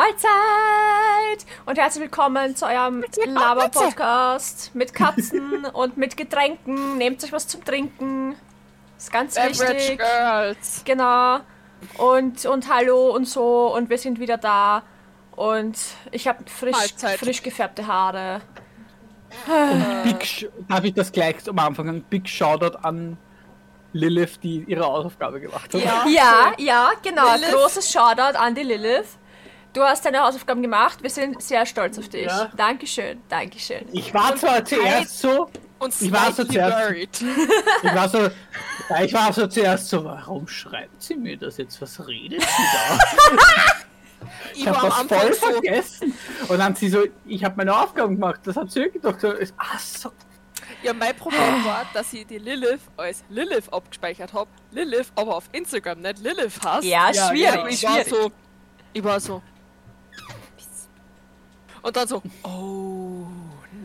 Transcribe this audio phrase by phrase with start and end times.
[0.00, 6.96] Mahlzeit und herzlich willkommen zu eurem Laber-Podcast mit Katzen und mit Getränken.
[6.96, 8.34] Nehmt euch was zum Trinken.
[8.96, 9.98] Ist ganz Beverage wichtig.
[9.98, 10.82] Girls.
[10.86, 11.40] Genau.
[11.98, 14.84] Und, und hallo und so und wir sind wieder da.
[15.32, 15.76] Und
[16.12, 17.18] ich habe frisch, Mahlzeit.
[17.18, 18.40] frisch gefärbte Haare.
[19.46, 22.04] Und Big darf ich das gleich am Anfang sagen?
[22.08, 23.18] Big Shoutout an
[23.92, 25.84] Lilith, die ihre Hausaufgabe gemacht hat.
[25.84, 26.06] Ja.
[26.08, 27.34] Ja, ja, genau.
[27.34, 27.52] Lilith.
[27.52, 29.18] Großes Shoutout an die Lilith.
[29.72, 31.02] Du hast deine Hausaufgaben gemacht.
[31.02, 32.26] Wir sind sehr stolz auf dich.
[32.26, 32.50] Ja.
[32.56, 33.86] Dankeschön, Dankeschön.
[33.92, 37.24] Ich war zwar zuerst so, Und Ich war so zuerst- buried.
[37.82, 41.80] ich war so, ja, ich war so zuerst so, warum schreibt sie mir das jetzt?
[41.80, 42.98] Was redet sie da?
[44.54, 46.14] Ich war habe am das voll so, vergessen.
[46.48, 48.40] Und dann sie so, ich habe meine Aufgaben gemacht.
[48.44, 49.20] Das hat sie gedacht.
[49.20, 50.10] So, ist- ach so.
[50.82, 54.50] ja, mein Problem war, dass ich die Lilith als Lilith abgespeichert habe.
[54.72, 56.84] Lilith, aber auf Instagram nicht Lilith heißt.
[56.84, 57.66] Ja, Ja, schwierig, genau.
[57.68, 58.08] ich war schwierig.
[58.10, 58.32] so,
[58.92, 59.42] ich war so.
[61.82, 63.26] Und dann so, oh,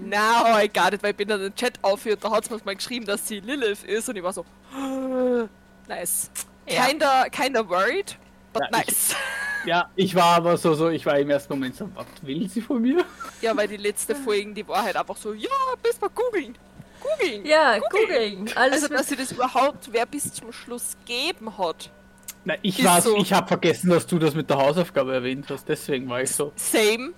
[0.04, 2.60] now I got it, weil ich bin dann den Chat aufhört, da hat es mir
[2.66, 4.46] mal geschrieben, dass sie Lilith ist und ich war so,
[5.88, 6.30] nice.
[6.68, 6.86] Ja.
[6.86, 8.18] Kinda, kinda worried,
[8.54, 9.16] but Ja, ich- nice.
[9.66, 12.62] Ja, ich war aber so, so, ich war im ersten Moment so, was will sie
[12.62, 13.04] von mir?
[13.42, 15.50] Ja, weil die letzte Folge, die war halt einfach so, ja,
[15.82, 16.56] bis mal googeln.
[17.02, 17.44] Googeln.
[17.48, 18.48] Ja, googeln.
[18.54, 21.90] Alles Also, dass sie das überhaupt wer bis zum Schluss geben hat.
[22.44, 23.18] Na, ich war so.
[23.18, 25.68] ich habe vergessen, dass du das mit der Hausaufgabe erwähnt hast.
[25.68, 26.52] Deswegen war ich so.
[26.56, 27.14] Same.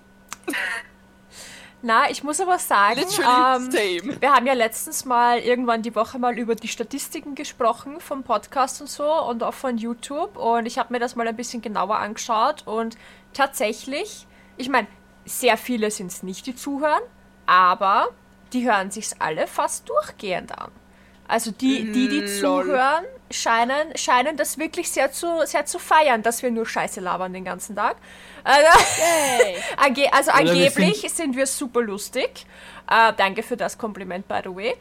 [1.84, 6.38] Na, ich muss aber sagen, ähm, wir haben ja letztens mal irgendwann die Woche mal
[6.38, 10.38] über die Statistiken gesprochen vom Podcast und so und auch von YouTube.
[10.38, 12.64] Und ich habe mir das mal ein bisschen genauer angeschaut.
[12.66, 12.98] Und
[13.34, 14.26] tatsächlich,
[14.58, 14.88] ich meine,
[15.26, 17.04] sehr viele sind es nicht, die zuhören,
[17.46, 18.10] aber
[18.54, 20.72] die hören sich's alle fast durchgehend an.
[21.28, 22.28] Also die, die, die lol.
[22.28, 27.34] zuhören, scheinen, scheinen das wirklich sehr zu, sehr zu feiern, dass wir nur Scheiße labern
[27.34, 27.98] den ganzen Tag.
[28.44, 28.68] Also.
[29.78, 32.46] Ange also Oder wir angeblich sind, wir super lustig.
[32.90, 34.76] Äh, danke für das Kompliment, by the way.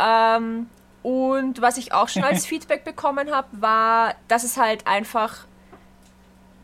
[0.00, 0.68] Ähm,
[1.02, 5.46] und was ich auch schon als Feedback bekommen habe, war, dass es halt einfach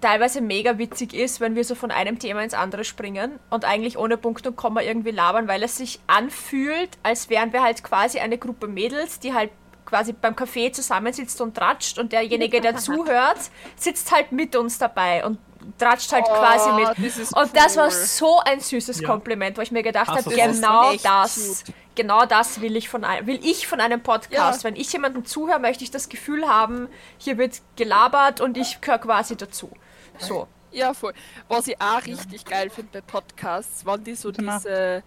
[0.04, 3.97] teilweise mega witzig ist, wenn wir so von einem Thema ins andere springen und eigentlich
[3.97, 8.19] ohne Punkt und Komma irgendwie labern, weil es sich anfühlt, als wären wir halt quasi
[8.19, 9.50] eine Gruppe Mädels, die halt
[9.87, 13.38] quasi beim Café zusammensitzt und tratscht und derjenige, der zuhört,
[13.76, 15.38] sitzt halt mit uns dabei und
[15.78, 17.16] tratscht halt quasi mit.
[17.16, 17.91] das Und das war cool.
[17.91, 19.09] so ein süßes Ja.
[19.09, 23.26] Kompliment, wo ich mir gedacht habe, das genau das, genau das will ich von einem,
[23.26, 24.65] will ich von einem Podcast.
[24.65, 24.69] Ja.
[24.69, 28.98] Wenn ich jemandem zuhöre, möchte ich das Gefühl haben, hier wird gelabert und ich gehöre
[28.98, 29.71] quasi dazu.
[30.19, 30.49] So.
[30.73, 31.15] Ja, voll.
[31.49, 35.05] Was ich auch richtig geil finde bei Podcasts, wenn die so diese,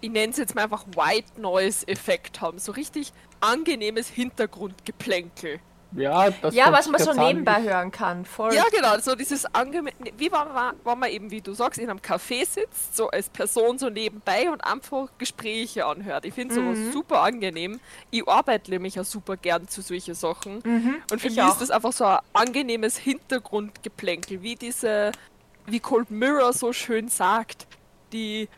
[0.00, 2.58] ich nenne es jetzt mal einfach White Noise Effekt haben.
[2.60, 5.58] So richtig angenehmes Hintergrundgeplänkel.
[5.92, 8.24] Ja, das Ja, was man so nebenbei hören kann.
[8.26, 8.52] Voll.
[8.54, 11.88] Ja, genau, so dieses angenehm, wie wenn man, wenn man eben, wie du sagst, in
[11.88, 16.26] einem Café sitzt, so als Person so nebenbei und einfach Gespräche anhört.
[16.26, 16.92] Ich finde sowas Mhm.
[16.92, 17.80] super angenehm.
[18.10, 20.56] Ich arbeite nämlich ja super gern zu solchen Sachen.
[20.60, 21.52] Und für ich mich auch.
[21.52, 25.12] ist das einfach so ein angenehmes Hintergrundgeplänkel, wie diese,
[25.66, 27.66] wie Cold Mirror so schön sagt,
[28.12, 28.48] die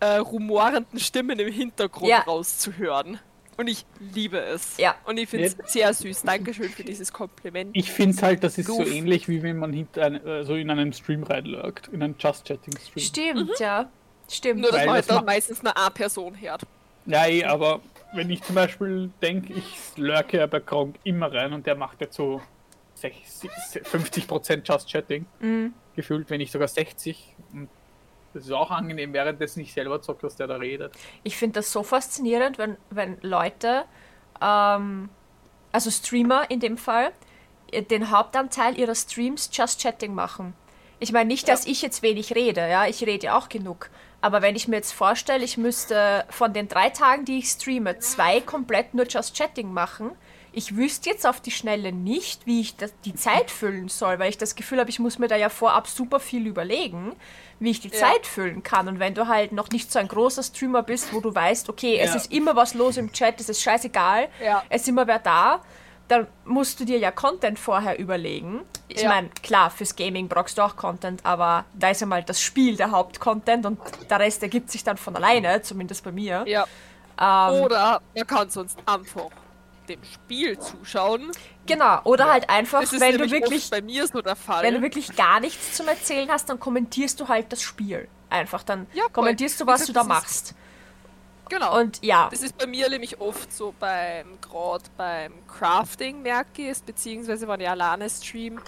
[0.00, 2.20] äh, rumorenden Stimmen im Hintergrund Ja.
[2.20, 3.20] rauszuhören.
[3.56, 3.84] Und ich
[4.14, 4.76] liebe es.
[4.78, 4.94] Ja.
[5.04, 6.22] Und ich finde es sehr süß.
[6.22, 7.70] Dankeschön für dieses Kompliment.
[7.74, 8.90] Ich finde halt, das ist so Goof.
[8.90, 11.88] ähnlich, wie wenn man hinter ein, äh, so in einem Stream reinlurkt.
[11.88, 13.04] In einem Just Chatting Stream.
[13.04, 13.88] Stimmt, ja.
[14.28, 14.60] Stimmt.
[14.60, 16.62] Nur, dass Weil man das halt dann macht- meistens nur eine Person hört.
[17.06, 17.80] Ja, eh, aber
[18.14, 22.00] wenn ich zum Beispiel denke, ich lurke ja bei Kronk immer rein und der macht
[22.00, 22.40] jetzt so
[22.94, 23.50] 60,
[23.84, 25.26] 50% Just Chatting.
[25.40, 25.74] Mhm.
[25.94, 27.33] Gefühlt, wenn nicht sogar 60.
[28.34, 30.92] Das ist auch angenehm, währenddessen ich selber zocke, dass der da redet.
[31.22, 33.84] Ich finde das so faszinierend, wenn, wenn Leute,
[34.42, 35.08] ähm,
[35.72, 37.12] also Streamer in dem Fall,
[37.70, 40.54] äh, den Hauptanteil ihrer Streams Just Chatting machen.
[40.98, 43.90] Ich meine nicht, dass ich jetzt wenig rede, ja, ich rede ja auch genug.
[44.20, 47.98] Aber wenn ich mir jetzt vorstelle, ich müsste von den drei Tagen, die ich streame,
[47.98, 50.12] zwei komplett nur Just Chatting machen,
[50.54, 54.30] ich wüsste jetzt auf die Schnelle nicht, wie ich das, die Zeit füllen soll, weil
[54.30, 57.12] ich das Gefühl habe, ich muss mir da ja vorab super viel überlegen,
[57.60, 57.98] wie ich die Ja.
[57.98, 58.88] Zeit füllen kann.
[58.88, 61.98] Und wenn du halt noch nicht so ein großer Streamer bist, wo du weißt, okay,
[61.98, 62.16] es Ja.
[62.16, 64.62] ist immer was los im Chat, es ist scheißegal, Ja.
[64.68, 65.60] es ist immer wer da,
[66.08, 68.60] dann musst du dir ja Content vorher überlegen.
[68.88, 69.08] Ich Ja.
[69.08, 72.76] meine, klar, fürs Gaming brauchst du auch Content, aber da ist ja mal das Spiel
[72.76, 73.78] der Hauptcontent und
[74.10, 76.44] der Rest ergibt sich dann von alleine, zumindest bei mir.
[76.46, 76.66] Ja.
[77.18, 79.30] Ähm, Oder man kann sonst einfach
[79.88, 81.30] dem Spiel zuschauen.
[81.66, 84.62] genau, oder halt einfach, Das ist wenn du wirklich bei mir so der Fall.
[84.64, 88.08] Wenn du wirklich gar nichts zum Erzählen hast, dann kommentierst du halt das Spiel.
[88.30, 90.54] Einfach dann Ja, kommentierst du, was gesagt, du da das ist- machst.
[91.48, 91.78] genau.
[91.80, 96.68] Und ja, Das ist bei mir nämlich oft so beim, gerade beim Crafting merke ich
[96.68, 98.60] es, beziehungsweise wenn ich alleine stream,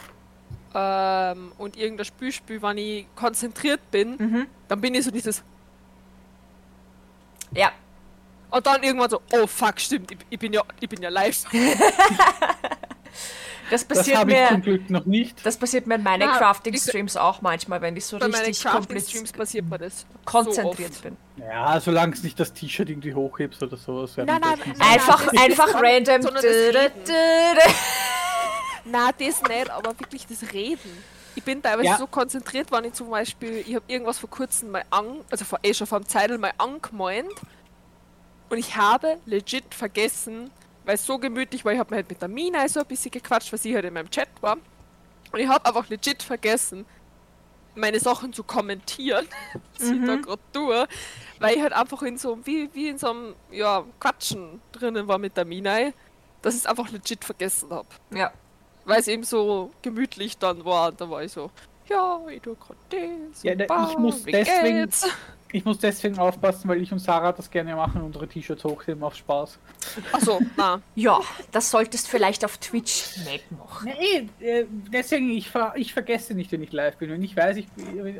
[0.75, 4.47] ähm, und irgendein Spiel spiele, wenn ich konzentriert bin, Mhm.
[4.69, 5.43] dann bin ich so dieses.
[7.53, 7.71] Ja.
[8.57, 11.45] Und dann irgendwann so, oh fuck, stimmt, ich, ich bin ja, ich bin ja live.
[13.69, 14.63] Das Das passiert habe ich zum mir.
[14.63, 15.45] Glück noch nicht.
[15.45, 19.31] Das passiert mir in meinen Crafting-Streams auch manchmal, wenn ich so Bei meinen richtig Crafting-Streams
[19.33, 20.07] kompliz- passiert mir das.
[20.25, 21.17] konzentriert so bin.
[21.39, 24.13] Ja, solange es nicht das T-Shirt irgendwie hochhebst oder sowas.
[24.19, 24.73] Nein, nein, besten.
[24.79, 24.89] nein.
[24.93, 26.23] Einfach, das einfach random.
[26.35, 26.45] das.
[28.85, 31.03] Na, das nicht, aber wirklich das Reden.
[31.35, 31.99] Ich bin teilweise Ja.
[31.99, 35.59] so konzentriert, wenn ich zum Beispiel, ich habe irgendwas vor kurzem mal an, also vor,
[35.65, 37.33] eh schon vor einem Zeitl mal angemeint
[38.49, 40.51] und ich habe legit vergessen,
[40.85, 43.11] weil es so gemütlich war, ich habe mir halt mit der Mina so ein bisschen
[43.11, 44.57] gequatscht, weil sie halt in meinem Chat war
[45.33, 46.87] und ich habe einfach legit vergessen,
[47.75, 49.27] meine Sachen zu kommentieren,
[49.79, 50.87] was ich da gerade tue,
[51.41, 55.19] weil ich halt einfach in so, wie, wie in so einem, ja, Quatschen drinnen war
[55.19, 55.91] mit der Mina,
[56.43, 58.33] dass ich es einfach legit vergessen habe Ja.
[58.85, 60.89] weil es eben so gemütlich dann war.
[60.91, 61.51] Und da war ich so,
[61.89, 62.79] ja, ich tue gerade
[63.31, 63.43] das.
[63.43, 65.07] Ja, und da- ich muss deswegen- geht's?
[65.53, 69.15] Ich muss deswegen aufpassen, weil ich und Sarah das gerne machen, unsere T-Shirts hochheben auf
[69.15, 69.59] Spaß.
[70.13, 70.81] Achso, na.
[70.95, 71.21] ja,
[71.53, 73.93] das solltest vielleicht auf Twitch nicht machen.
[73.99, 77.11] Nee, äh, deswegen, ich, ver ich vergesse nicht, wenn ich live bin.
[77.11, 77.69] Wenn ich weiß, ich,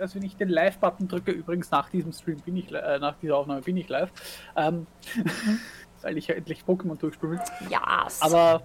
[0.01, 3.37] also wenn ich den Live-Button drücke, übrigens nach diesem Stream bin ich, äh, nach dieser
[3.37, 4.11] Aufnahme bin ich live,
[4.57, 4.87] ähm,
[6.03, 7.41] weil ich ja endlich Pokémon durchspiele.
[7.71, 8.07] Ja.
[8.21, 8.63] Aber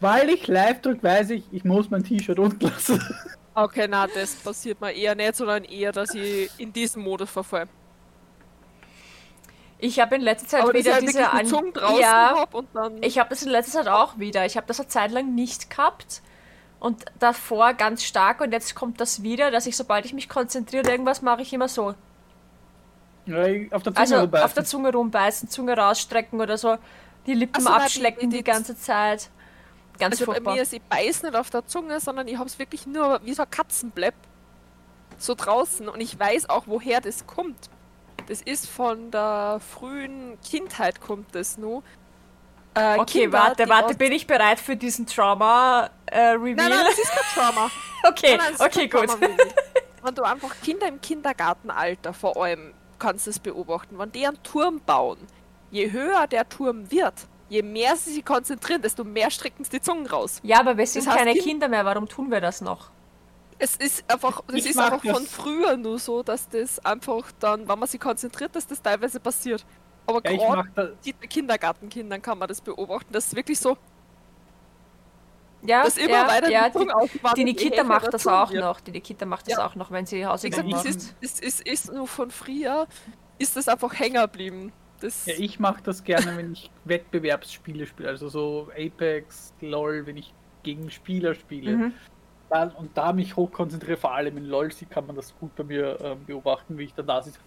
[0.00, 3.02] weil ich live drücke, weiß ich, ich muss mein T-Shirt unten lassen.
[3.54, 7.68] Okay, na, das passiert mir eher nicht, sondern eher, dass ich in diesen Modus verfalle.
[9.78, 11.46] Ich habe in letzter Zeit Aber wieder halt diese an
[12.00, 13.02] ja, hab und dann...
[13.02, 14.46] ich habe das in letzter Zeit auch wieder.
[14.46, 16.22] Ich habe das eine Zeit lang nicht gehabt
[16.78, 20.88] und davor ganz stark und jetzt kommt das wieder, dass ich sobald ich mich konzentriere
[20.88, 21.94] irgendwas mache ich immer so.
[23.26, 24.44] Ja, auf der Zunge Also rumbeißen.
[24.44, 26.76] auf der Zunge rumbeißen, Zunge rausstrecken oder so,
[27.26, 29.30] die Lippen Ach so, nein, die- abschlecken die, die- ganze Zeit.
[29.98, 30.54] Ganz Also bei furchtbar.
[30.54, 33.42] mir ist, ich beiß nicht auf der Zunge, sondern ich hab's wirklich nur wie so
[33.42, 34.14] ein Katzenblepp
[35.18, 37.70] so draußen und ich weiß auch, woher das kommt.
[38.26, 41.82] Das ist von der frühen Kindheit kommt das nur.
[42.74, 46.54] Äh, Okay, Kinder, warte, warte, bin ich bereit für diesen Trauma-Reveal?
[46.54, 47.70] Nein, nein, das ist kein Trauma.
[48.08, 49.08] okay, Nein, nein, okay, gut.
[50.02, 54.80] Wenn du einfach Kinder im Kindergartenalter vor allem kannst es beobachten, wenn die einen Turm
[54.86, 55.18] bauen,
[55.70, 57.14] je höher der Turm wird,
[57.52, 60.40] je mehr sie sich konzentrieren, desto mehr strecken sie die Zungen raus.
[60.42, 62.90] Ja, aber wir sind heißt, keine Kind- Kinder mehr, warum tun wir das noch?
[63.58, 65.30] Es ist einfach, es Ich ist einfach von das.
[65.32, 69.64] früher nur so, dass das einfach dann, wenn man sich konzentriert, dass das teilweise passiert.
[70.06, 73.12] Aber ja, gerade die Kindergartenkindern kann man das beobachten.
[73.12, 73.76] Das ist wirklich so,
[75.64, 76.92] Ja, dass immer ja, weiter ja, die Zunge
[77.36, 78.80] die, Nikita macht das auch noch.
[78.80, 79.66] Die Nikita macht das Ja.
[79.66, 80.86] auch noch, wenn sie Hausaufgaben macht.
[80.86, 82.88] es ist, es, es ist nur von früher,
[83.38, 84.72] ist das einfach hängen geblieben.
[85.02, 90.16] Das, ja, ich mache das gerne, wenn ich Wettbewerbsspiele spiele, also so Apex, LOL, wenn
[90.16, 90.32] ich
[90.62, 91.76] gegen Spieler spiele.
[91.76, 91.94] Mhm.
[92.50, 95.64] Dann, und da mich hochkonzentriere, vor allem in LOL, sie kann man das gut bei
[95.64, 97.38] mir ähm, beobachten, wie ich dann da sitze.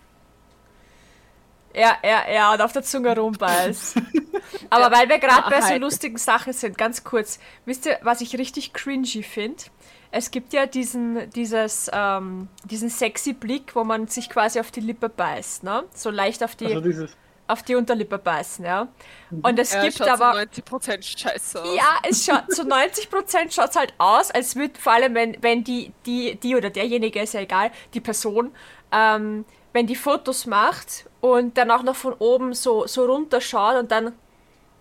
[1.76, 3.98] Ja, ja, ja, und auf der Zunge rumbeißt.
[4.70, 8.38] Aber weil wir gerade bei so lustigen Sachen sind, ganz kurz, wisst ihr, was ich
[8.38, 9.64] richtig cringy finde?
[10.12, 14.80] Es gibt ja diesen, dieses, ähm, diesen sexy Blick, wo man sich quasi auf die
[14.80, 15.84] Lippe beißt, ne?
[15.94, 18.88] So leicht auf die, Also dieses, auf die Unterlippe beißen, ja?
[19.30, 20.50] Und es äh, gibt schaut aber...
[20.52, 21.76] zu 90% scheiße aus.
[21.76, 25.64] Ja, es schaut zu 90% schaut es halt aus, als würde vor allem, wenn, wenn
[25.64, 28.52] die, die, die oder derjenige, ist ja egal, die Person,
[28.92, 33.92] ähm, wenn die Fotos macht und dann auch noch von oben so, so runterschaut und
[33.92, 34.14] dann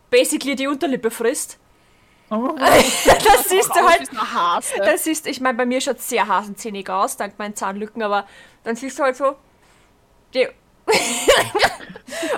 [0.09, 1.59] basically die Unterlippe frisst.
[2.31, 4.09] oh, Das siehst du halt,
[4.79, 8.27] das siehst ich meine, bei mir schaut es sehr hasenzähnig aus, dank meinen Zahnlücken, aber
[8.63, 9.35] dann siehst du halt so,
[10.33, 10.49] die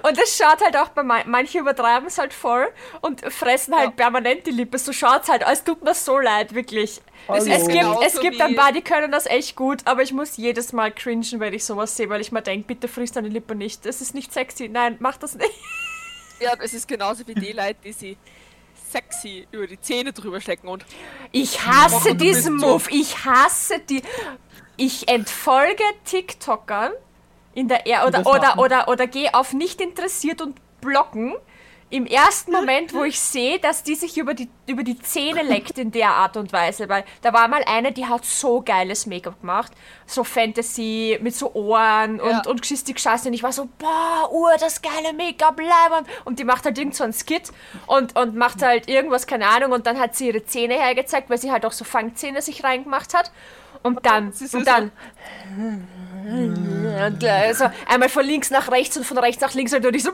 [0.02, 2.68] und es schaut halt auch bei man manche übertreiben es halt voll
[3.00, 3.90] und fressen halt Ja.
[3.90, 4.78] permanent die Lippe.
[4.78, 7.00] So schaut's halt, es tut mir so leid, wirklich.
[7.28, 7.38] Hallo.
[7.44, 10.36] Es gibt, Genauso es gibt ein paar, die können das echt gut, aber ich muss
[10.36, 13.54] jedes Mal cringen, wenn ich sowas sehe, weil ich mir denke, bitte frisst deine Lippe
[13.56, 13.84] nicht.
[13.84, 14.68] Das ist nicht sexy.
[14.68, 15.50] Nein, mach das nicht.
[16.40, 18.16] Ja, es ist genauso wie die Leute, die sie
[18.92, 20.84] sexy über die Zähne drüber stecken und
[21.32, 22.84] Ich hasse diesen so- Move.
[22.90, 24.02] Ich hasse die.
[24.76, 26.92] Ich entfolge TikTokern
[27.56, 31.34] in der er oder oder oder oder gehe auf nicht interessiert und blocken.
[31.88, 35.78] Im ersten Moment, wo ich sehe, dass die sich über die, über die Zähne leckt
[35.78, 39.40] in der Art und Weise, weil da war mal eine, die hat so geiles Make-up
[39.40, 39.70] gemacht,
[40.04, 42.42] so Fantasy mit so Ohren und, Ja.
[42.48, 46.44] und geschisti Scheiße und ich war so, boah, Ur, das geile Make-up, leibend und die
[46.44, 47.52] macht halt irgend so einen Skit
[47.86, 49.70] und, und macht halt irgendwas, keine Ahnung.
[49.70, 53.14] Und dann hat sie ihre Zähne hergezeigt, weil sie halt auch so Fangzähne sich reingemacht
[53.14, 53.30] hat.
[53.84, 54.90] Und dann, sie so- und dann
[56.26, 60.02] Und äh, so einmal von links nach rechts und von rechts nach links und ich
[60.02, 60.10] so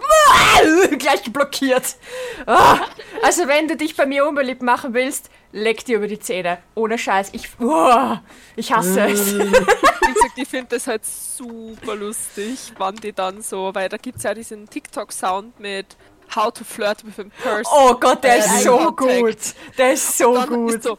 [0.98, 1.96] gleich blockiert.
[2.44, 2.80] Ah,
[3.22, 6.58] also wenn du dich bei mir unbeliebt machen willst, leck dir über die Zähne.
[6.74, 7.30] Ohne Scheiß.
[7.32, 8.16] Ich, oh,
[8.56, 9.38] ich hasse es.
[9.38, 14.18] Wie gesagt, ich finde das halt super lustig, wann die dann so, weil da gibt
[14.18, 15.96] es ja diesen TikTok-Sound mit
[16.34, 17.72] How to flirt with a person.
[17.74, 19.20] Oh Gott, der Eye ist so contact.
[19.20, 19.38] gut.
[19.78, 20.74] Der ist so gut.
[20.74, 20.98] ist so,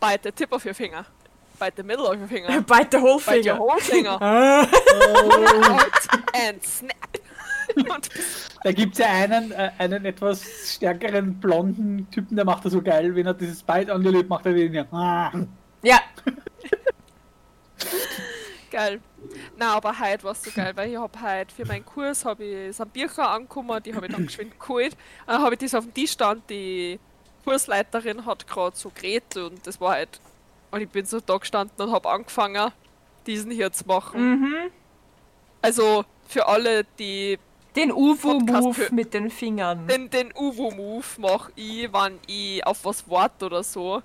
[0.00, 1.04] bite the tip of your finger,
[1.58, 3.56] bite the middle of your finger, Bite the whole bite your finger.
[3.56, 7.18] whole finger, out and snap.
[8.64, 10.42] Da gibt es ja einen, äh, einen etwas
[10.74, 14.28] stärkeren blonden Typen, der macht das so geil, wenn er dieses Bite on the lip
[14.28, 15.32] macht, er den ja.
[15.82, 16.00] Ja,
[18.70, 19.00] Geil.
[19.56, 22.44] Na, aber heute war es so geil, weil ich hab heute für meinen Kurs habe
[22.44, 24.92] ich sind Bücher angekommen, die habe ich dann geschwind geholt.
[25.26, 26.98] Und dann habe ich das auf dem Tisch stand, die
[27.44, 30.20] Kursleiterin hat gerade so geredet und das war halt.
[30.70, 32.72] Und ich bin so da gestanden und habe angefangen,
[33.26, 34.40] diesen hier zu machen.
[34.40, 34.70] mhm.
[35.60, 37.38] Also für alle, die
[37.74, 39.86] den Uwu-Move mit den Fingern.
[39.86, 44.02] den, den Uwu-Move mache ich, wenn ich auf was warte oder so,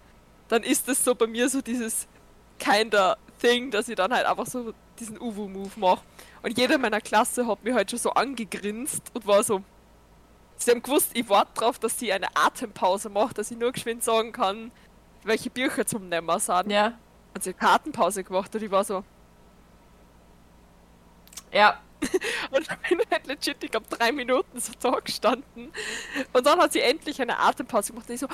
[0.47, 2.07] dann ist das so bei mir so dieses
[2.59, 6.01] kinder Thing, dass ich dann halt einfach so diesen Uwu-Move mache.
[6.43, 9.63] Und jeder meiner Klasse hat mich halt schon so angegrinst und war so.
[10.55, 14.03] Sie haben gewusst, ich warte drauf, dass sie eine Atempause macht, dass ich nur geschwind
[14.03, 14.71] sagen kann,
[15.25, 16.71] welche Bücher zum Nehmen sind.
[16.71, 16.93] Ja,
[17.33, 19.03] Und sie hat keine Atempause gemacht und ich war so.
[21.51, 21.79] ja.
[22.51, 25.71] Und dann bin ich halt legit, ich glaube, drei Minuten so da gestanden.
[26.33, 28.09] Und dann hat sie endlich eine Atempause gemacht.
[28.09, 28.27] Und ich so,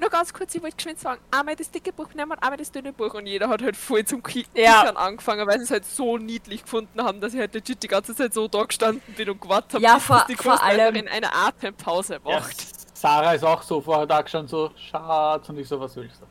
[0.00, 2.72] nur ganz kurz, ich wollte geschwind sagen, einmal das dicke Buch nehmen und einmal das
[2.72, 3.14] dünne Buch.
[3.14, 4.82] Und jeder hat halt voll zum Kicken Ja.
[4.96, 8.16] angefangen, weil sie es halt so niedlich gefunden haben, dass ich halt legit die ganze
[8.16, 11.06] Zeit so da gestanden bin und gewartet habe, Ja, bis vor- die vor allem- Kursleiterin
[11.08, 12.56] eine Atempause Ja, macht.
[13.00, 16.12] Sarah ist auch so vorher da schon so, Schatz, und ich so, was will ich
[16.14, 16.26] so?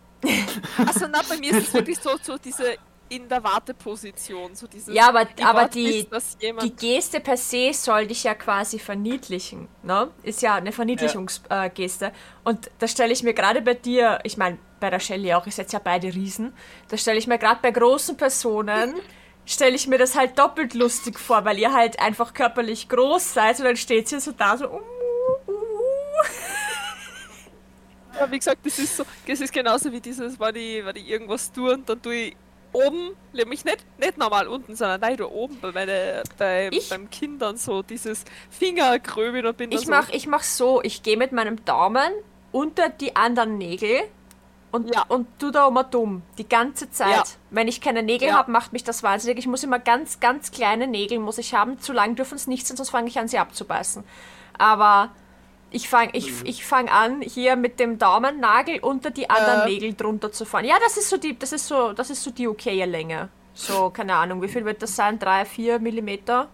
[0.85, 2.75] Also na, bei mir ist es wirklich so, so diese
[3.09, 6.05] in der Warteposition, so dieses Ja, aber, ich aber die,
[6.41, 9.69] jemand die Geste per se soll dich ja quasi verniedlichen.
[9.81, 10.09] Ne?
[10.23, 11.55] Ist ja eine Verniedlichungsgeste.
[11.55, 12.11] Äh, Geste.
[12.43, 15.53] und da stelle ich mir gerade bei dir, ich meine, bei der Shelly auch, ihr
[15.53, 16.51] seid ja beide Riesen,
[16.89, 18.95] da stelle ich mir gerade bei großen Personen,
[19.45, 23.57] stelle ich mir das halt doppelt lustig vor, weil ihr halt einfach körperlich groß seid
[23.59, 24.65] und dann steht sie so da so.
[24.65, 24.81] Uh,
[25.47, 26.56] uh, uh.
[28.19, 31.07] Ja, wie gesagt, das ist so, das ist genauso wie dieses, wenn ich, wenn ich
[31.07, 32.35] irgendwas tue und dann tue ich
[32.73, 36.89] oben, nämlich nicht, nicht normal unten, sondern nein, da oben bei meine, bei, Ich?
[36.89, 41.17] beim Kindern so dieses Fingergröbeln und bin Ich so, mach, ich mach so, ich gehe
[41.17, 42.11] mit meinem Daumen
[42.51, 44.01] unter die anderen Nägel
[44.71, 45.05] und, Ja.
[45.07, 46.23] und tu da immer dumm.
[46.37, 47.09] Die ganze Zeit.
[47.15, 47.23] Ja.
[47.51, 48.35] Wenn ich keine Nägel Ja.
[48.35, 49.39] habe, macht mich das wahnsinnig.
[49.39, 51.79] Ich muss immer ganz, ganz kleine Nägel muss ich haben.
[51.79, 54.03] Zu lang dürfen es nicht sein, sonst fange ich an, sie abzubeißen.
[54.57, 55.11] Aber
[55.69, 56.45] ich fange ich, Mhm.
[56.45, 59.65] ich fang an, hier mit dem Daumennagel unter die anderen Äh.
[59.73, 60.65] Nägel drunter zu fahren.
[60.65, 63.29] Ja, das ist so die, das ist so, das ist so die okaye Länge.
[63.53, 65.17] So, keine Ahnung, wie viel wird das sein?
[65.19, 66.47] Drei, vier Millimeter?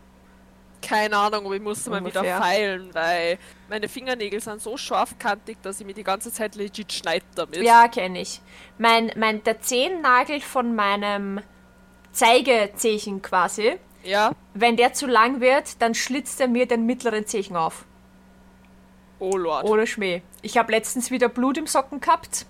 [0.86, 3.38] keine Ahnung, aber ich musste mal wieder feilen, weil
[3.70, 7.62] meine Fingernägel sind so scharfkantig, dass ich mir die ganze Zeit legit schneide damit.
[7.64, 8.42] Ja, kenne ich.
[8.78, 11.40] Mein, mein, der Zehennagel von meinem
[12.12, 14.32] Zeigezehchen quasi, Ja?
[14.54, 17.86] wenn der zu lang wird, dann schlitzt er mir den mittleren Zehen auf.
[19.20, 19.66] Oh Lord.
[19.66, 20.22] Ohne Schmäh.
[20.42, 22.46] Ich habe letztens wieder Blut im Socken gehabt.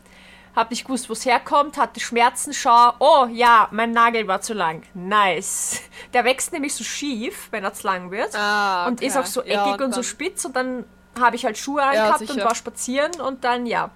[0.55, 4.53] Hab nicht gewusst, wo es herkommt, hatte Schmerzen, schau, oh ja, mein Nagel war zu
[4.53, 4.84] lang.
[4.93, 5.82] Nice.
[6.13, 8.36] Der wächst nämlich so schief, wenn er zu lang wird.
[8.36, 9.24] Ah, Und ist okay.
[9.24, 10.86] auch so Ja, eckig und, so spitz und dann
[11.20, 12.46] habe ich halt Schuhe angehabt und sicher.
[12.46, 13.89] war spazieren und dann, ja,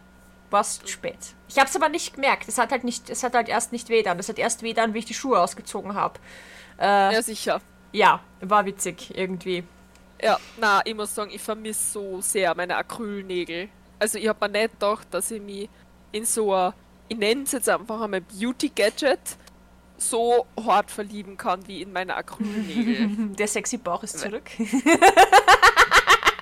[0.50, 1.18] war es spät.
[1.48, 2.48] Ich habe es aber nicht gemerkt.
[2.48, 4.18] Es hat halt nicht, es hat halt erst nicht weh dann.
[4.18, 6.20] Es hat erst weh dann, wie ich die Schuhe ausgezogen habe.
[6.80, 7.62] Äh, Ja, sicher.
[7.92, 9.64] ja, war witzig irgendwie.
[10.22, 13.70] Ja, na, ich muss sagen, ich vermisse so sehr meine Acrylnägel.
[14.00, 15.70] Also ich habe mir nicht gedacht, dass ich mich
[16.12, 16.74] in so ein,
[17.08, 19.38] ich nenne es jetzt einfach einmal Beauty-Gadget,
[19.98, 23.30] so hart verlieben kann wie in meine Acrylnägel.
[23.36, 24.50] Der sexy Bauch ist zurück.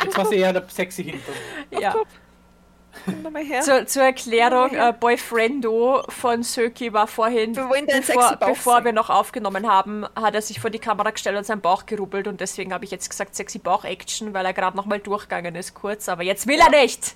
[0.03, 1.34] Jetzt war eher der sexy Hintern.
[1.79, 1.96] ja.
[3.04, 3.62] Komm doch mal her.
[3.62, 9.68] Zur, zur Erklärung, äh, Boyfriendo von Söki war vorhin, Wir bevor, bevor wir noch aufgenommen
[9.68, 12.86] haben, hat er sich vor die Kamera gestellt und seinen Bauch gerubbelt und deswegen habe
[12.86, 16.60] ich jetzt gesagt sexy Bauch-Action, weil er gerade nochmal durchgegangen ist kurz, aber jetzt will
[16.60, 17.16] er nicht.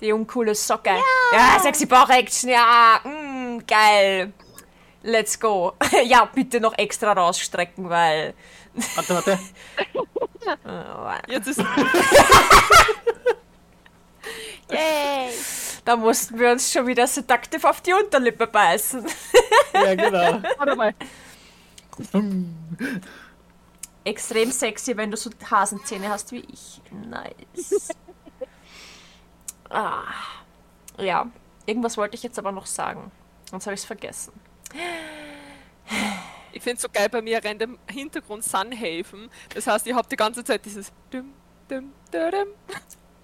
[0.00, 0.96] Die uncoole Socke.
[1.32, 4.32] Ja, sexy Bauch-Action, ja, mm, geil.
[5.02, 5.72] Let's go.
[6.04, 8.34] ja, bitte noch extra rausstrecken, weil...
[8.94, 9.38] Warte, warte.
[11.28, 11.64] äh, Jetzt ist.
[14.70, 15.30] Yay.
[15.84, 19.06] Da mussten wir uns schon wieder seductive auf die Unterlippe beißen.
[19.72, 20.42] Ja, genau.
[20.58, 20.94] Warte mal.
[24.04, 26.80] extrem sexy, wenn du so Hasenzähne hast wie ich.
[26.90, 27.88] Nice.
[29.70, 30.04] ah.
[30.98, 31.30] Ja,
[31.66, 33.10] irgendwas wollte ich jetzt aber noch sagen.
[33.50, 34.32] Sonst habe ich es vergessen.
[36.52, 39.30] Ich finde es so geil, bei mir rennt im Hintergrund Sunhaven.
[39.54, 40.92] Das heißt, ich habe die ganze Zeit dieses.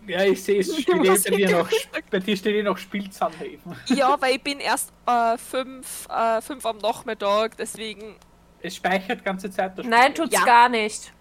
[0.07, 1.69] Ja, ich sehe es, steht eh bei dir noch,
[2.11, 3.77] bei dir steht eh noch Spielzahnhäfen.
[3.87, 8.17] Ja, weil ich bin erst äh, fünf, äh, fünf am Nachmittag, deswegen.
[8.61, 10.45] Es speichert ganze Zeit das Nein, tut's Ja.
[10.45, 11.13] gar nicht.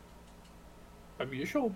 [1.18, 1.76] Bei mir schon.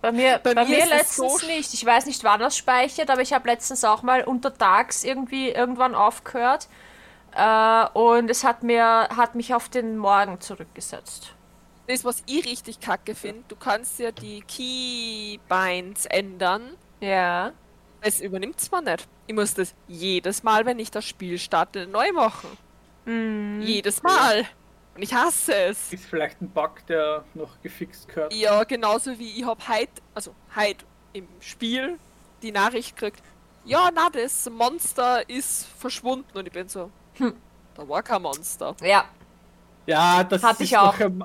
[0.00, 1.72] Bei mir, bei Bei mir, mir letztens so nicht.
[1.72, 5.94] Ich weiß nicht, wann das speichert, aber ich habe letztens auch mal untertags irgendwie irgendwann
[5.94, 6.68] aufgehört.
[7.34, 11.34] Äh, und es hat mir hat mich auf den Morgen zurückgesetzt.
[11.86, 16.76] Das, was ich richtig kacke finde, du kannst ja die Keybinds ändern.
[17.00, 17.52] Ja.
[18.00, 19.06] Es übernimmt es man nicht.
[19.26, 22.50] Ich muss das jedes Mal, wenn ich das Spiel starte, neu machen.
[23.04, 23.60] Mhm.
[23.62, 24.44] Jedes Mal.
[24.94, 25.92] Und ich hasse es.
[25.92, 28.32] Ist vielleicht ein Bug, der noch gefixt gehört.
[28.32, 31.98] Ja, genauso wie ich hab heute, also heute im Spiel
[32.42, 33.22] die Nachricht gekriegt,
[33.64, 36.36] ja, na, das Monster ist verschwunden.
[36.36, 37.34] Und ich bin so, Hm.
[37.74, 38.74] da war kein Monster.
[38.82, 39.04] Ja.
[39.86, 40.98] Ja, das Hatte ist ich auch.
[41.00, 41.24] Ähm,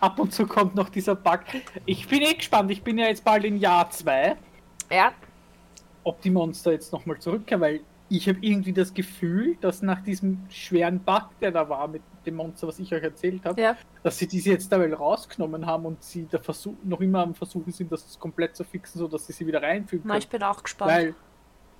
[0.00, 1.40] ab und zu kommt noch dieser Bug.
[1.86, 2.70] Ich bin eh gespannt.
[2.70, 4.36] Ich bin ja jetzt bald in Jahr 2,
[4.90, 5.12] Ja.
[6.04, 10.38] ob die Monster jetzt nochmal zurückkehren, weil ich habe irgendwie das Gefühl, dass nach diesem
[10.50, 13.76] schweren Bug, der da war mit dem Monster, was ich euch erzählt habe, Ja.
[14.02, 17.72] dass sie diese jetzt dabei rausgenommen haben und sie da Versuch, noch immer am Versuchen
[17.72, 20.90] sind, das komplett zu fixen, sodass sie sie wieder reinfügen Na, ich bin auch gespannt.
[20.92, 21.14] Weil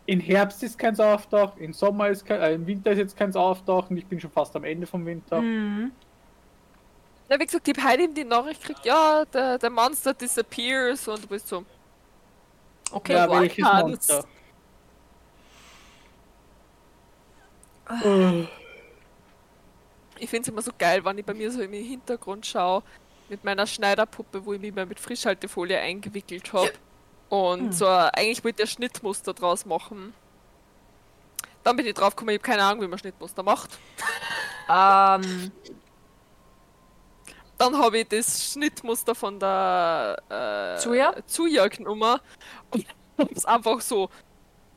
[0.07, 3.37] im Herbst ist keins auftaucht, im Sommer ist kein, äh, im Winter ist jetzt keins
[3.37, 5.41] auftaucht und ich bin schon fast am Ende vom Winter.
[5.41, 5.93] Mhm.
[7.29, 11.09] Ja, wie gesagt, ich hab heute eben die Nachricht gekriegt, ja, der, der Monster disappears
[11.09, 11.65] und du bist so,
[12.93, 13.15] Okay.
[13.15, 13.65] ja, welches.
[13.65, 14.25] Monster?
[20.19, 22.83] Ich find's immer so geil, wenn ich bei mir so im Hintergrund schaue,
[23.29, 26.73] mit meiner Schneiderpuppe, wo ich mich mal mit Frischhaltefolie eingewickelt habe.
[27.31, 27.73] Und Hm.
[27.73, 30.15] so eigentlich wollte ich ein Schnittmuster draus machen.
[31.65, 33.79] Dann bin ich drauf gekommen, ich habe keine Ahnung, wie man Schnittmuster macht.
[34.69, 35.51] Ähm,
[37.59, 41.15] Dann habe ich das Schnittmuster von der äh, Zuja?
[41.27, 42.19] Zuja genommen
[42.71, 42.87] und
[43.19, 44.09] hab's einfach so,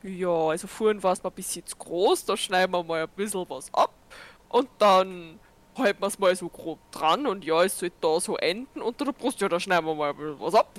[0.02, 3.08] ja, also vorhin war es mal ein bisschen zu groß, da schneiden wir mal ein
[3.08, 3.92] bisschen was ab
[4.48, 5.40] und dann
[5.76, 9.04] halten wir es mal so grob dran und ja, es sollte da so enden unter
[9.04, 10.78] der Brust, ja, da schneiden wir mal ein bisschen was ab.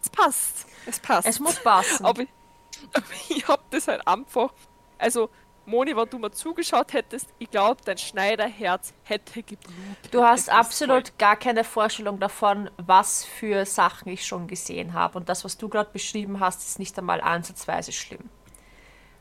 [0.00, 1.26] Es passt, es passt.
[1.26, 2.04] es muss passen.
[2.04, 2.28] Aber ich,
[2.92, 4.52] aber ich hab das halt einfach.
[4.98, 5.30] Also,
[5.66, 9.74] Moni, wenn du mal zugeschaut hättest, ich glaube, dein Schneiderherz hätte geblutet.
[10.10, 15.18] Du hast ist absolut gar keine Vorstellung davon, was für Sachen ich schon gesehen habe.
[15.18, 18.28] Und das, was du gerade beschrieben hast, ist nicht einmal ansatzweise schlimm.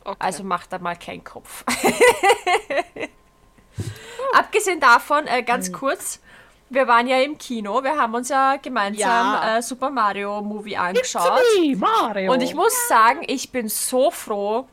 [0.03, 0.17] Okay.
[0.19, 1.63] Also mach da mal keinen Kopf.
[4.33, 6.19] Abgesehen davon, äh, ganz kurz,
[6.69, 9.57] wir waren ja im Kino, wir haben uns ja gemeinsam Ja.
[9.57, 11.41] Äh, Super Mario Movie angeschaut.
[11.55, 12.33] Hey, Mario!
[12.33, 14.67] Und ich muss sagen, ich bin so froh,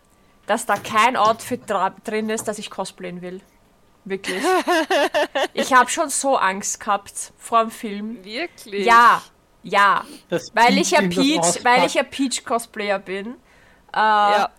[0.51, 1.63] dass da kein Outfit
[2.05, 3.41] drin ist, das ich cosplayen will.
[4.05, 4.43] Wirklich.
[5.53, 8.25] Ich habe schon so Angst gehabt vor dem Film.
[8.25, 8.85] Wirklich?
[8.85, 9.23] Ja,
[9.63, 10.05] ja.
[10.29, 13.29] Das Weil ich ja Peach, weil ich ja Peach Cosplayer bin.
[13.95, 14.51] Äh, Ja.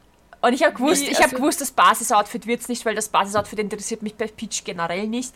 [0.44, 3.10] Und ich habe gewusst, Wie, ich habe also- gewusst, das Basisоutfit wird's nicht, weil das
[3.10, 5.34] Basisоutfit interessiert mich bei Peach generell nicht.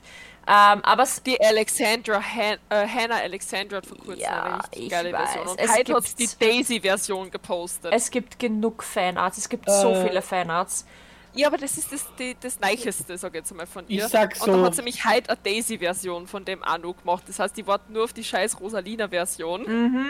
[0.48, 4.84] Ähm, aber es, Die Alexandra, Han äh, Hannah Alexandra hat vor kurzem Ja, eine richtig
[4.84, 5.32] ich geile weiß.
[5.32, 5.48] Version.
[5.48, 7.92] Und Es heute hat gibt- die Daisy-Version gepostet.
[7.94, 10.86] es gibt genug Fanarts, es gibt so Äh, viele Fanarts.
[11.34, 14.08] ja, aber das ist das, die, das Neicheste, sag ich jetzt mal von Ich ihr.
[14.08, 17.24] sag Und da so- hat sie mich heute eine Daisy-Version von dem Anu gemacht.
[17.28, 19.64] Das heißt, die warten nur auf die scheiß Rosalina-Version.
[19.64, 20.06] Mhm.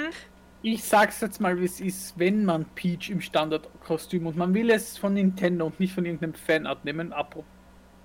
[0.64, 4.70] Ich sag's jetzt mal, wie es ist, wenn man Peach im Standardkostüm und man will
[4.72, 7.14] es von Nintendo und nicht von irgendeinem Fanart nehmen.
[7.14, 7.46] Apropos.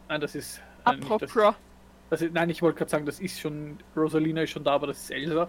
[0.08, 0.60] Nein, das ist.
[0.84, 1.54] Nein, nicht das, Apropos.
[2.22, 3.78] Ist, nein ich wollte gerade sagen, das ist schon.
[3.96, 5.48] Rosalina ist schon da, aber das ist Elsa.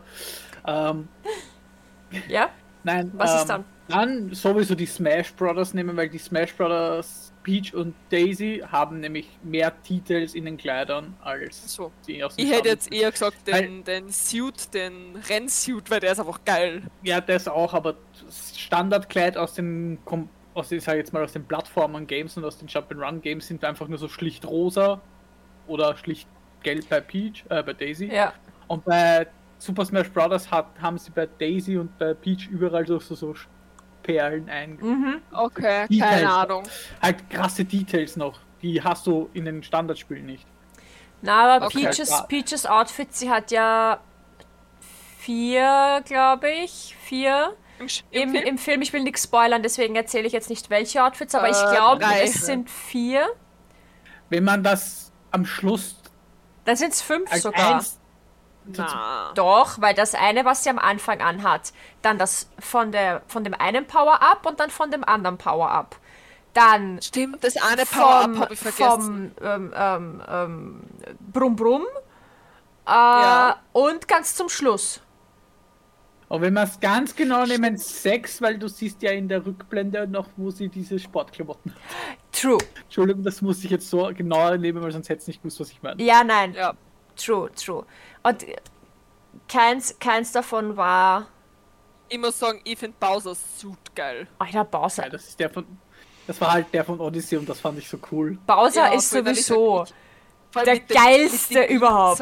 [0.68, 1.08] Ähm,
[2.28, 2.50] Ja?
[2.84, 3.66] nein, Was ist ähm, dann?
[3.88, 9.28] Dann sowieso die Smash Brothers nehmen, weil die Smash Brothers Peach und Daisy haben nämlich
[9.44, 11.92] mehr Details in den Kleidern als So.
[12.08, 16.00] die aus dem Ich hätte Standard- jetzt eher gesagt, den, den Suit, den Rennsuit, weil
[16.00, 16.84] der ist einfach geil.
[17.04, 19.98] Ja, das auch, aber das Standardkleid aus den,
[20.54, 23.98] aus ich sag jetzt mal, aus den Plattformen-Games und aus den Jump-and-Run-Games sind einfach nur
[23.98, 25.02] so schlicht rosa
[25.68, 26.28] oder schlicht
[26.64, 28.06] gelb bei Peach, äh, bei Daisy.
[28.14, 28.34] Ja.
[28.68, 30.50] Und bei Super Smash Bros.
[30.52, 33.36] Hat, haben sie bei Daisy und bei Peach überall so, so, so
[34.04, 34.78] Perlen ein.
[34.82, 35.22] Mhm.
[35.32, 36.12] Okay, Details.
[36.12, 36.64] keine Ahnung.
[37.02, 38.40] Halt krasse Details noch.
[38.62, 40.46] Die hast du in den Standardspielen nicht.
[41.22, 41.86] Na, aber Okay.
[41.86, 42.24] Peaches.
[42.28, 44.00] Peaches Outfit, sie hat ja
[45.20, 48.44] vier, glaube ich, vier Im, Sch- im, Film?
[48.48, 48.82] im Film.
[48.82, 52.04] Ich will nichts spoilern, deswegen erzähle ich jetzt nicht welche Outfits, aber ich Äh, glaube,
[52.04, 52.24] drei.
[52.24, 53.28] es sind vier.
[54.30, 56.01] Wenn man das am Schluss
[56.66, 57.76] Dann sind es fünf als sogar.
[57.76, 57.98] eins
[58.66, 59.32] Na.
[59.34, 63.54] Doch, weil das eine, was sie am Anfang anhat, dann das von, der, von dem
[63.56, 65.96] einen Power-Up und dann von dem anderen Power-Up.
[66.54, 69.34] Dann Stimmt, das eine Power-Up vom, habe ich vergessen.
[69.38, 70.82] vom ähm, ähm, ähm,
[71.32, 71.86] Brumm Brumm.
[72.86, 73.58] Äh, Ja.
[73.74, 75.02] Und ganz zum Schluss.
[76.32, 80.08] Aber wenn wir es ganz genau nehmen, 6, weil du siehst ja in der Rückblende
[80.08, 81.74] noch, wo sie diese Sportklamotten.
[82.32, 82.58] True.
[82.84, 85.72] Entschuldigung, das muss ich jetzt so genau nehmen, weil sonst hätte ich nicht gewusst, was
[85.72, 86.02] ich meine.
[86.02, 86.54] Ja, nein.
[86.54, 86.74] Ja.
[87.18, 87.86] True, true.
[88.24, 88.56] Und äh,
[89.50, 91.28] keins, keins davon war.
[92.08, 94.26] Ich muss sagen, ich finde Bowser's Suit geil.
[94.40, 95.04] Alter, Bowser.
[95.04, 95.66] Ja, das ist der von.
[96.28, 98.38] Das war halt der von Odyssey und das fand ich so cool.
[98.48, 99.88] Bowser Ja, ist sowieso allem
[100.56, 102.22] der geilste den überhaupt.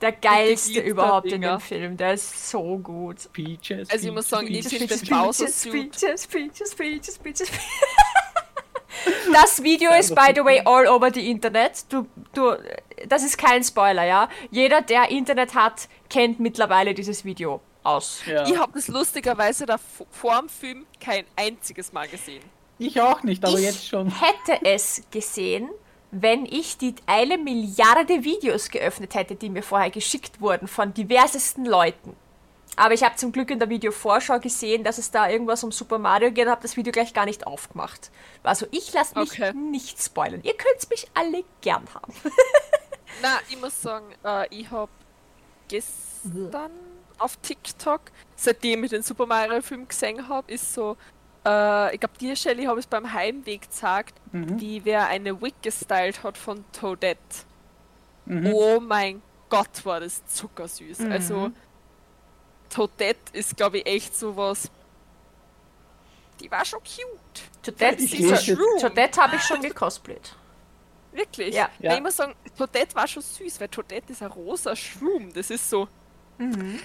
[0.00, 1.96] Der geilste überhaupt in dem Film.
[1.96, 3.32] Der ist so gut.
[3.32, 3.90] Peaches.
[3.90, 5.72] Also ich muss sagen, ich Peaches, finde den Bowser's Suit.
[5.72, 7.50] Peaches, Peaches, Peaches, Peaches.
[9.32, 11.84] Das Video ist, by the way, all over the Internet.
[11.88, 12.56] Du, du,
[13.08, 14.28] das ist kein Spoiler, ja?
[14.50, 18.22] Jeder, der Internet hat, kennt mittlerweile dieses Video aus.
[18.26, 18.46] Ja.
[18.46, 19.76] Ich habe das lustigerweise da
[20.10, 22.42] vor dem Film kein einziges Mal gesehen.
[22.78, 24.12] Ich auch nicht, aber ich jetzt schon.
[24.20, 25.68] hätte es gesehen,
[26.10, 31.64] wenn ich die eine Milliarde Videos geöffnet hätte, die mir vorher geschickt wurden von diversesten
[31.66, 32.16] Leuten.
[32.76, 35.98] Aber ich habe zum Glück in der Videovorschau gesehen, dass es da irgendwas um Super
[35.98, 38.10] Mario geht und habe das Video gleich gar nicht aufgemacht.
[38.44, 39.52] Also ich lasse mich Okay.
[39.52, 40.40] nicht spoilern.
[40.44, 42.14] Ihr könnt mich alle gern haben.
[43.22, 44.90] Na, ich muss sagen, äh, ich habe
[45.66, 46.70] gestern
[47.18, 48.00] auf TikTok,
[48.36, 50.96] seitdem ich den Super Mario Film gesehen habe, ist so,
[51.46, 55.54] äh, ich glaube, dir, Shelly, habe ich es beim Heimweg gesagt, wie wer eine Wig
[55.62, 57.18] gestylt hat von Toadette.
[58.26, 61.00] Oh mein Gott, war das zuckersüß.
[61.10, 61.50] Also,
[62.68, 64.70] Toadette ist, glaube ich, echt sowas.
[66.40, 67.42] Die war schon cute.
[67.62, 70.36] Toadette, Toadette habe ich schon gecosplayt.
[71.12, 71.54] Wirklich?
[71.54, 71.68] Ja.
[71.78, 71.94] Ja.
[71.94, 75.32] Ich muss sagen, Toadette war schon süß, weil Toadette ist ein rosa Schroom.
[75.32, 75.88] Das ist so.
[76.38, 76.76] Mm.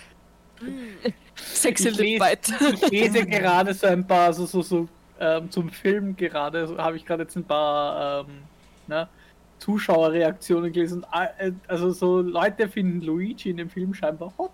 [1.35, 2.75] Sexy lese- Bite.
[2.85, 4.87] Ich lese gerade so ein paar, so, so, so
[5.19, 8.39] ähm, zum Film gerade, so, habe ich gerade jetzt ein paar ähm,
[8.87, 9.07] ne,
[9.59, 11.03] Zuschauerreaktionen gelesen.
[11.03, 14.51] Und, äh, Also so Leute finden Luigi in dem Film scheinbar hot.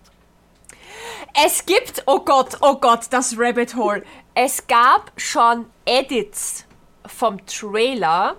[1.44, 4.02] Es gibt, oh Gott, oh Gott, das Rabbit Hole.
[4.34, 6.66] Es gab schon Edits
[7.06, 8.36] vom Trailer,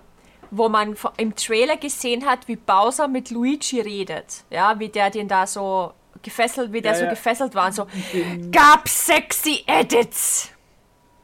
[0.51, 4.43] wo man im Trailer gesehen hat, wie Bowser mit Luigi redet.
[4.49, 7.09] Ja, wie der den da so gefesselt, wie der Ja, so ja.
[7.09, 7.87] gefesselt war und so.
[8.13, 10.49] Den, Gab sexy Edits.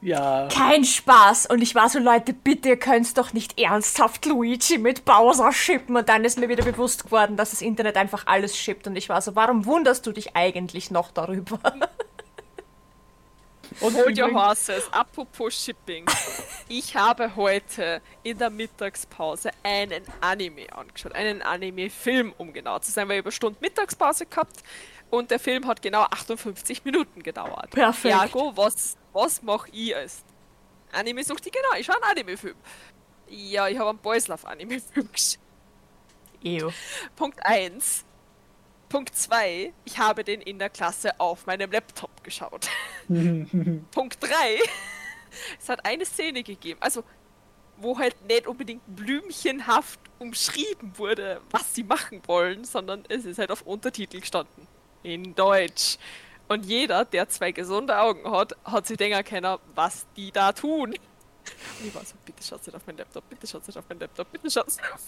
[0.02, 1.48] ja, Kein Spaß.
[1.48, 5.96] Und ich war so, Leute, bitte, ihr könnt doch nicht ernsthaft Luigi mit Bowser shippen.
[5.96, 8.88] Und dann ist mir wieder bewusst geworden, dass das Internet einfach alles shippt.
[8.88, 11.60] Und ich war so, warum wunderst du dich eigentlich noch darüber?
[13.82, 14.88] und Hold your horses.
[14.92, 16.06] Apropos Shipping.
[16.70, 21.14] Ich habe heute in der Mittagspause einen Anime angeschaut.
[21.14, 24.64] Einen Anime-Film, um genau zu sein, weil ich über Stunden Mittagspause gehabt
[25.10, 27.72] und der Film hat genau 58 Minuten gedauert.
[27.72, 28.14] Perfekt.
[28.14, 30.24] Ergo, was, was mache ich als
[30.92, 32.56] Anime sucht die genau, ich schaue einen Anime-Film.
[33.30, 35.40] Ja, ich habe einen Boys Love Anime-Film geschaut.
[36.44, 36.72] Ew.
[37.16, 38.06] Punkt 1.
[38.90, 39.74] Punkt 2.
[39.86, 42.70] Ich habe den in der Klasse auf meinem Laptop geschaut.
[43.08, 44.30] Punkt 3.
[45.62, 47.04] Es hat eine Szene gegeben, also
[47.76, 53.52] wo halt nicht unbedingt blümchenhaft umschrieben wurde, was sie machen wollen, sondern es ist halt
[53.52, 54.68] auf Untertitel gestanden.
[55.04, 55.98] In Deutsch.
[56.48, 60.96] Und jeder, der zwei gesunde Augen hat, hat sich denken können, was die da tun.
[60.96, 64.00] Und ich war so, bitte schaut nicht auf mein Laptop, bitte schaut nicht auf mein
[64.00, 65.02] Laptop, bitte schaut nicht auf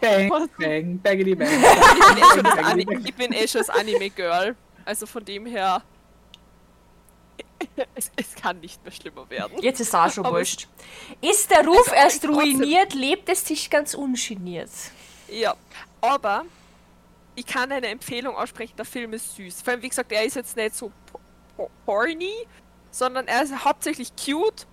[0.00, 1.48] Bang, bang, bangity bang.
[1.50, 2.46] ich bin
[2.88, 4.56] eh ich bin eh schon das Anime-Girl.
[4.84, 5.82] Also von dem her.
[7.94, 9.56] Es, es kann nicht mehr schlimmer werden.
[9.62, 10.66] Jetzt ist auch schon Aber wurscht.
[11.20, 14.68] Ist der Ruf Also, erst trotzdem- ruiniert, lebt es sich ganz ungeniert.
[15.28, 15.54] Ja,
[16.00, 16.44] aber
[17.36, 19.62] ich kann eine Empfehlung aussprechen, der Film ist süß.
[19.62, 20.90] Vor allem, wie gesagt, er ist jetzt nicht so
[21.86, 22.34] porny,
[22.90, 24.66] sondern er ist hauptsächlich cute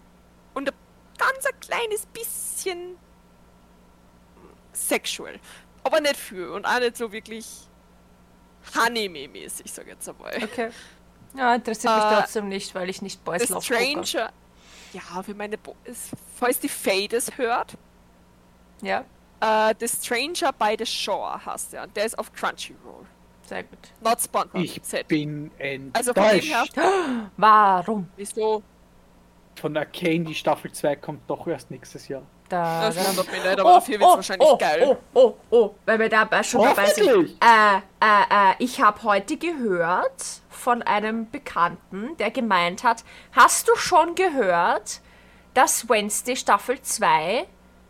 [0.56, 0.76] und ein
[1.18, 2.98] ganz ein kleines bisschen
[4.88, 5.40] sexual.
[5.84, 7.46] Aber nicht viel und auch nicht so wirklich
[8.76, 10.34] Anime-mäßig, sag ich jetzt einmal.
[10.44, 10.70] Okay.
[11.36, 14.06] Ja, interessiert mich Äh, trotzdem nicht, weil ich nicht Boys The Love gucke.
[14.06, 14.32] Stranger.
[14.94, 17.78] Ja, für meine Bo es- falls die Fade es hört,
[18.82, 19.04] Ja,
[19.42, 21.84] äh, The Stranger by the Shore hast ja.
[21.84, 23.06] Und der ist auf Crunchyroll.
[23.46, 23.80] sehr gut.
[24.02, 24.64] Not sponsored.
[24.64, 25.08] Ich Said.
[25.08, 25.96] bin enttäuscht.
[25.98, 28.10] Also von dem her, Warum?
[28.16, 28.64] wieso?
[29.56, 32.22] Von Arcane, die Staffel 2 kommt doch erst nächstes Jahr.
[32.50, 33.08] Da, Das da.
[33.08, 34.98] wundert mich nicht, aber dafür wird es wahrscheinlich oh, geil.
[35.14, 37.38] Oh, oh, oh, weil wir dabei schon dabei sind.
[37.42, 43.76] Äh, äh, äh, ich habe heute gehört von einem Bekannten, der gemeint hat, hast du
[43.76, 45.02] schon gehört,
[45.54, 47.46] dass Wednesday Staffel 2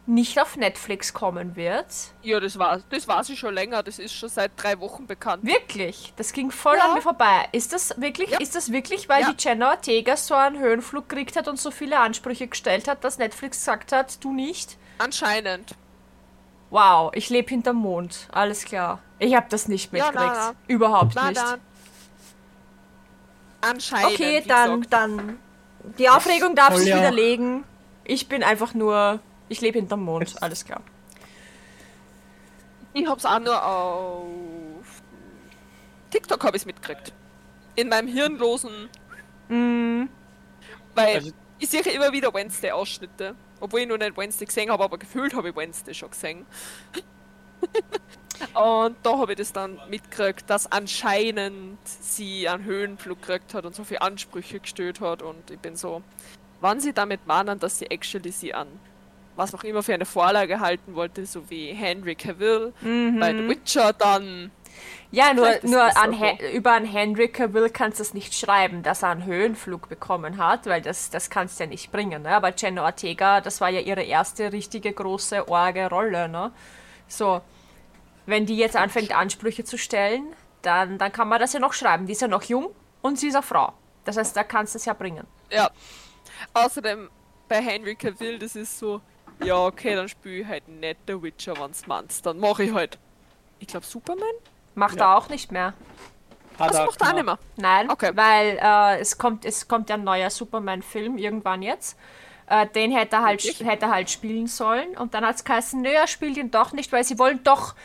[0.09, 1.85] nicht auf Netflix kommen wird.
[2.23, 3.83] Ja, das war, das war sie schon länger.
[3.83, 5.45] Das ist schon seit drei Wochen bekannt.
[5.45, 6.13] Wirklich?
[6.17, 6.85] Das ging voll Ja.
[6.89, 7.47] an mir vorbei.
[7.51, 8.39] Ist das wirklich, Ja.
[8.39, 9.31] ist das wirklich, weil Ja.
[9.31, 13.17] die Jenna Ortega so einen Höhenflug gekriegt hat und so viele Ansprüche gestellt hat, dass
[13.19, 14.77] Netflix gesagt hat, du nicht?
[14.97, 15.75] Anscheinend.
[16.71, 18.27] Wow, ich lebe hinterm Mond.
[18.31, 18.99] Alles klar.
[19.19, 20.33] Ich habe das nicht Ja, mitgekriegt.
[20.35, 21.41] na, Überhaupt Na nicht.
[21.41, 21.59] dann.
[23.61, 24.13] Anscheinend.
[24.13, 24.93] Okay, wie dann, gesagt.
[24.93, 25.39] dann.
[25.97, 27.63] Die Aufregung darf soll sich ja- widerlegen.
[28.03, 29.19] Ich bin einfach nur.
[29.49, 30.41] Ich lebe hinterm Mond.
[30.41, 30.81] Alles klar.
[32.93, 34.27] Ich hab's auch nur auf
[36.11, 37.13] TikTok habe ich mitgekriegt.
[37.75, 38.89] In meinem hirnlosen,
[39.51, 40.03] Mm,
[40.93, 43.35] weil Also- ich sehe immer wieder Wednesday-Ausschnitte.
[43.59, 46.45] Obwohl ich noch nicht Wednesday gesehen habe, aber gefühlt habe ich Wednesday schon gesehen.
[48.53, 53.75] und da habe ich das dann mitgekriegt, dass anscheinend sie einen Höhenflug gekriegt hat und
[53.75, 55.21] so viele Ansprüche gestellt hat.
[55.23, 56.03] Und ich bin so,
[56.61, 58.67] wann sie damit meinen, dass sie actually sie an
[59.39, 63.93] was auch immer für eine Vorlage halten wollte, so wie Henry Cavill bei The Witcher,
[63.93, 64.51] dann
[65.11, 66.13] Ja, nur, nur an
[66.53, 70.67] über einen Henry Cavill kannst du es nicht schreiben, dass er einen Höhenflug bekommen hat,
[70.67, 72.21] weil das, das kannst du ja nicht bringen.
[72.23, 72.29] Ne?
[72.29, 76.29] Aber Jenna Ortega, das war ja ihre erste richtige große, orge Rolle.
[76.29, 76.51] Ne?
[77.07, 77.41] So,
[78.27, 80.27] wenn die jetzt anfängt, Ansprüche zu stellen,
[80.61, 82.05] dann, dann kann man das ja noch schreiben.
[82.05, 82.69] Die ist ja noch jung
[83.01, 83.73] und sie ist eine Frau.
[84.05, 85.25] Das heißt, da kannst du es ja bringen.
[85.49, 85.71] Ja.
[86.53, 87.09] Außerdem
[87.47, 89.01] bei Henry Cavill, das ist so,
[89.43, 92.25] ja, okay, dann spiele ich halt nicht The Witcher, wenn's meinst.
[92.25, 92.97] Dann mache ich halt,
[93.59, 94.23] ich glaube, Superman?
[94.75, 95.13] Macht Ja.
[95.13, 95.73] er auch nicht mehr.
[96.57, 97.39] Hat Das er macht er auch nicht mehr.
[97.57, 98.11] Nein, Okay.
[98.15, 101.97] weil äh, es, kommt, es kommt ja ein neuer Superman-Film irgendwann jetzt.
[102.47, 104.97] Äh, den hätte er, halt, hätte er halt spielen sollen.
[104.97, 107.75] Und dann hat es geheißen, nö, er spielt ihn doch nicht, weil sie wollen doch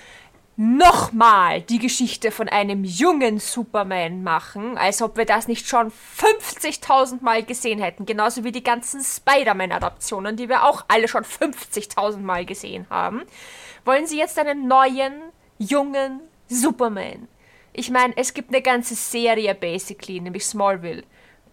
[0.56, 7.22] nochmal die Geschichte von einem jungen Superman machen, als ob wir das nicht schon 50.000
[7.22, 8.06] Mal gesehen hätten.
[8.06, 13.22] Genauso wie die ganzen Spider-Man-Adaptionen, die wir auch alle schon 50.000 Mal gesehen haben.
[13.84, 15.14] Wollen sie jetzt einen neuen,
[15.58, 17.28] jungen Superman?
[17.72, 21.02] Ich meine, es gibt eine ganze Serie basically, nämlich Smallville,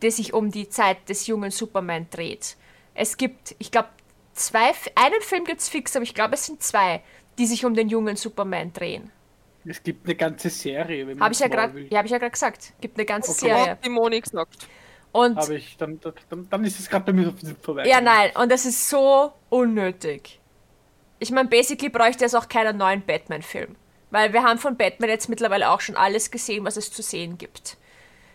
[0.03, 2.55] die sich um die Zeit des jungen Superman dreht.
[2.93, 3.89] Es gibt, ich glaube,
[4.33, 7.01] zwei, einen Film gibt's fix, aber ich glaube, es sind zwei,
[7.41, 9.11] die sich um den jungen Superman drehen.
[9.65, 11.07] Es gibt eine ganze Serie.
[11.07, 11.87] wenn ich ja will.
[11.89, 12.73] ja, habe ich ja gerade gesagt.
[12.79, 13.39] Gibt eine ganze Okay.
[13.39, 13.71] Serie.
[13.71, 14.67] Hat die Moni gesagt.
[15.11, 15.99] Und Aber ich, dann,
[16.29, 17.87] dann, dann ist es gerade bei mir so vorbei.
[17.87, 20.39] ja, nein, und das ist so unnötig.
[21.17, 23.75] Ich meine, basically bräuchte es auch keinen neuen Batman-Film.
[24.11, 27.39] Weil wir haben von Batman jetzt mittlerweile auch schon alles gesehen, was es zu sehen
[27.39, 27.77] gibt.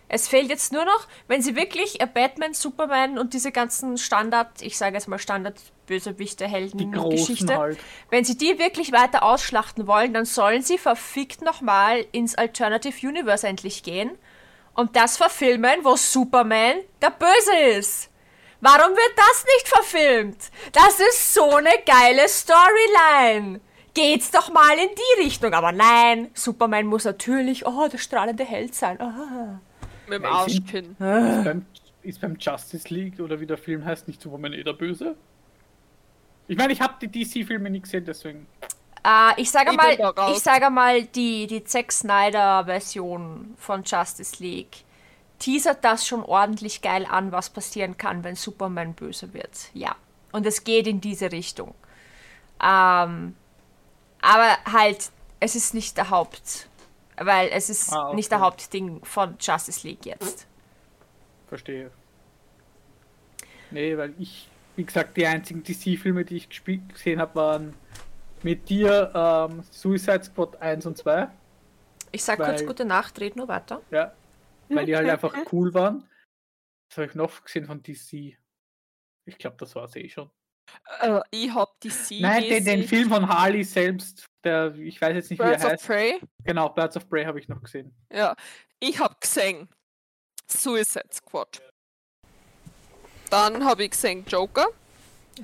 [0.09, 4.77] Es fehlt jetzt nur noch, wenn sie wirklich Batman, Superman und diese ganzen Standard, ich
[4.77, 7.79] sage jetzt mal Standard Bösewichte, Helden, Die Geschichte, halt.
[8.11, 13.47] wenn sie die wirklich weiter ausschlachten wollen, dann sollen sie verfickt nochmal ins Alternative Universe
[13.47, 14.11] endlich gehen
[14.75, 18.11] und das verfilmen, wo Superman der Böse ist.
[18.61, 20.39] Warum wird das nicht verfilmt?
[20.73, 23.61] Das ist so eine geile Storyline.
[23.95, 25.55] Geht's doch mal in die Richtung.
[25.55, 29.01] Aber nein, Superman muss natürlich, oh, der strahlende Held sein.
[29.01, 29.61] Ah.
[30.09, 30.91] Mit dem Arschkinn.
[30.91, 31.67] Ist beim,
[32.03, 35.17] ist beim Justice League oder wie der Film heißt, nicht Superman eh der Böse?
[36.49, 38.47] Ich meine, ich habe die DC-Filme nicht gesehen, deswegen.
[39.05, 39.93] Äh, ich sage mal,
[40.33, 44.85] ich sage mal, die, die Zack Snyder-Version von Justice League
[45.39, 49.71] teasert das schon ordentlich geil an, was passieren kann, wenn Superman böse wird.
[49.75, 49.95] Ja.
[50.33, 51.75] Und es geht in diese Richtung.
[52.63, 53.35] Ähm,
[54.23, 56.69] aber halt, es ist nicht der Haupt.
[57.19, 58.17] Weil es ist Ah, okay.
[58.17, 60.47] nicht der Hauptding von Justice League jetzt.
[61.49, 61.91] Verstehe.
[63.71, 67.75] Nee, weil ich, wie gesagt, die einzigen DC-Filme, die ich gespielt, gesehen habe, waren
[68.43, 71.29] mit dir ähm, Suicide Squad 1 und 2.
[72.13, 73.83] Ich sag kurz Weil- gute Nacht, red nur weiter.
[73.91, 74.15] Ja.
[74.69, 76.09] Weil die halt einfach cool waren.
[76.91, 78.37] Was habe ich noch gesehen von DC?
[79.29, 80.31] Ich glaube, das war es eh schon.
[81.01, 85.15] Äh, ich hab die Sie Nein, den, den Film von Harley selbst, der, ich weiß
[85.15, 85.87] jetzt nicht, Birds wie er of heißt.
[85.87, 86.21] Prey.
[86.45, 87.95] Genau, Birds of Prey habe ich noch gesehen.
[88.13, 88.35] Ja,
[88.81, 89.69] ich hab gesehen
[90.51, 91.61] Suicide Squad.
[93.31, 94.67] Dann habe ich gesehen Joker.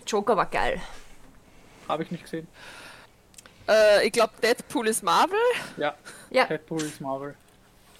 [0.07, 0.81] Joker war geil.
[1.89, 2.49] Habe ich nicht gesehen.
[3.69, 5.39] Äh, ich glaube Deadpool ist Marvel,
[5.77, 5.95] Ja,
[6.31, 7.35] Ja, Deadpool ist Marvel.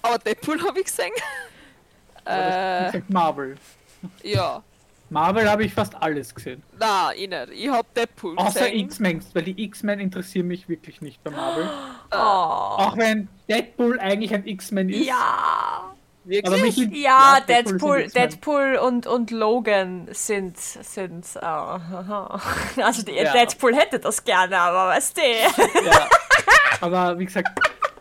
[0.01, 1.11] aber Deadpool habe ich gesehen.
[2.25, 3.57] Aber äh, Marvel.
[4.23, 4.63] ja.
[5.09, 6.63] Marvel habe ich fast alles gesehen.
[6.79, 7.49] Na, ich nicht.
[7.49, 8.79] Ich hab Deadpool Außer gesehen.
[8.85, 11.69] X-Men, weil die X-Men interessieren mich wirklich nicht bei Marvel.
[12.11, 12.15] oh.
[12.15, 15.05] Auch wenn Deadpool eigentlich ein X-Men ist.
[15.05, 15.92] ja.
[16.25, 16.77] Aber mich Wirklich?
[16.77, 18.07] in- Ja, ein Deadpool.
[18.07, 23.33] Deadpool und, und Logan sind, sind, äh, also die, Ja.
[23.33, 25.21] Deadpool hätte das gerne, aber weißt du.
[25.21, 26.07] Ja.
[26.81, 27.49] Aber wie gesagt,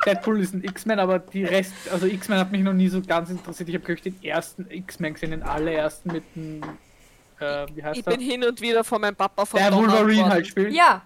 [0.06, 3.30] Deadpool ist ein X-Men, aber die Rest, also X-Men hat mich noch nie so ganz
[3.30, 3.68] interessiert.
[3.68, 6.62] Ich habe, glaube ich, den ersten X-Men gesehen, den allerersten mit dem
[7.40, 8.12] äh, wie heißt Ich er?
[8.16, 10.32] bin hin und wieder von meinem Papa Der verdonnert Wolverine worden.
[10.32, 10.72] halt spielt.
[10.72, 11.02] Ja,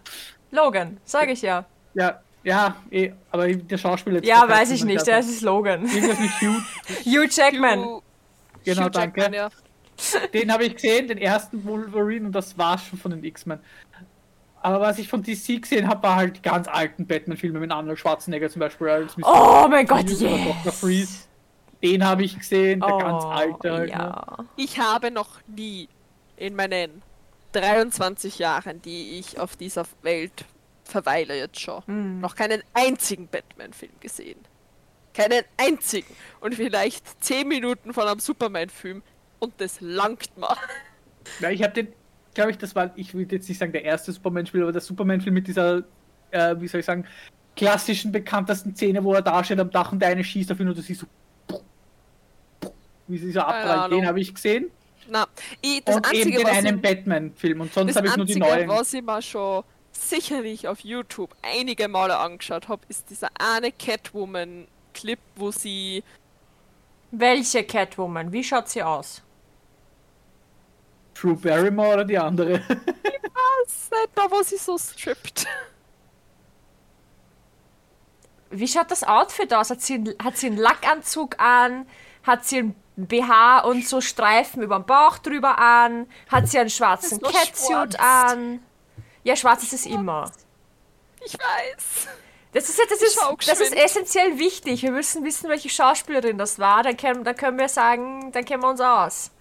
[0.50, 1.64] Logan, sage ich ja.
[1.94, 5.85] Ja, ja, eh, aber der Schauspieler jetzt Ja, weiß ich nicht, der ist Logan.
[5.87, 6.62] Irgendwas mit Hugh,
[7.04, 7.80] Hugh Jackman.
[7.80, 8.02] Hugh-
[8.64, 9.37] Genau, Hugh Jackman, danke.
[9.37, 10.20] Ja.
[10.32, 13.59] den habe ich gesehen, den ersten Wolverine und das war's schon von den X-Men.
[14.61, 17.98] Aber was ich von DC gesehen habe, war halt die ganz alten Batman-Filme mit Arnold
[17.98, 19.24] Schwarzenegger zum Beispiel als Mr.
[19.64, 20.18] Oh mein Gott, yes.
[20.18, 20.72] Dr.
[20.72, 21.24] Freeze.
[21.82, 23.87] Den habe ich gesehen, der Oh, ganz alte halt.
[23.90, 23.92] Ne?
[23.92, 24.37] ja.
[24.56, 25.88] Ich habe noch nie
[26.37, 27.02] in meinen
[27.52, 30.44] 23 Jahren, die ich auf dieser Welt
[30.87, 32.20] verweile jetzt schon, Hm.
[32.20, 34.38] noch keinen einzigen Batman-Film gesehen.
[35.14, 36.14] Keinen einzigen.
[36.40, 39.03] Und vielleicht 10 Minuten von einem Superman-Film.
[39.38, 40.57] Und das langt mal.
[41.40, 41.88] Ja, ich habe den,
[42.35, 45.35] glaube ich, das war, ich will jetzt nicht sagen der erste Superman-Spiel, aber der Superman-Film
[45.35, 45.83] mit dieser,
[46.31, 47.05] äh, wie soll ich sagen,
[47.57, 50.68] klassischen, bekanntesten Szene, wo er da steht am Dach und der eine schießt auf ihn
[50.68, 51.61] und du siehst so,
[53.09, 53.66] wie sie so abprallt.
[53.87, 54.01] Ahnung.
[54.01, 54.70] Den habe ich gesehen.
[55.09, 55.27] Na,
[55.61, 58.68] ich, das und Einzige, eben den einen Batman-Film und sonst habe ich nur die neuen.
[58.68, 59.64] was ich mir schon
[59.96, 66.02] sicherlich auf YouTube einige Male angeschaut habe, ist dieser eine Catwoman-Clip, wo sie
[67.11, 68.32] Welche Catwoman?
[68.32, 69.22] Wie schaut sie aus?
[71.14, 72.61] True Barrymore oder die andere?
[73.66, 75.46] Seit da, wo sie so strippt.
[78.50, 79.70] Wie schaut das Outfit aus?
[79.70, 81.87] Hat sie, einen- hat sie einen Lackanzug an?
[82.22, 86.06] Hat sie einen BH und so Streifen über dem Bauch drüber an?
[86.30, 87.96] Hat sie einen schwarzen Catsuit schwarz.
[87.98, 88.61] an?
[89.26, 90.30] Ja, schwarz ist es immer.
[91.24, 92.06] Ich weiß.
[92.52, 94.84] Das ist, das, ist, das ist essentiell wichtig.
[94.84, 96.84] Wir müssen wissen, welche Schauspielerin das war.
[96.84, 99.32] Dann können, dann können wir sagen, dann kennen wir uns aus.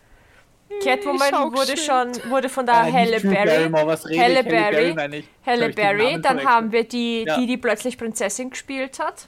[0.72, 3.70] schau Catwoman wurde schon wurde von der Äh, Halle Berry.
[4.18, 5.24] Halle Berry.
[5.46, 7.38] Halle Berry, dann haben wir die, Ja.
[7.38, 9.28] die, die plötzlich Prinzessin gespielt hat.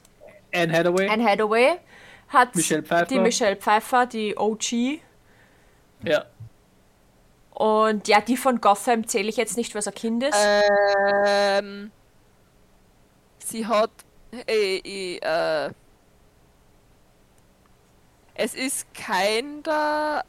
[0.51, 1.07] Anne Hathaway.
[1.07, 1.75] Anne Hathaway
[2.29, 3.05] hat Michelle Pfeiffer.
[3.05, 5.01] die Michelle Pfeiffer, die OG.
[6.03, 6.25] Ja.
[7.57, 10.37] Und ja, die von Gotham zähle ich jetzt nicht, was ein Kind ist.
[11.25, 11.89] Ähm,
[13.39, 13.89] sie hat.
[14.47, 15.71] Äh, äh, äh,
[18.35, 20.23] es ist kein da.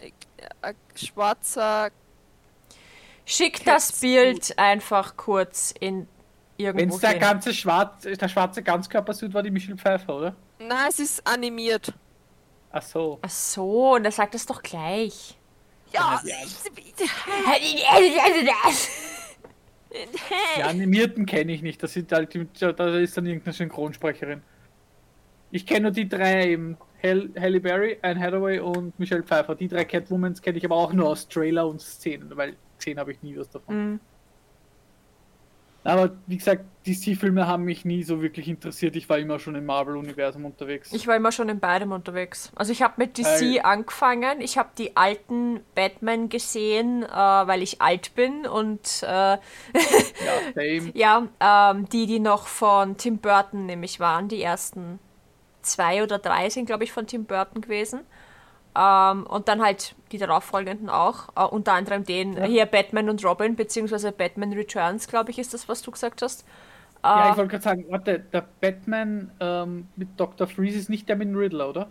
[0.00, 1.90] Äh, schwarzer.
[3.24, 4.00] Schick das.
[4.00, 6.08] Bild einfach kurz in
[6.58, 10.36] Wenn irgendwo es der ganze schwarz, der schwarze Ganzkörpersuit war, die Michelle Pfeiffer, oder?
[10.58, 11.94] Nein, es ist animiert.
[12.72, 13.20] Ach so.
[13.22, 15.38] Ach so, und er sagt es doch gleich.
[15.94, 16.20] Ja.
[20.56, 21.82] Die animierten kenne ich nicht.
[21.82, 24.42] Das sind halt, die- da ist dann irgendeine Synchronsprecherin.
[25.50, 26.76] Ich kenne nur die drei eben.
[27.02, 29.54] Hall, Halle Berry, Anne Hathaway und Michelle Pfeiffer.
[29.54, 33.12] Die drei Catwomans kenne ich aber auch nur aus Trailer und Szenen, weil gesehen habe
[33.12, 33.90] ich nie was davon.
[33.92, 34.00] Mhm.
[35.84, 38.96] Aber wie gesagt, DC-Filme haben mich nie so wirklich interessiert.
[38.96, 40.92] Ich war immer schon im Marvel-Universum unterwegs.
[40.92, 42.50] Ich war immer schon in beidem unterwegs.
[42.56, 44.40] Also ich habe mit DC Weil- angefangen.
[44.40, 49.38] Ich habe die alten Batman gesehen, äh, weil ich alt bin und äh, ja,
[51.40, 54.98] ja, ähm, die, die noch von Tim Burton nämlich waren, die ersten
[55.62, 58.00] zwei oder drei sind, glaube ich, von Tim Burton gewesen.
[58.76, 61.28] Ähm, und dann halt die darauffolgenden auch.
[61.36, 62.44] Äh, unter anderem den Ja.
[62.44, 66.44] hier Batman und Robin, beziehungsweise Batman Returns, glaube ich, ist das, was du gesagt hast.
[67.04, 70.46] Ja, Äh, ich wollte gerade sagen, warte, der Batman ähm, mit Dr.
[70.46, 71.88] Freeze ist nicht der mit Riddler, oder?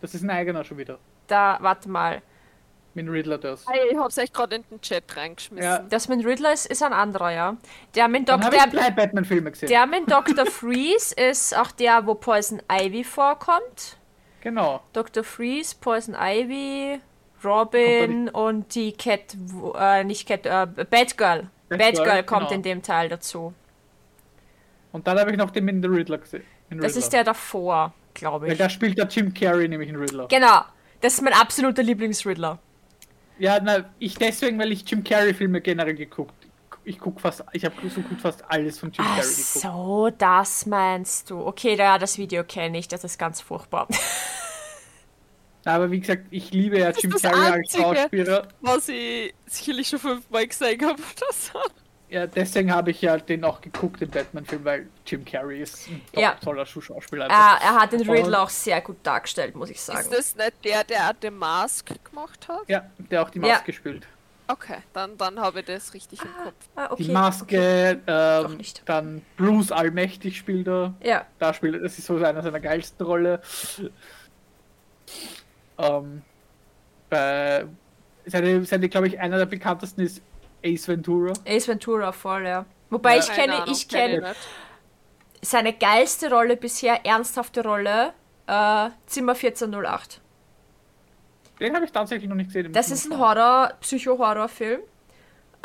[0.00, 0.98] Das ist ein eigener schon wieder.
[1.26, 2.22] da, warte mal.
[2.94, 3.64] Mit Riddler das.
[3.92, 5.62] Ich hab's echt gerade in den Chat reingeschmissen.
[5.70, 5.78] Ja.
[5.90, 7.56] Das mit Riddler ist, ist ein anderer, ja.
[7.94, 9.68] Der mit, ich der, drei Batman-Filme gesehen.
[9.68, 10.46] der mit Dr.
[10.46, 13.97] Freeze ist auch der, wo Poison Ivy vorkommt.
[14.40, 14.82] Genau.
[14.92, 15.24] Dr.
[15.24, 17.00] Freeze, Poison Ivy,
[17.44, 19.36] Robin und die Cat,
[19.78, 21.48] äh, nicht Cat, äh, Batgirl.
[21.68, 22.54] Batgirl, Batgirl kommt genau.
[22.54, 23.52] in dem Teil dazu.
[24.92, 26.42] Und dann habe ich noch den mit dem Riddler gesehen.
[26.70, 26.98] Den Das Riddler.
[26.98, 28.58] ist der davor, glaube Weil ich.
[28.58, 30.28] da spielt der Jim Carrey nämlich in Riddler.
[30.28, 30.62] Genau,
[31.00, 32.58] das ist mein absoluter Lieblingsriddler.
[33.38, 36.37] Ja, na, ich deswegen, weil ich Jim Carrey-Filme generell geguckt.
[36.88, 39.44] Ich guck fast, ich habe so gut fast alles von Jim Ach Carrey geguckt.
[39.60, 41.46] so, das meinst du.
[41.46, 43.86] Okay, ja, das Video kenne ich, das ist ganz furchtbar.
[45.64, 47.82] Aber wie gesagt, ich liebe ja ist Jim das Carrey als Einzige.
[47.82, 48.48] Schauspieler.
[48.62, 51.58] Was ich sicherlich schon fünfmal gesehen habe oder so.
[52.08, 56.00] Ja, deswegen habe ich ja den auch geguckt, den Batman-Film, weil Jim Carrey ist ein
[56.14, 56.36] to- Ja.
[56.42, 57.26] toller Schauspieler.
[57.26, 57.64] er, einfach.
[57.66, 60.00] er hat den Riddler auch sehr gut dargestellt, muss ich sagen.
[60.00, 62.62] Ist das nicht der, der The Mask gemacht hat?
[62.66, 63.48] Ja, der auch die Ja.
[63.56, 64.06] Maske spielt.
[64.50, 66.54] Okay, dann, dann habe ich das richtig im Kopf.
[66.74, 67.04] Ah, okay.
[67.04, 68.82] Die Maske, Doch ähm, nicht.
[68.86, 70.94] dann Bruce Allmächtig spielt er.
[71.02, 73.42] Ja, Da spielt er, das ist so einer seiner geilsten Rolle.
[75.78, 76.22] Ähm,
[77.10, 77.66] bei,
[78.26, 80.22] seine, seine glaube ich, einer der bekanntesten ist
[80.64, 81.32] Ace Ventura.
[81.46, 82.64] Ace Ventura voll, ja.
[82.90, 83.20] Wobei Ja.
[83.20, 84.34] ich kenne, Ahnung, ich kenn kenne
[85.40, 88.12] seine geilste Rolle bisher, ernsthafte Rolle,
[88.46, 90.20] äh, Zimmer 1408.
[91.60, 92.72] Den habe ich tatsächlich noch nicht gesehen.
[92.72, 93.18] Das ist ein.
[93.18, 94.80] Horror, Psycho-Horror-Film.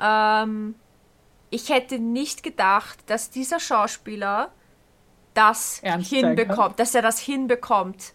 [0.01, 0.75] Ähm,
[1.49, 4.51] ich hätte nicht gedacht, dass dieser Schauspieler
[5.33, 8.13] das Ernst hinbekommt, dass er das hinbekommt,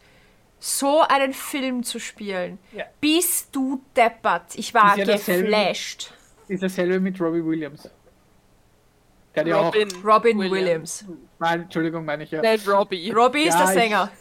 [0.61, 2.59] so einen Film zu spielen.
[2.73, 2.85] Ja.
[3.01, 4.55] Bist du deppert?
[4.57, 6.13] Ich war Ist ja dasselbe- geflasht.
[6.49, 7.89] Ist dasselbe mit Robbie Williams.
[9.37, 9.67] Der ja auch.
[9.67, 9.89] Robin.
[10.05, 11.05] Robin Williams.
[11.39, 12.41] Nein, Entschuldigung, meine ich ja.
[12.41, 13.11] Nicht Robbie.
[13.13, 14.11] Robbie ist der ich- Sänger.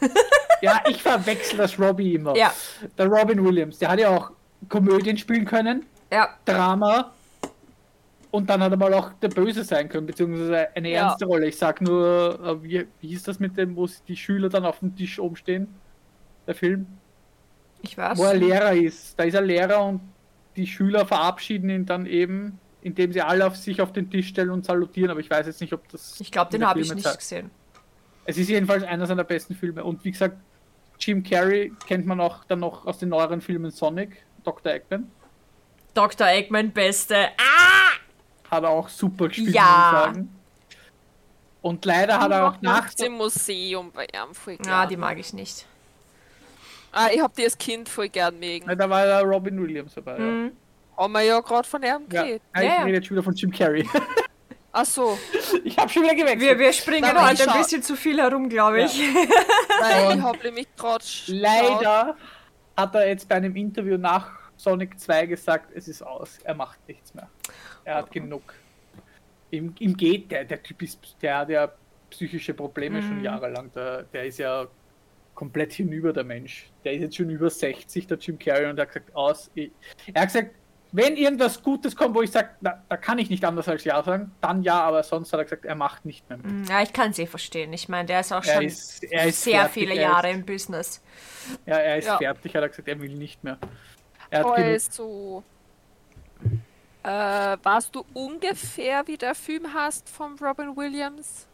[0.62, 2.36] Ja, ich verwechsel das Robbie immer.
[2.36, 2.52] Ja.
[2.96, 4.30] Der Robin Williams, der hat ja auch
[4.68, 7.12] Komödien spielen können, Ja, Drama
[8.30, 11.08] und dann hat er mal auch der Böse sein können, beziehungsweise eine Ja.
[11.08, 11.46] ernste Rolle.
[11.46, 14.80] Ich sag nur, äh, wie, wie hieß das mit dem, wo die Schüler dann auf
[14.80, 15.68] dem Tisch oben stehen?
[16.46, 16.86] Der Film?
[17.82, 18.18] ich weiß.
[18.18, 19.16] Wo er Lehrer ist.
[19.18, 20.00] Da ist er Lehrer und
[20.56, 24.50] die Schüler verabschieden ihn dann eben, indem sie alle auf sich auf den Tisch stellen
[24.50, 26.20] und salutieren, aber ich weiß jetzt nicht, ob das.
[26.20, 27.50] Ich glaube, den habe ich nicht jetzt- gesehen.
[28.28, 29.82] Es ist jedenfalls einer seiner besten Filme.
[29.82, 30.36] Und wie gesagt,
[31.00, 34.70] Jim Carrey kennt man auch dann noch aus den neueren Filmen Sonic, Dr.
[34.72, 35.10] Eggman.
[35.94, 36.26] Dr.
[36.26, 37.16] Eggman, beste.
[37.38, 38.50] Ah!
[38.50, 39.62] Hat er auch super gespielt, Ja.
[39.62, 40.34] muss ich sagen.
[41.62, 42.82] Und leider hat er auch nach.
[42.82, 44.68] Nachts im Museum bei ihm voll gern.
[44.74, 45.64] Ah, die mag ich nicht.
[46.92, 48.66] ah, ich hab die als Kind voll gern mögen.
[48.76, 50.18] Da war der Robin Williams dabei.
[50.18, 50.52] Mhm.
[50.98, 52.22] Haben wir ja gerade von ihm Ja.
[52.22, 52.42] geredet.
[52.54, 52.82] Ja, ich Ja, ja.
[52.82, 53.88] rede jetzt schon wieder von Jim Carrey.
[54.72, 55.18] Ach so.
[55.64, 56.40] ich habe schon wieder gewechselt.
[56.40, 58.98] Wir, wir springen Aber heute ein bisschen zu viel herum, glaube ich.
[59.80, 62.16] Nein, Und ich hab nämlich gerade Leider
[62.76, 66.86] hat er jetzt bei einem Interview nach Sonic 2 gesagt, es ist aus, er macht
[66.86, 67.28] nichts mehr.
[67.84, 68.54] Er hat genug.
[69.50, 71.72] Ihm, ihm geht, der, der Typ ist, der hat ja
[72.10, 73.72] psychische Probleme schon jahrelang.
[73.72, 74.66] Der, der ist ja
[75.34, 76.70] komplett hinüber, der Mensch.
[76.84, 79.50] Der ist jetzt schon über 60, der Jim Carrey, und er hat gesagt, aus.
[79.54, 79.70] Ich,
[80.12, 80.50] er hat gesagt,
[80.92, 84.02] wenn irgendwas Gutes kommt, wo ich sage, da, da kann ich nicht anders als Ja
[84.02, 86.38] sagen, dann ja, aber sonst hat er gesagt, er macht nicht mehr.
[86.38, 86.68] mit.
[86.68, 87.72] Ja, ich kann es eh verstehen.
[87.72, 90.30] Ich meine, der ist auch Er schon ist, er ist sehr fertig, viele er Jahre
[90.30, 91.02] Ist, im Business.
[91.66, 92.16] ja, er ist Ja.
[92.18, 93.58] fertig, hat er gesagt, er will nicht mehr.
[94.30, 95.44] Er hat Oh, genug also.
[97.04, 101.46] Äh, weißt du ungefähr, wie der Film heißt von Robin Williams?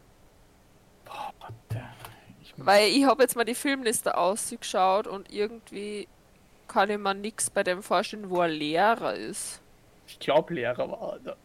[2.43, 6.09] Ich muss- Weil ich habe jetzt mal die Filmliste ausgeschaut und irgendwie
[6.69, 9.61] kann ich mir nichts bei dem vorstellen, wo er Lehrer ist.
[10.07, 11.37] Ich glaube, Lehrer war er.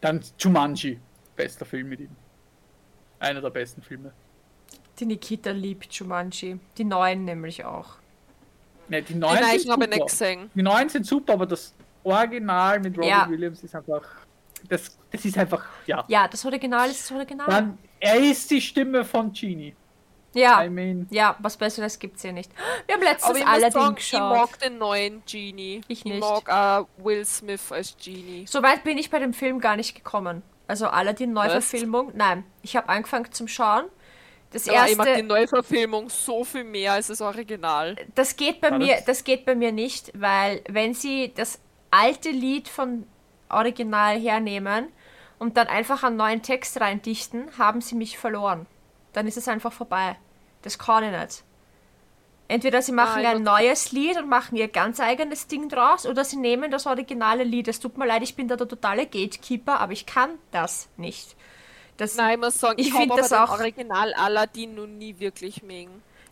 [0.00, 0.98] Dann Jumanji,
[1.36, 2.16] bester Film mit ihm.
[3.18, 4.12] Einer der besten Filme.
[4.98, 6.58] Die Nikita liebt Jumanji.
[6.76, 7.96] Die neuen nämlich auch.
[8.88, 9.96] Ne, die Die neuen, Nein, sind ich habe super.
[9.96, 10.50] nicht gesehen.
[10.54, 13.28] Die neuen sind super, aber das Original mit Robin Ja.
[13.28, 14.02] Williams ist einfach.
[14.68, 16.04] Das, das ist einfach, ja.
[16.08, 17.46] Ja, das Original ist das Original.
[17.48, 19.74] Dann, er ist die Stimme von Genie.
[20.32, 20.62] Ja.
[20.64, 22.50] I mean, Ja, was Besseres gibt's hier nicht.
[22.86, 24.36] Wir haben letztens Aber ich muss Aladdin sagen, ich geschaut.
[24.36, 25.80] mag den neuen Genie.
[25.88, 26.14] Ich nicht.
[26.14, 28.44] Ich mag auch Will Smith als Genie.
[28.48, 30.42] So weit bin ich bei dem Film gar nicht gekommen.
[30.68, 32.12] Also Aladdin Neuverfilmung.
[32.14, 33.84] Nein, ich habe angefangen zum Schauen.
[34.52, 37.94] Das Aber ich mag die erste, Neuverfilmung so viel mehr als das Original.
[38.16, 41.60] das geht bei War mir, das- das geht bei mir nicht, weil wenn sie das
[41.92, 43.06] alte Lied von
[43.48, 44.88] Original hernehmen
[45.38, 48.66] und dann einfach einen neuen Text reindichten, haben sie mich verloren.
[49.12, 50.16] Dann ist es einfach vorbei.
[50.62, 51.42] Das kann ich nicht.
[52.48, 56.24] Entweder sie machen Ah, ein neues Lied und machen ihr ganz eigenes Ding draus, oder
[56.24, 57.68] sie nehmen das originale Lied.
[57.68, 61.36] Es tut mir leid, ich bin da der totale Gatekeeper, aber ich kann das nicht.
[61.96, 65.18] Das, Nein, ich muss sagen, Ich ich, find habe das auch- Original Aladdin noch nie
[65.20, 65.62] wirklich.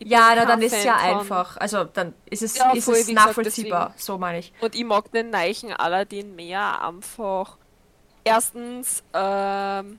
[0.01, 1.57] Ich ja, na, dann ist es ja einfach.
[1.57, 4.03] Also dann ist es, Ja, ist voll, es gesagt, nachvollziehbar, deswegen.
[4.05, 4.53] so meine ich.
[4.61, 7.59] Und ich mag den neichen Aladdin mehr einfach.
[8.25, 9.99] Erstens, ähm,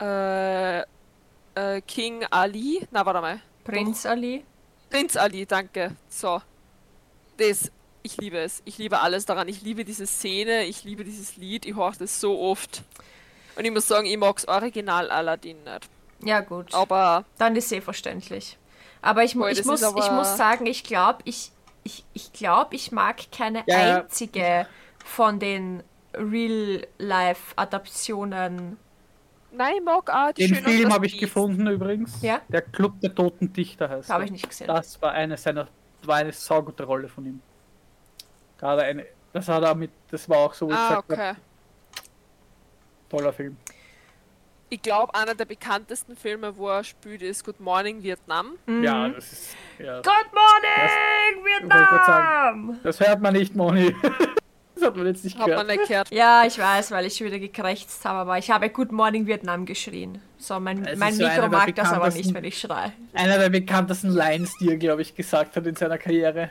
[0.00, 0.82] äh,
[1.54, 2.86] äh, King Ali.
[2.90, 3.40] Na, warte mal.
[3.64, 4.44] Prinz Ali.
[4.90, 5.92] Prinz Ali, danke.
[6.08, 6.40] So.
[7.36, 7.70] Das,
[8.02, 8.62] ich liebe es.
[8.64, 9.48] Ich liebe alles daran.
[9.48, 12.82] Ich liebe diese Szene, ich liebe dieses Lied, ich höre das so oft.
[13.56, 15.88] Und ich muss sagen, ich mag's Original Aladdin nicht.
[16.22, 16.72] Ja, gut.
[16.74, 18.56] Aber Dann ist eh verständlich.
[19.02, 21.50] Aber ich, Voll, ich, das muss, aber- ich muss sagen, ich glaube, ich,
[21.82, 24.00] ich, ich, glaub, ich mag keine Ja, ja.
[24.00, 24.66] einzige
[25.04, 25.82] von den
[26.14, 28.78] Real-Life-Adaptionen.
[29.56, 31.24] Nein, mag auch die den Film das habe ich Biest.
[31.24, 32.20] gefunden übrigens.
[32.22, 32.40] Ja?
[32.48, 34.10] Der Club der Toten Dichter heißt.
[34.10, 34.66] Habe ich nicht gesehen.
[34.68, 35.68] Das war eine seiner,
[36.02, 37.40] war eine saugute Rolle von ihm.
[38.58, 41.32] Gerade eine, das hat er mit, das war auch so, wie ich Ah, gesagt okay.
[43.10, 43.56] toller Film.
[44.70, 48.52] Ich glaube, einer der bekanntesten Filme, wo er spielt, ist Good Morning Vietnam.
[48.82, 52.80] Ja, das ist, ja, Good morning, grad Vietnam!
[52.82, 53.94] das hört man nicht, Moni.
[54.74, 55.68] das hat man jetzt nicht Hat man gehört.
[55.68, 56.10] nicht gehört.
[56.10, 59.64] Ja, ich weiß, weil ich schon wieder gekrächzt habe, aber ich habe Good Morning Vietnam
[59.66, 60.20] geschrien.
[60.38, 62.92] So, mein, mein so Mikro der mag das aber nicht, wenn ich schreie.
[63.14, 66.50] Einer der bekanntesten Lines, die er, glaube ich, gesagt hat in seiner Karriere.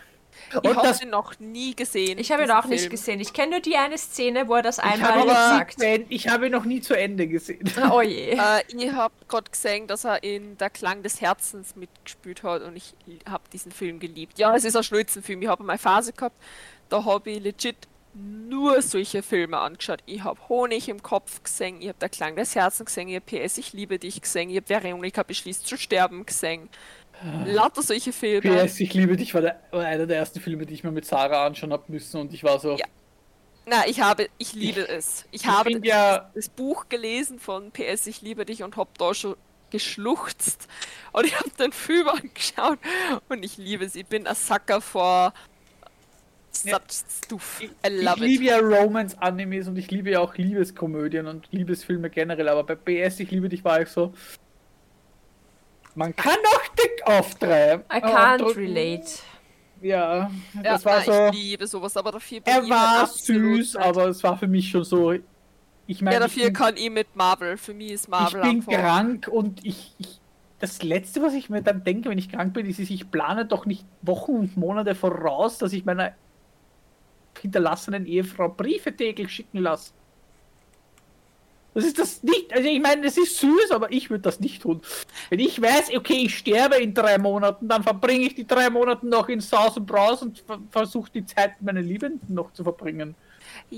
[0.50, 2.18] Ich Und habe das- ihn noch nie gesehen.
[2.18, 2.92] Ich habe ihn auch nicht Film.
[2.92, 3.20] gesehen.
[3.20, 5.58] Ich kenne nur die eine Szene, wo er das Ich einmal habe, ihn noch nie
[5.60, 5.80] sagt.
[5.80, 7.70] zu Ende, ich habe ihn noch nie zu Ende gesehen.
[7.92, 8.32] Oh je.
[8.40, 12.76] Äh, ich habe gerade gesehen, dass er in Der Klang des Herzens mitgespielt hat und
[12.76, 12.96] ich
[13.30, 14.40] habe diesen Film geliebt.
[14.40, 15.42] Ja, es ist ein Schnulzenfilm.
[15.44, 16.36] Ich habe mal eine Phase gehabt,
[16.90, 17.76] da habe ich legit
[18.14, 20.00] nur solche Filme angeschaut.
[20.06, 23.26] Ich habe Honig im Kopf gesehen, ich habe Der Klang des Herzens gesehen, ich habe
[23.26, 26.70] PS Ich liebe dich gesehen, ich habe Veronika beschließt zu sterben gesehen.
[27.46, 28.66] Lauter solche Filme.
[28.66, 31.06] PS, ich liebe dich war, der, war einer der ersten Filme, die ich mir mit
[31.06, 32.76] Sarah anschauen habe müssen und ich war so.
[32.76, 32.86] Ja.
[33.66, 35.26] Na, ich habe, ich liebe es.
[35.32, 39.14] Ich, Ich habe ja- das Buch gelesen von PS Ich liebe dich und habe da
[39.14, 39.38] schon
[39.70, 40.68] geschluchzt.
[41.14, 42.78] Und ich habe den Film angeschaut
[43.30, 43.96] und ich liebe es.
[43.96, 45.34] Ich bin ein Sucker vor
[46.56, 46.80] such Ja.
[46.90, 47.62] stuff.
[47.62, 52.48] I Ich love liebe ja Romance-Animes und ich liebe ja auch Liebeskomödien und Liebesfilme generell,
[52.50, 54.14] aber bei PS, ich liebe dich, war ich so.
[55.96, 57.84] Man kann auch dick auftreiben.
[57.92, 58.64] I can't Aufdrücken.
[58.74, 59.12] relate.
[59.82, 61.28] Ja, Ja, das war na, so.
[61.28, 64.38] Ich liebe sowas, aber dafür bin Er ich war halt süß, nicht- aber es war
[64.38, 65.14] für mich schon so.
[65.86, 67.58] Ich meine, Ja, ich dafür bin, kann ich mit Marvel.
[67.58, 70.20] Für mich ist ich Marvel bin einfach- krank und ich, ich.
[70.60, 73.66] Das letzte, was ich mir dann denke, wenn ich krank bin, ist, ich plane doch
[73.66, 76.14] nicht Wochen und Monate voraus, dass ich meiner
[77.44, 79.92] hinterlassenen Ehefrau Briefe täglich schicken lasse.
[81.76, 82.54] Das ist das nicht.
[82.54, 84.82] Also ich meine, es ist süß, aber ich würde das nicht tun.
[85.30, 89.08] Wenn ich weiß, okay, ich sterbe in drei Monaten, dann verbringe ich die drei Monate
[89.08, 92.64] noch in Saus und Braus und ver versuche die Zeit mit meinen Liebenden noch zu
[92.64, 93.16] verbringen.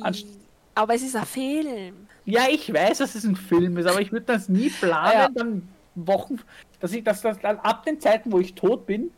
[0.02, 0.28] Anst-
[0.74, 2.08] Aber es ist ein Film.
[2.26, 5.30] Ja, ich weiß, dass es ein Film ist, aber ich würde das nie planen, ja.
[5.30, 6.42] dann Wochen,
[6.82, 9.12] dass ich das dann ab den Zeiten, wo ich tot bin,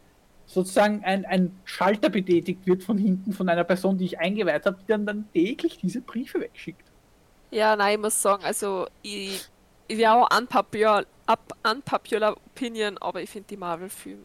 [0.47, 4.77] sozusagen ein, ein Schalter betätigt wird von hinten von einer Person, die ich eingeweiht habe,
[4.81, 6.83] die dann, dann täglich diese Briefe wegschickt.
[7.51, 9.45] Ja, nein, ich muss sagen, also ich,
[9.87, 11.05] ich wäre auch unpopular,
[11.69, 14.23] unpopular Opinion, aber ich finde die Marvel-Filme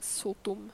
[0.00, 0.70] so dumm.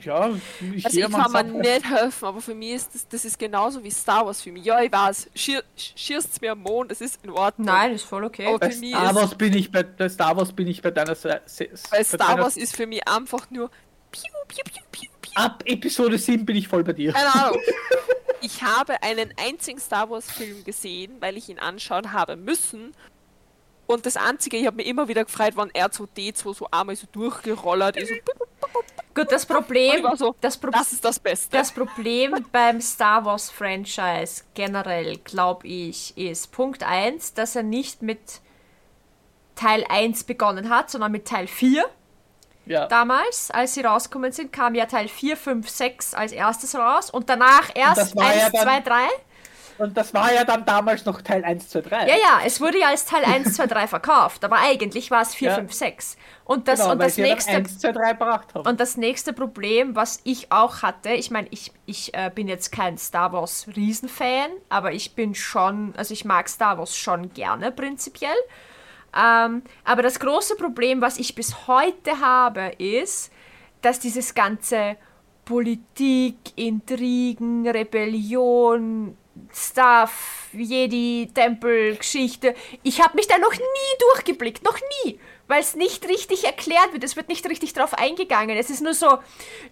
[0.00, 0.30] Ja,
[0.74, 3.38] ich Also ich man kann mir nicht helfen, aber für mich ist das, das ist
[3.38, 4.64] genauso wie Star Wars für mich.
[4.64, 7.66] Ja, ich weiß, schier, schierst mir am Mond, das ist in Ordnung.
[7.66, 8.46] Nein, ist voll okay.
[8.46, 10.80] Aber Bei für mich Star ist, Wars bin ich bei, bei Star Wars bin ich
[10.80, 11.42] bei deiner Seite.
[11.90, 13.70] weil Star Wars ist für mich einfach nur
[14.10, 15.32] piu, piu, piu, piu, piu.
[15.34, 17.12] Ab Episode 7 bin ich voll bei dir.
[17.12, 17.60] Keine Ahnung.
[18.44, 22.92] Ich habe einen einzigen Star Wars Film gesehen, weil ich ihn anschauen habe müssen.
[23.86, 27.96] Und das einzige, ich habe mich immer wieder gefreut, wann R2D2 so einmal so durchgerollert
[27.96, 28.10] ist.
[28.10, 28.20] Und
[29.14, 31.56] Gut, das Problem, so, das, Pro das ist das Beste.
[31.56, 38.02] das Problem beim Star Wars Franchise generell, glaube ich, ist Punkt 1, dass er nicht
[38.02, 38.40] mit
[39.54, 41.84] Teil 1 begonnen hat, sondern mit Teil 4.
[42.64, 42.86] Ja.
[42.86, 47.28] Damals, als sie rausgekommen sind, kam ja Teil 4, 5, 6 als erstes raus und
[47.28, 49.08] danach erst das war 1, ja dann- 2, 3.
[49.82, 52.06] Und das war ja dann damals noch Teil 1, 2, 3.
[52.06, 55.34] Ja, ja, es wurde ja als Teil 1, 2, 3 verkauft, aber eigentlich war es
[55.34, 55.54] 4, Ja.
[55.56, 56.16] 5, 6.
[56.44, 58.68] Und das, genau, und das nächste 1, 2, 3 gebracht haben.
[58.68, 62.70] Und das nächste Problem, was ich auch hatte, ich meine, ich, ich äh, bin jetzt
[62.70, 67.72] kein Star Wars Riesenfan, aber ich bin schon, also ich mag Star Wars schon gerne
[67.72, 68.30] prinzipiell.
[69.16, 73.32] Ähm, aber das große Problem, was ich bis heute habe, ist,
[73.80, 74.96] dass dieses ganze
[75.44, 79.16] Politik, Intrigen, Rebellion,
[79.54, 82.54] Stuff, Jedi, Tempel, Geschichte.
[82.82, 85.18] Ich habe mich da noch nie durchgeblickt, noch nie,
[85.48, 87.04] weil es nicht richtig erklärt wird.
[87.04, 88.56] Es wird nicht richtig drauf eingegangen.
[88.56, 89.18] Es ist nur so,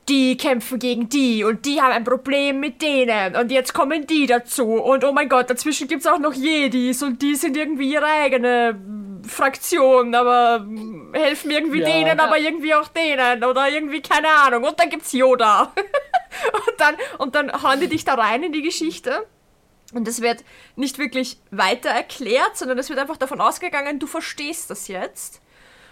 [0.08, 4.26] die kämpfen gegen die und die haben ein Problem mit denen und jetzt kommen die
[4.26, 7.92] dazu und oh mein Gott, dazwischen gibt es auch noch Jedis und die sind irgendwie
[7.92, 8.78] ihre eigene
[9.26, 10.66] Fraktion, aber
[11.12, 11.86] helfen irgendwie Ja.
[11.86, 14.64] denen, aber irgendwie auch denen oder irgendwie keine Ahnung.
[14.64, 15.72] Und dann gibt's Yoda.
[16.66, 19.26] und dann und dann hauen die dich da rein in die Geschichte.
[19.92, 20.44] Und es wird
[20.76, 25.40] nicht wirklich weiter erklärt, sondern es wird einfach davon ausgegangen, du verstehst das jetzt.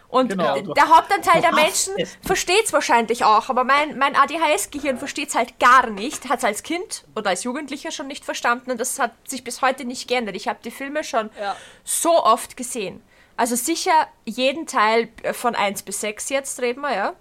[0.08, 1.92] Und Genau, der Hauptanteil der Menschen
[2.22, 6.30] versteht es wahrscheinlich auch, aber mein, mein ADHS-Gehirn versteht es halt gar nicht.
[6.30, 9.60] Hat es als Kind oder als Jugendlicher schon nicht verstanden und das hat sich bis
[9.60, 10.34] heute nicht geändert.
[10.36, 11.56] Ich habe die Filme schon Ja.
[11.84, 13.02] so oft gesehen.
[13.36, 17.14] Also sicher jeden Teil äh, von 1 bis 6 jetzt reden wir,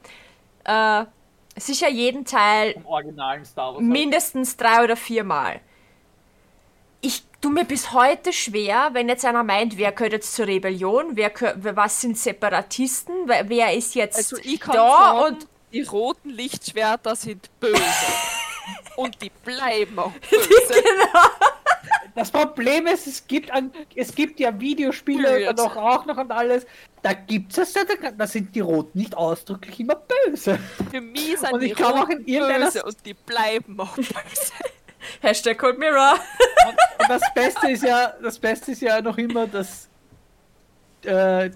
[0.65, 1.01] ja.
[1.01, 1.05] Äh,
[1.59, 2.75] sicher jeden Teil
[3.75, 3.81] Wars.
[3.81, 5.59] mindestens drei oder viermal.
[7.01, 11.15] Ich tu mir bis heute schwer, wenn jetzt einer meint, wer gehört jetzt zur Rebellion,
[11.15, 11.31] wer,
[11.75, 16.29] was sind Separatisten, wer, wer ist jetzt Also ich kann da sagen, und die roten
[16.29, 17.81] Lichtschwerter sind böse.
[18.97, 20.81] Und die bleiben auch böse.
[22.15, 25.49] Das Problem ist, es gibt, an, es gibt ja Videospiele Period.
[25.51, 26.65] und auch, auch noch und alles.
[27.03, 30.57] Da gibt es das, da, da sind die Roten nicht ausdrücklich immer böse.
[30.89, 33.95] Für mich sind Und die ich kann auch roten in böse und die bleiben auch
[33.95, 34.51] böse.
[35.21, 36.13] Hashtag Cold Mirror.
[36.99, 39.87] Und das Beste ist ja, das Beste ist ja noch immer, dass
[41.05, 41.49] äh,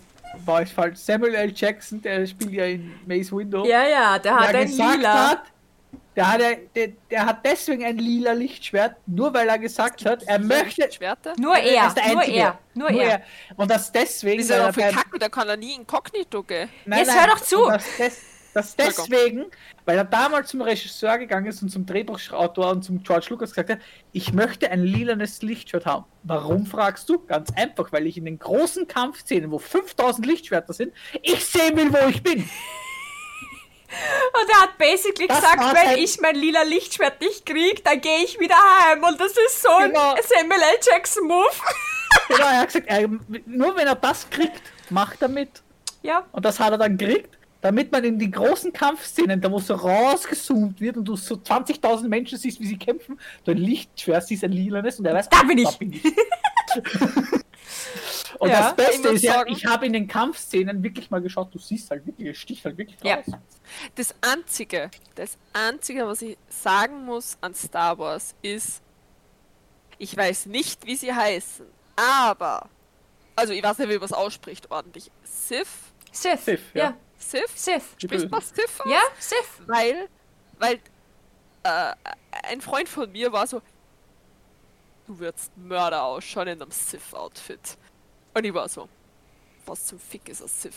[0.45, 1.51] war ich falsch, Samuel L.
[1.53, 5.29] Jackson, der spielt ja in Maze Window, Ja, ja, der hat der ein gesagt Lila.
[5.29, 5.41] hat,
[6.15, 6.41] der hat,
[6.75, 10.87] der, der hat deswegen ein lila Lichtschwert, nur weil er gesagt hat, er möchte.
[11.37, 12.37] Nur Er er, ist der nur Einzige.
[12.37, 13.21] er, nur er.
[13.57, 14.41] Und das deswegen.
[14.41, 16.69] Ist er noch viel beim- Kacke, da kann er nie inkognito gehen.
[16.85, 17.65] Jetzt hör doch zu.
[17.65, 18.15] und Das,
[18.53, 19.45] des, das deswegen,
[19.85, 23.69] weil er damals zum Regisseur gegangen ist und zum Drehbuchautor und zum George Lucas gesagt
[23.69, 23.79] hat,
[24.11, 26.05] ich möchte ein lilanes Lichtschwert haben.
[26.23, 27.19] Warum fragst du?
[27.25, 31.91] Ganz einfach, weil ich in den großen Kampfszenen, wo 5000 Lichtschwerter sind, ich sehen will,
[31.91, 32.47] wo ich bin.
[34.33, 38.23] Und er hat basically Das gesagt, wenn ich mein lila Lichtschwert nicht krieg, dann gehe
[38.23, 39.03] ich wieder heim.
[39.03, 40.15] Und das ist so ein Genau.
[40.15, 40.79] Samuel L.
[40.89, 41.49] Jackson Move.
[42.29, 43.09] Genau, er hat gesagt, er,
[43.45, 45.61] nur wenn er das kriegt, macht er mit.
[46.03, 46.25] ja.
[46.31, 49.75] Und das hat er dann gekriegt, damit man in die großen Kampfszenen, da wo so
[49.75, 54.43] rausgezoomt wird und du so 20.000 Menschen siehst, wie sie kämpfen, du ein Lichtschwert siehst,
[54.43, 55.67] ein lilanes und er weiß, Da bin ich.
[58.39, 61.53] und Ja, das Beste ich ist ja, ich habe in den Kampfszenen wirklich mal geschaut,
[61.53, 63.15] du siehst halt wirklich, es sticht halt wirklich Ja.
[63.17, 63.25] raus.
[63.95, 68.81] Das Einzige, das Einzige, was ich sagen muss an Star Wars ist,
[69.99, 72.67] ich weiß nicht, wie sie heißen, aber,
[73.35, 75.11] also ich weiß nicht, wie man es ausspricht ordentlich.
[75.23, 75.67] Sith?
[76.11, 76.43] Sith.
[76.43, 76.83] Sith, ja.
[76.85, 76.97] ja.
[77.21, 77.51] Sith?
[77.55, 77.83] Sith.
[78.01, 78.41] Die Spricht man.
[78.41, 78.91] Sith aus?
[78.91, 79.37] Ja, Sith.
[79.67, 80.09] Weil,
[80.59, 80.79] weil
[81.63, 81.93] äh,
[82.43, 83.61] ein Freund von mir war so,
[85.07, 87.77] du würdest Mörder ausschauen in einem Sith-Outfit.
[88.33, 88.87] Und ich war so,
[89.65, 90.73] was zum Fick ist ein Sith?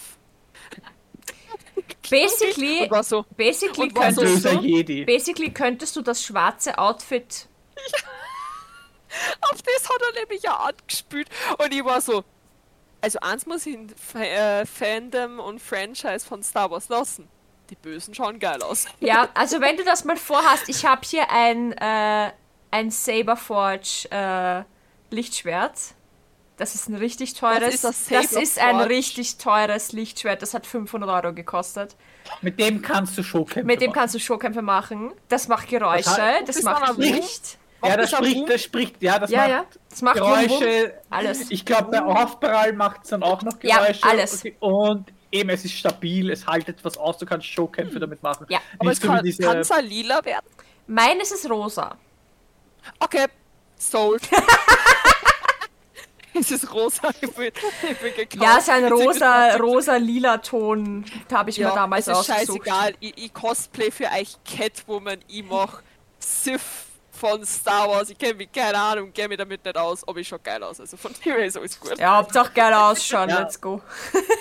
[2.10, 5.04] Basically, Und war so, basically, Und war Ein so- könntest, böser du, Jedi.
[5.04, 7.48] basically könntest du das schwarze Outfit.
[9.40, 11.28] auf das hat er nämlich ja angespült.
[11.58, 12.24] Und ich war so,
[13.04, 13.78] also eins muss ich
[14.14, 17.28] äh, Fandom und Franchise von Star Wars lassen.
[17.70, 18.86] Die Bösen schauen geil aus.
[19.00, 22.30] Ja, also wenn du das mal vorhast, ich habe hier ein, äh,
[22.70, 24.64] ein Saberforge äh,
[25.14, 25.78] Lichtschwert.
[26.56, 27.74] Das ist ein richtig teures.
[27.74, 30.40] ist das das ist ein richtig teures Lichtschwert.
[30.40, 31.96] Das hat 500 Euro gekostet.
[32.42, 33.98] Mit dem kannst du Showkämpfe Mit dem machen.
[33.98, 35.12] kannst du Showkämpfe machen.
[35.28, 37.58] Das macht Geräusche, Das hat- das macht aber Licht.
[37.86, 39.64] Ja, das spricht, das spricht, ja, das Ja, macht ja.
[39.90, 40.26] Das macht Wum.
[40.26, 40.94] Geräusche.
[41.10, 41.50] Alles.
[41.50, 44.02] Ich glaube, bei Aufprall macht es dann auch noch Ja, Geräusche.
[44.04, 44.38] alles.
[44.40, 48.46] Okay, Und eben, es ist stabil, es haltet was aus, du kannst Showkämpfe damit machen.
[48.48, 48.58] Ja.
[48.78, 50.46] Aber Nicht es kann, diese- kann's auch lila werden.
[50.86, 51.96] Meines ist rosa.
[53.00, 53.26] Okay,
[53.78, 54.22] sold.
[56.34, 57.10] es ist rosa.
[57.20, 58.34] Gekauft.
[58.42, 61.04] Ja, ist ein rosa, Beziehungsweise- rosa-lila Ton.
[61.28, 62.66] Da habe ich mir damals es ist ausgesucht.
[62.66, 62.94] scheißegal.
[63.00, 65.82] Ich, ich cosplay für euch Catwoman, ich mach
[66.18, 66.60] Sith
[67.14, 68.10] von Star Wars.
[68.10, 70.80] Ich kenne mich, keine Ahnung, kenne mich damit nicht aus, aber ich schau geil aus.
[70.80, 71.98] Also von dem her ist alles gut.
[71.98, 73.28] Ja, Hauptsache geil ausschauen.
[73.28, 73.40] Ja.
[73.40, 73.80] Let's go.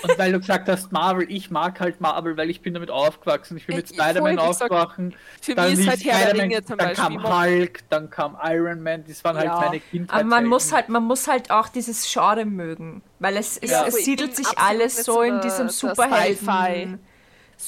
[0.02, 3.56] Und weil du gesagt hast, Marvel, ich mag halt Marvel, weil ich bin damit aufgewachsen.
[3.56, 5.14] Ich bin mit Spider-Man aufgewachsen.
[5.40, 7.04] Für Dann mich ist halt Herr der Ringe zum dann Beispiel.
[7.18, 9.60] kam Hulk, dann kam Iron Man, das waren halt Ja.
[9.60, 10.20] meine Kindheit.
[10.20, 13.02] Aber man muss halt, man muss halt auch dieses Genre mögen.
[13.20, 13.86] Weil es, es, Ja.
[13.86, 16.98] es Ich siedelt sich alles so in diesem Superhelden.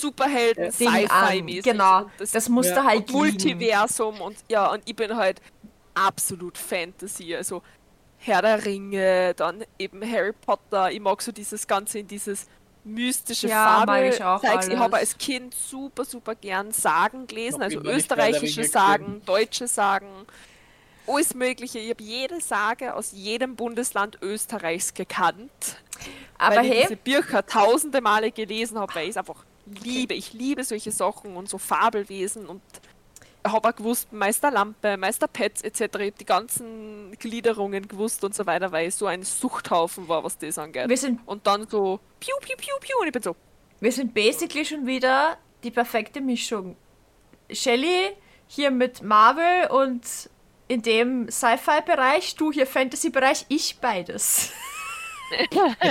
[0.01, 0.71] Superhelden.
[0.71, 1.65] Sci-Fi-mäßig.
[1.65, 2.85] Genau, Das, das musst Ja.
[2.85, 3.13] halt und.
[3.13, 5.41] Multiversum und ja, und ich bin halt
[5.95, 7.63] absolut Fantasy, also
[8.19, 10.91] Herr der Ringe, dann eben Harry Potter.
[10.91, 12.47] Ich mag so dieses Ganze in dieses
[12.85, 14.43] mystische Ja, mag ich auch.
[14.43, 20.07] Ich habe als Kind super, super gern Sagen gelesen, also österreichische Sagen, deutsche Sagen,
[21.07, 21.79] alles Mögliche.
[21.79, 25.51] Ich habe jede Sage aus jedem Bundesland Österreichs gekannt
[26.39, 29.45] Aber weil ich hey, diese Bücher tausende Male gelesen habe, weil ich es einfach
[29.83, 30.15] liebe.
[30.15, 32.63] Ich liebe solche Sachen und so Fabelwesen und
[33.47, 35.81] habe auch gewusst, Meister Lampe, Meister Pets etc.
[35.81, 40.25] Ich habe die ganzen Gliederungen gewusst und so weiter, weil ich so ein Suchthaufen war,
[40.25, 40.89] was das angeht.
[40.89, 43.37] wir sind, Und dann so piu piu piu piu und ich bin so,
[43.81, 46.77] wir sind basically schon wieder die perfekte Mischung.
[47.51, 48.17] Shelly
[48.49, 50.03] hier mit Marvel und
[50.69, 54.51] in dem Sci-Fi-Bereich, du hier Fantasy-Bereich, ich beides.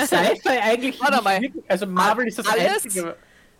[0.05, 0.99] Sci-Fi eigentlich.
[0.99, 1.41] Warte nicht mal.
[1.41, 2.83] wirklich- Also Marvel ist das Alles?
[2.83, 3.15] Einzige.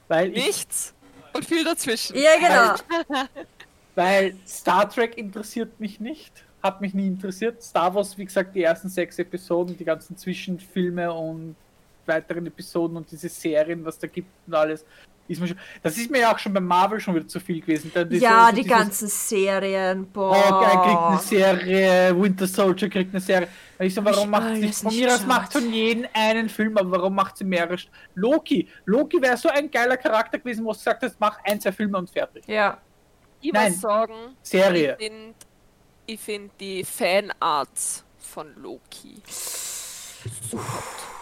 [0.07, 0.93] Weil, ich, nichts
[1.33, 2.15] und viel dazwischen.
[2.17, 3.25] Ja, genau.
[3.95, 6.45] weil Star Trek interessiert mich nicht.
[6.61, 7.61] Hat mich nie interessiert.
[7.61, 11.55] Star Wars, wie gesagt, die ersten sechs Episoden, die ganzen Zwischenfilme und
[12.07, 14.85] weiteren Episoden und diese Serien, was da gibt und alles.
[15.27, 17.59] Ist mir schon, das ist mir ja auch schon bei Marvel schon wieder zu viel
[17.59, 17.91] gewesen.
[17.95, 18.03] Ja,
[18.49, 21.19] so die dieses- ganzen Serien, Hawkeye kriegt eine boah.
[21.19, 23.47] Serie, Winter Soldier kriegt eine Serie.
[23.79, 26.77] Ich so, warum Ich macht sie, von nicht mir aus macht von jedem einen Film,
[26.77, 27.73] aber warum macht sie mehrere?
[27.73, 31.59] St- Loki, Loki wäre so ein geiler Charakter gewesen, wo du gesagt hast, mach ein,
[31.59, 32.43] zwei Filme und fertig.
[32.47, 32.77] Ja.
[33.41, 33.71] Ich Nein.
[33.71, 34.95] muss sagen, Serie.
[34.99, 41.14] ich finde find die Fanarts von Loki so hot.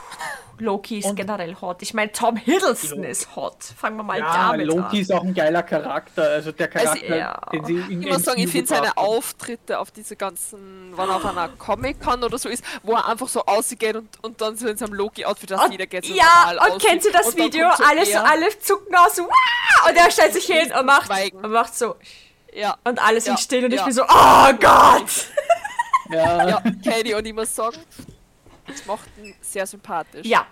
[0.64, 1.82] Loki ist Und- generell hot.
[1.82, 3.12] Ich meine, Tom Hiddleston Loki.
[3.12, 3.58] ist hot.
[3.78, 4.96] Fangen wir mal Ja, damit Loki an.
[5.02, 7.40] ist auch ein geiler Charakter, also der Charakter, ja.
[7.52, 8.98] den sie in Ich muss sagen, ich finde seine.
[8.98, 13.46] Auftritte auf diese ganzen, wann auf einer Comic-Con oder so ist, wo er einfach so
[13.46, 16.58] aussieht und, und dann so in seinem Loki-Outfit, dass Und, jeder geht so ja, normal
[16.58, 16.90] und aussieht.
[16.90, 17.70] kennt ihr das Video?
[17.78, 19.28] so alle, so, alle zucken aus, und
[19.96, 21.96] er stellt sich hin und macht, und macht so.
[22.54, 22.78] Ja.
[22.84, 23.84] Und alle sind Ja, still und ich ja.
[23.86, 25.28] bin so, oh Gott!
[26.10, 26.48] Ja.
[26.50, 27.78] Ja, Katie, und ich muss sagen,
[28.68, 30.26] das macht ihn sehr sympathisch.
[30.26, 30.46] Ja.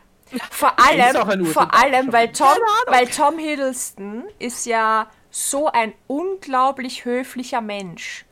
[0.49, 2.47] Vor allem, vor allem, weil Tom,
[2.87, 8.25] weil Tom Hiddleston ist ja so ein unglaublich höflicher Mensch.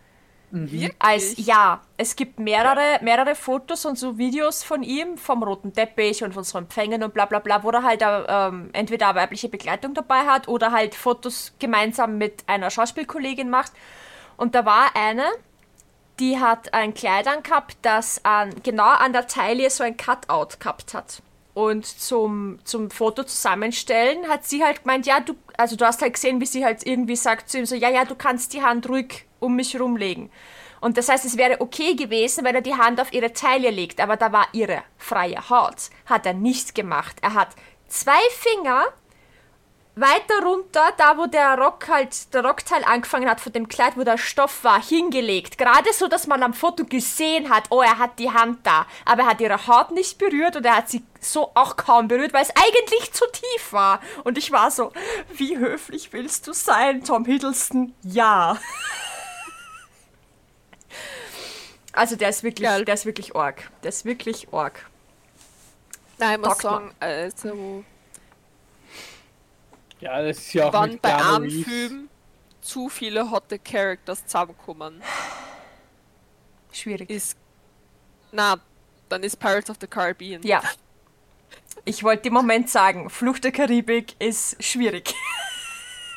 [0.52, 0.92] Wirklich?
[0.98, 6.24] Als ja, es gibt mehrere, mehrere Fotos und so Videos von ihm vom roten Teppich
[6.24, 9.48] und von so Empfängen und bla bla bla, wo er halt ähm, entweder eine weibliche
[9.48, 13.74] Begleitung dabei hat oder halt Fotos gemeinsam mit einer Schauspielkollegin macht.
[14.38, 15.26] Und da war eine,
[16.20, 20.96] die hat ein Kleid angehabt, das an, genau an der Taille so ein Cutout gehabt
[20.96, 21.22] hat.
[21.60, 26.14] Und zum, zum Foto zusammenstellen hat sie halt gemeint, ja, du, also du hast halt
[26.14, 28.88] gesehen, wie sie halt irgendwie sagt zu ihm so, ja, ja, du kannst die Hand
[28.88, 30.30] ruhig um mich rumlegen.
[30.80, 34.00] Und das heißt, es wäre okay gewesen, wenn er die Hand auf ihre Taille legt,
[34.00, 35.90] aber da war ihre freie Haut.
[36.06, 37.18] Hat er nicht gemacht.
[37.22, 37.50] Er hat
[37.90, 38.86] zwei Finger
[40.00, 44.04] weiter runter, da wo der Rock halt, der Rockteil angefangen hat von dem Kleid, wo
[44.04, 45.58] der Stoff war, hingelegt.
[45.58, 48.86] Gerade so, dass man am Foto gesehen hat, oh, er hat die Hand da.
[49.06, 52.34] Aber er hat ihre Haut nicht berührt und er hat sie so auch kaum berührt,
[52.34, 54.00] weil es eigentlich zu tief war.
[54.24, 54.92] Und ich war so,
[55.30, 57.94] wie höflich willst du sein, Tom Hiddleston?
[58.04, 58.58] Ja.
[61.92, 62.86] Also der ist wirklich, Geil.
[62.86, 63.70] der ist wirklich arg.
[63.84, 64.86] Der ist wirklich arg.
[66.20, 66.58] Nein, ich muss man.
[66.58, 67.84] sagen, also,
[70.00, 71.64] ja, das ist ja auch wann bei einem.
[71.64, 72.10] Film
[72.62, 75.02] zu viele hotte Characters zusammenkommen,
[76.72, 77.10] Schwierig.
[77.10, 77.38] ist.
[78.32, 78.60] Na,
[79.08, 80.44] dann ist Pirates of the Caribbean.
[80.44, 80.62] Ja.
[81.86, 85.14] Ich wollte im Moment sagen, Flucht der Karibik ist schwierig.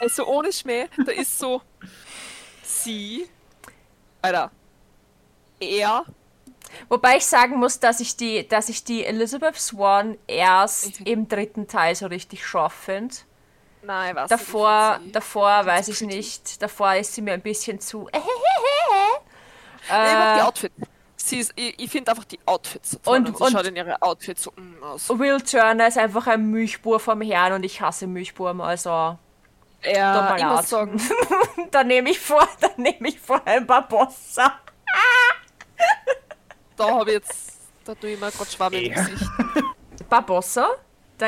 [0.00, 1.62] Also ohne Schmäh, da ist so
[2.62, 3.28] sie,
[4.20, 4.50] Alter,
[5.60, 6.04] er,
[6.88, 11.68] Wobei ich sagen muss, dass ich die, dass ich die Elizabeth Swan erst im dritten
[11.68, 13.14] Teil so richtig scharf finde.
[13.82, 14.28] Nein, was?
[14.30, 16.16] Davor, davor weiß ich pretty.
[16.16, 16.62] nicht.
[16.62, 18.08] Davor ist sie mir ein bisschen zu.
[19.88, 20.74] Nee, ich mag die Äh, Outfits.
[21.16, 23.66] Sie ist, ich, ich finde einfach die Outfits so toll Und- und, sie und- schaut
[23.66, 25.08] in ihre Outfits so mm, aus.
[25.08, 29.18] Will Turner ist einfach ein Milchbur vom Herrn und ich hasse Milchbuben, also
[29.84, 31.00] Ja, muss sagen,
[31.72, 34.52] da nehme ich vor, da nehme ich vor ein Barbossa.
[36.76, 37.52] da habe ich jetzt,
[37.84, 38.92] da tue ich mir gerade Schwamm im.
[38.92, 39.24] Gesicht.
[40.08, 40.68] Barbossa?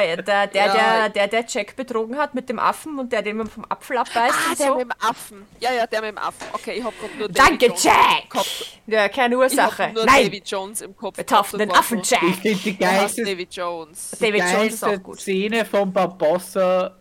[0.00, 0.72] Der, der, der, Ja.
[0.74, 3.96] der, der, der Jack betrogen hat mit dem Affen und der den man vom Apfel
[3.98, 4.74] abbeißt Ah, und der so.
[4.76, 5.46] mit dem Affen.
[5.60, 6.46] Ja, ja, der mit dem Affen.
[6.52, 7.94] Okay, ich habe gerade nur Danke, Jones Jack!
[8.24, 8.64] im Kopf.
[8.86, 9.92] Ja, keine Ich Ursache.
[9.94, 11.16] Nein, David Jones im Kopf.
[11.16, 12.22] wir taufen den war Affen Jack.
[12.22, 14.10] Ich finde die geilste, David Jones.
[14.20, 15.20] David Jones ist auch gut.
[15.20, 16.96] Szene von Barbossa,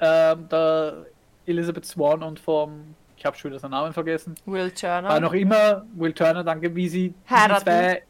[0.00, 1.06] ähm, der
[1.46, 5.20] Elizabeth Swan und vom, ich habe schon wieder seinen Namen vergessen, Will war Turner.
[5.20, 8.02] noch immer Will Turner, danke, wie sie zwei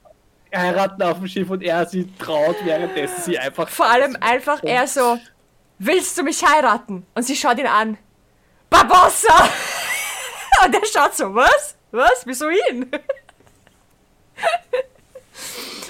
[0.57, 3.69] heiraten auf dem Schiff und er sie traut, währenddessen sie einfach.
[3.69, 5.19] Vor allem einfach er so,
[5.79, 7.07] willst du mich heiraten?
[7.15, 7.99] Und sie schaut ihn an.
[8.71, 9.35] Barbossa!
[10.65, 11.75] Und er schaut so, was?
[11.91, 12.23] Was?
[12.27, 12.89] Wieso ihn?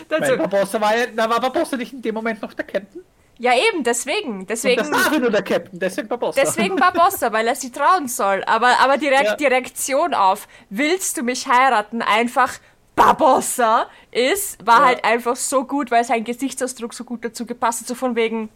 [0.09, 3.03] Dann so, Barbossa war ja, da war Barbossa nicht in dem Moment noch der Captain.
[3.39, 4.41] ja eben, deswegen.
[4.41, 6.41] Und Deswegen, das war nur der Captain, deswegen Barbossa.
[6.41, 8.43] deswegen Barbossa, weil er sie trauen soll.
[8.45, 9.37] Aber, aber die, Reak Ja.
[9.37, 12.53] die Reaktion auf, willst du mich heiraten, einfach
[12.97, 14.85] Barbossa ist, war Ja.
[14.87, 17.89] halt einfach so gut, weil sein Gesichtsausdruck so gut dazu gepasst hat.
[17.89, 18.49] So von wegen,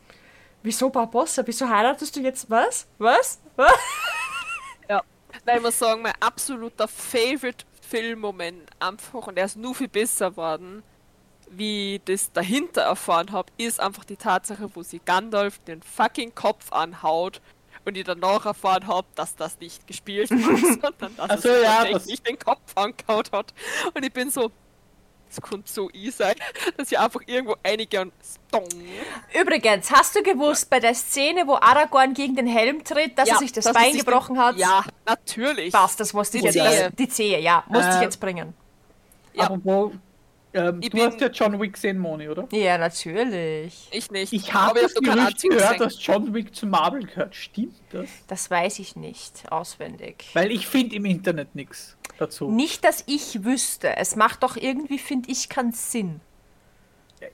[0.63, 1.43] wieso Barbossa?
[1.47, 2.87] Wieso heiratest du jetzt was?
[2.99, 3.41] Was?
[3.57, 3.73] Was?
[4.89, 5.03] Ja.
[5.45, 10.37] Nein, ich muss sagen, mein absoluter Favorite Filmmoment einfach, und er ist nur viel besser
[10.37, 10.83] worden,
[11.51, 16.35] wie ich das dahinter erfahren habe, ist einfach die Tatsache, wo sie Gandalf den fucking
[16.35, 17.41] Kopf anhaut
[17.89, 20.57] und ich danach erfahren habe, dass das nicht gespielt war,
[21.01, 23.53] sondern dass so, er sich ja, tatsächlich den Kopf angehaut hat.
[23.95, 24.51] Und ich bin so,
[25.31, 26.35] es könnte so ich sein,
[26.77, 28.13] dass ich einfach irgendwo einige und
[28.49, 28.69] stong.
[29.39, 33.39] Übrigens, hast du gewusst, bei der Szene, wo Aragorn gegen den Helm tritt, dass er
[33.39, 34.57] sich das Bein sich gebrochen den, hat?
[34.57, 35.73] Ja, natürlich.
[35.73, 36.55] Passt, das musste ich Die jetzt.
[36.57, 36.85] Zehe.
[36.85, 37.65] Das, die Zehe, ja.
[37.69, 38.55] Musste ich Äh, jetzt bringen.
[39.35, 39.45] Ja.
[39.45, 39.93] Apropos,
[40.55, 42.49] ähm, Ich du bin- hast ja John Wick gesehen, Moni, oder?
[42.53, 43.89] Ja, natürlich.
[43.91, 44.33] Ich nicht.
[44.33, 45.79] Ich habe das Gerücht gehört, gesehen.
[45.79, 47.35] dass John Wick zu Marvel gehört.
[47.35, 48.09] Stimmt das?
[48.27, 50.31] Das weiß ich nicht auswendig.
[50.35, 52.51] Weil ich finde im Internet nichts dazu.
[52.51, 53.97] Nicht, dass ich wüsste.
[53.97, 56.21] Es macht doch irgendwie, finde ich, keinen Sinn.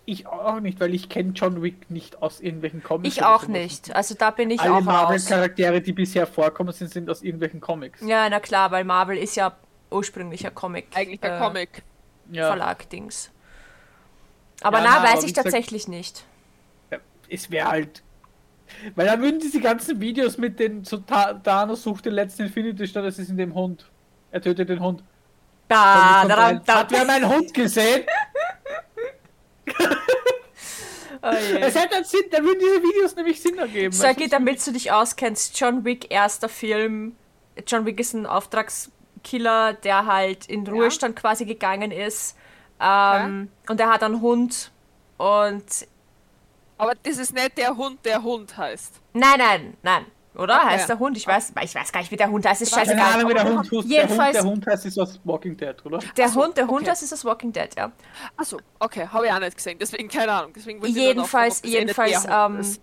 [0.07, 3.17] Ich auch nicht, weil ich kenne John Wick nicht aus irgendwelchen Comics.
[3.17, 3.95] Ich auch nicht.
[3.95, 4.85] Also da bin ich Alle auch raus.
[4.85, 8.01] Marvel-Charaktere, die bisher vorkommen, sind, sind aus irgendwelchen Comics.
[8.01, 9.55] Ja, na klar, weil Marvel ist ja
[9.91, 10.87] ursprünglich ein Comic.
[10.95, 11.83] Eigentlich der äh, Comic.
[12.31, 13.31] Ja, Verlag-Dings.
[14.63, 16.25] Aber Ja, na, na, weiß aber ich tatsächlich nicht.
[17.29, 18.03] es wäre halt.
[18.95, 23.05] Weil dann würden diese ganzen Videos mit den so Thanos sucht den letzten Infinity statt
[23.05, 23.91] es ist in dem Hund.
[24.31, 25.05] Er tötet den Hund.
[25.69, 28.05] Da, da, da, rein, Hat wer meinen Hund gesehen?
[31.27, 31.29] Oh.
[31.59, 33.93] Es hätte einen Sinn, dann würden diese Videos nämlich Sinn ergeben.
[33.93, 37.17] Sagi, damit du dich auskennst, John Wick erster Film
[37.67, 38.27] John Wick ist ein
[39.35, 42.37] Auftragskiller, der halt in Ruhestand quasi gegangen ist.
[42.81, 44.71] Ähm, Und er hat einen Hund.
[45.17, 45.65] Und
[46.79, 49.01] Aber das ist nicht der Hund, der Hund heißt.
[49.15, 50.07] nein, nein, nein.
[50.37, 50.57] Oder?
[50.57, 50.67] Okay.
[50.71, 51.17] Heißt der Hund?
[51.17, 52.61] Ich weiß, ich weiß gar nicht, wie der Hund heißt.
[52.61, 53.21] Ist Keine Keine scheißegal.
[53.21, 53.71] Ahnung, wie der Hund, heißt.
[53.73, 56.01] der Hund, jedenfalls- der Hund heißt, ist aus Walking Dead, oder?
[56.17, 56.91] Der so, Hund, der Hund okay.
[56.91, 57.93] heißt, ist das Walking Dead, ja.
[58.37, 60.53] Achso, okay, habe ich auch nicht gesehen, deswegen keine Ahnung.
[60.57, 62.81] Deswegen Jedenfalls, das eh jedenfalls, ähm, ist.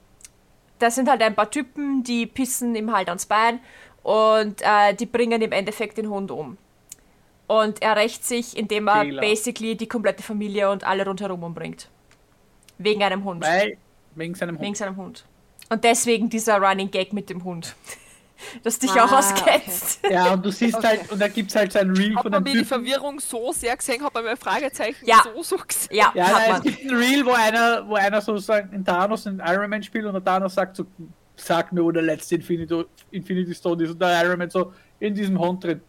[0.79, 3.59] da sind halt ein paar Typen, die pissen ihm halt ans Bein
[4.03, 6.57] und äh, die bringen im Endeffekt den Hund um.
[7.47, 9.21] Und er rächt sich, indem er Fehler.
[9.21, 11.89] basically die komplette Familie und alle rundherum umbringt.
[12.77, 13.43] Wegen einem Hund.
[13.43, 13.77] Weil,
[14.15, 14.61] wegen seinem Hund.
[14.65, 15.25] Wegen seinem Hund.
[15.69, 17.75] Und deswegen dieser Running Gag mit dem Hund.
[18.63, 19.99] Dass dich Ah, auch auskennst.
[20.09, 20.87] Ja, und du siehst Okay.
[20.99, 22.65] halt, und da gibt es halt so ein Reel Hat von einem mir die.
[22.65, 25.21] Verwirrung so sehr gesehen, hat man mir Fragezeichen Ja.
[25.35, 25.89] so so gesehen.
[25.95, 29.27] Ja, Ja, hat nein, es gibt ein Reel, wo einer, wo einer sozusagen in Thanos
[29.27, 30.85] in Iron Man spielt und der Thanos sagt so,
[31.41, 33.91] sag mir, wo der letzte Infinity, Infinity Stone ist.
[33.91, 35.81] Und der Iron Man so, in diesem Hund drin.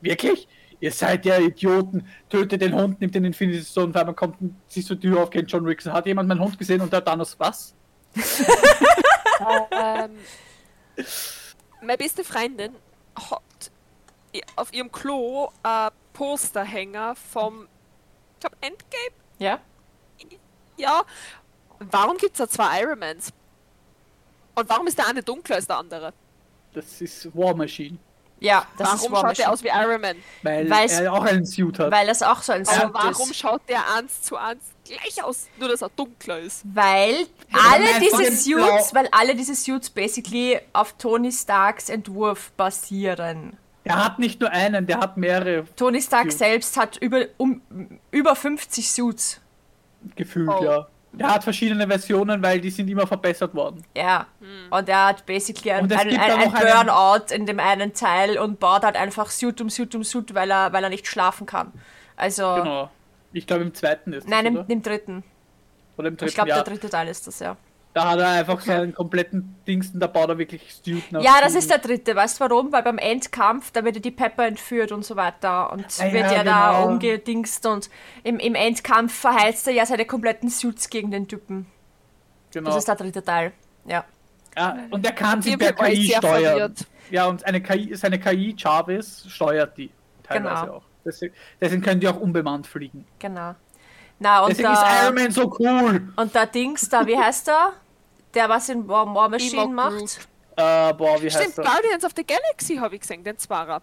[0.00, 0.48] Wirklich?
[0.80, 2.06] Ihr seid ja Idioten.
[2.28, 4.36] Tötet den Hund, nimmt den Infinity Stone, und auf einmal kommt,
[4.66, 5.84] siehst du die Tür auf, kennt John Wick.
[5.84, 7.74] Hat jemand meinen Hund gesehen und der Thanos, was?
[9.70, 10.10] ähm,
[11.80, 12.74] meine beste Freundin
[13.14, 13.70] hat
[14.56, 17.68] auf ihrem Klo ein Posterhänger vom,
[18.34, 19.14] ich glaube, Endgame.
[19.38, 19.60] Ja?
[20.76, 21.02] Ja.
[21.78, 23.32] Warum gibt es da zwei Ironmans?
[24.54, 26.12] Und warum ist der eine dunkler als der andere?
[26.72, 27.98] Das ist War Machine.
[28.42, 30.16] Ja, das warum ist War schaut der aus wie Iron Man?
[30.42, 31.90] Weil Weil's- er auch einen Suit hat.
[31.92, 33.36] Weil das auch so ein Aber Suit warum ist.
[33.36, 35.48] schaut der eins zu eins gleich aus?
[35.58, 36.62] Nur, dass er dunkler ist.
[36.72, 43.56] Weil weil alle diese Suits, weil alle diese Suits basically auf Tony Starks Entwurf basieren.
[43.84, 46.38] Der hat nicht nur einen, der hat mehrere Tony Stark Suits.
[46.38, 47.60] selbst hat über, um,
[48.10, 49.40] über 50 Suits.
[50.16, 50.64] gefühlt, Oh.
[50.64, 50.86] ja.
[51.12, 53.84] Der hat verschiedene Versionen, weil die sind immer verbessert worden.
[53.96, 54.26] Ja.
[54.70, 58.84] Und er hat basically ein, ein, ein, ein Burnout in dem einen Teil und baut
[58.84, 61.72] halt einfach Suit um Suit um Suit, weil er, weil er nicht schlafen kann.
[62.16, 62.90] Also, Genau.
[63.32, 64.66] Ich glaube im zweiten ist das, nein, im, oder?
[64.68, 65.24] im dritten.
[65.96, 66.56] oder im dritten Ich glaube, ja.
[66.56, 67.56] der dritte Teil ist das, ja.
[67.92, 71.40] Da hat er einfach so einen kompletten Dingsten, da baut er wirklich Student auf Ja,
[71.42, 72.14] das ist der dritte.
[72.14, 72.70] Weißt du warum?
[72.70, 76.30] Weil beim Endkampf, da wird ja die Pepper entführt und so weiter und Ah, wird
[76.30, 76.86] ja, da genau.
[76.88, 77.90] umgedingst und
[78.22, 81.66] im, im Endkampf verheizt er ja seine kompletten Suits gegen den Typen.
[82.52, 82.70] Genau.
[82.70, 83.52] Das ist der dritte Teil.
[83.86, 84.04] Ja.
[84.56, 86.42] ja, und er kann sie per KI steuern.
[86.44, 86.86] verwirrt.
[87.10, 89.90] Ja, und eine KI, seine KI Jarvis steuert die
[90.22, 90.76] teilweise Genau.
[90.76, 90.82] auch.
[91.04, 93.04] Deswegen, deswegen können die auch unbemannt fliegen.
[93.18, 93.54] Genau.
[94.22, 96.12] Na, und Deswegen ist Iron der, Man so cool.
[96.14, 97.72] und der Dings da, wie heißt er?
[98.34, 100.28] Der was in War, War Machine Emo macht.
[100.56, 101.64] Äh, boah, wie Stimmt, heißt er?
[101.64, 103.80] Guardians of the Galaxy habe ich gesehen, den Zwarer.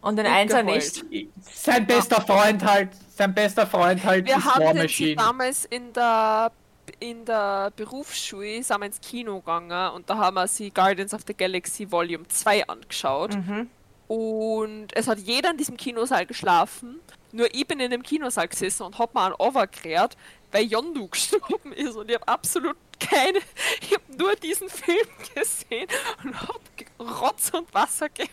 [0.00, 1.04] Und den Einser nicht.
[1.52, 5.16] Sein bester Freund halt, sein bester Freund halt Wir ist War haben den sie Machine.
[5.16, 6.52] damals in der
[6.98, 11.22] in der Berufsschule sind wir ins Kino gegangen und da haben wir sie Guardians of
[11.26, 13.34] the Galaxy Volume 2 angeschaut.
[13.34, 13.68] Mhm.
[14.08, 17.00] Und es hat jeder in diesem Kinosaal geschlafen.
[17.32, 20.16] Nur ich bin in dem Kinosaal gesessen und hab mir einen overgekehrt,
[20.50, 21.96] weil Yondu gestorben ist.
[21.96, 23.38] Und ich habe absolut keine.
[23.80, 25.88] Ich habe nur diesen Film gesehen
[26.24, 26.60] und hab
[26.98, 28.28] Rotz und Wasser geheult.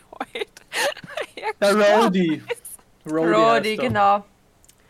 [1.60, 3.88] Er Der Rhodey, heißt er.
[3.88, 4.24] genau.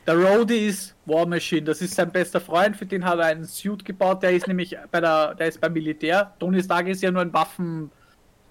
[0.06, 3.44] Der Rhodey ist War Machine, das ist sein bester Freund, für den hat er einen
[3.44, 6.34] Suit gebaut, der ist nämlich bei der, der ist beim Militär.
[6.38, 7.92] Tony Stark ist ja nur ein Waffen,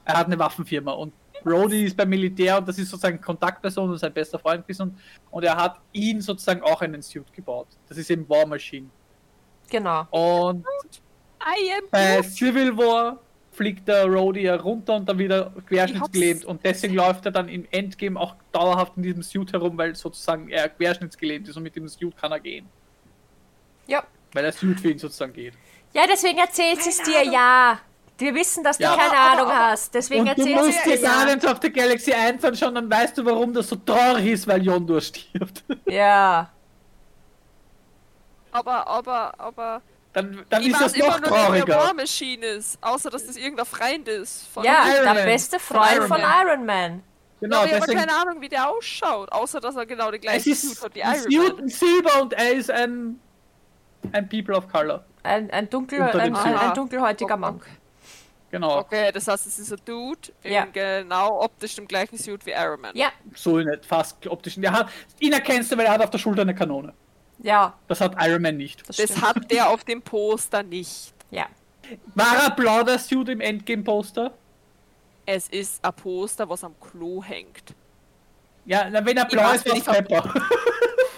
[0.05, 1.14] er hat eine Waffenfirma und
[1.45, 4.99] Rhodey ist beim Militär und das ist sozusagen Kontaktperson und sein bester Freund gewesen und,
[5.31, 7.67] und er hat ihn sozusagen auch einen Suit gebaut.
[7.87, 8.89] Das ist eben War Machine.
[9.69, 10.07] Genau.
[10.11, 10.65] Und
[11.41, 12.21] I am bei.
[12.23, 13.19] Civil War
[13.51, 17.67] fliegt der Rhodey ja runter und dann wieder querschnittsgelähmt und deswegen läuft er dann im
[17.71, 21.87] Endgame auch dauerhaft in diesem Suit herum, weil sozusagen er querschnittsgelähmt ist und mit dem
[21.87, 22.67] Suit kann er gehen.
[23.87, 24.03] Ja.
[24.33, 25.53] Weil der Suit für ihn sozusagen geht.
[25.93, 27.79] Ja, deswegen erzählt es dir ja.
[28.20, 28.95] Wir wissen, dass du Ja.
[28.95, 29.93] keine Aber- Ahnung aber- hast.
[29.93, 30.97] Deswegen und du erzählt sie musst dir.
[31.09, 34.61] Guardians of the Galaxy 1 anschauen, dann weißt du, warum das so traurig ist, weil
[34.63, 35.63] Yondur stirbt.
[35.88, 36.49] Ja.
[38.51, 39.82] Aber, aber, aber.
[40.13, 41.93] Dann, dann ist das immer noch nur, wer der War trauriger.
[41.93, 42.78] Machine ist.
[42.82, 44.47] Außer, dass das irgendein Freund ist.
[44.47, 45.26] Von Ja, Iron der Man.
[45.26, 46.47] beste Von Freund Iron von Man.
[46.47, 47.03] Iron Man.
[47.41, 47.99] Genau, ja, aber ich habe deswegen.
[48.07, 49.32] keine Ahnung, wie der ausschaut.
[49.32, 51.59] Außer, dass er genau den gleichen ist Suit hat wie ein Iron Man.
[51.65, 53.20] ein Silber und er ist ein,
[54.11, 55.05] ein People of Color.
[55.22, 57.61] Ein, ein, dunkel, ein, ein, ein dunkelhäutiger Mann.
[58.52, 58.80] Genau.
[58.80, 60.64] Okay, das heißt, es ist ein Dude Ja.
[60.64, 62.95] in genau optisch dem gleichen Suit wie Iron Man.
[62.95, 64.56] Ja, So nicht, fast optisch.
[64.58, 64.89] Der hat,
[65.20, 66.93] ihn erkennst du, weil er hat auf der Schulter eine Kanone.
[67.39, 68.88] ja, Das hat Iron Man nicht.
[68.89, 71.14] das, Das hat der auf dem Poster nicht.
[71.32, 71.45] Ja.
[72.16, 74.32] War er blau, der Suit im Endgame-Poster?
[75.26, 77.76] Es ist ein Poster, was am Klo hängt.
[78.66, 79.88] Ja, na, wenn er Ich blau weiß, ist, wenn was ich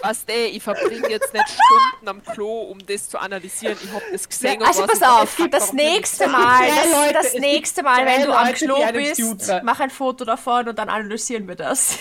[0.02, 0.08] Pepper.
[0.10, 3.76] Weißt du, ich verbringe jetzt nicht Stunden am Klo, um das zu analysieren.
[3.82, 4.60] Ich hab das gesehen.
[4.60, 8.26] und Also pass auf, warum das nächste das- Mal, das, Leute, das nächste Mal, wenn
[8.26, 9.64] du am Klo bist, tragen.
[9.66, 11.98] mach ein Foto davon und dann analysieren wir das.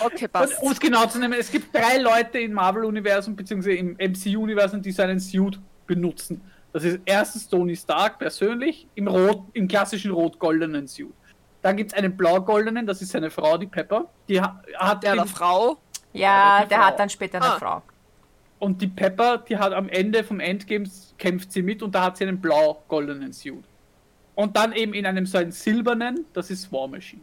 [0.00, 0.62] Okay, Und, passt.
[0.62, 3.74] um es genau zu nehmen, es gibt drei Leute im Marvel-Universum bzw.
[3.76, 6.40] im MCU-Universum, die so einen Suit benutzen.
[6.72, 11.12] Das ist erstens Tony Stark persönlich im rot, im klassischen rot-goldenen Suit.
[11.62, 14.04] Dann gibt es einen blau-goldenen, das ist seine Frau, die Pepper.
[14.28, 15.78] Die ha hat Der, der Frau.
[16.12, 16.86] Ja, die der Frau.
[16.86, 17.58] hat dann später eine Ah.
[17.58, 17.82] Frau.
[18.60, 22.16] und die Pepper, die hat am Ende vom Endgames kämpft sie mit und da hat
[22.16, 23.62] sie einen blau-goldenen Suit.
[24.34, 27.22] Und dann eben in einem so einen silbernen, das ist War Machine.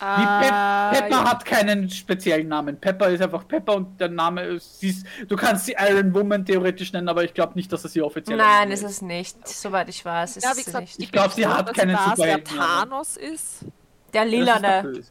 [0.00, 1.30] Ah, Pepper ja.
[1.30, 2.76] hat keinen speziellen Namen.
[2.78, 6.44] Pepper ist einfach Pepper und der Name ist, sie ist, du kannst sie Iron Woman
[6.44, 9.46] theoretisch nennen, aber ich glaube nicht, dass das ihr offiziell Nein, ist es nicht.
[9.46, 11.00] Soweit ich weiß, ist Ja, wie es gesagt, nicht.
[11.00, 11.96] Ich glaub, bin sie hat keinen.
[12.44, 13.62] Thanos ist.
[13.62, 13.72] Der Das ist
[14.12, 15.02] der Lilane.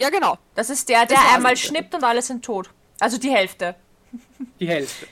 [0.00, 0.38] Ja, genau.
[0.54, 2.70] Das ist der, der einmal schnippt und alle sind tot.
[2.98, 3.74] Also die Hälfte.
[4.58, 5.06] Die Hälfte.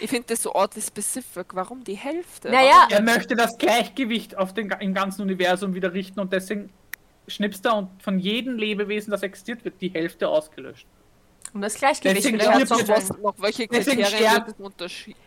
[0.00, 1.46] Ich finde das so oddly specific.
[1.54, 2.50] Warum die Hälfte?
[2.50, 6.70] Naja, Er möchte das Gleichgewicht auf den, im ganzen Universum wieder richten und deswegen
[7.28, 10.86] schnipst er und von jedem Lebewesen, das existiert, wird die Hälfte ausgelöscht.
[11.54, 13.22] um das Gleichgewicht Deswegen wieder herzustellen.
[13.22, 15.18] Nach welche Deswegen Kriterien unterschieden?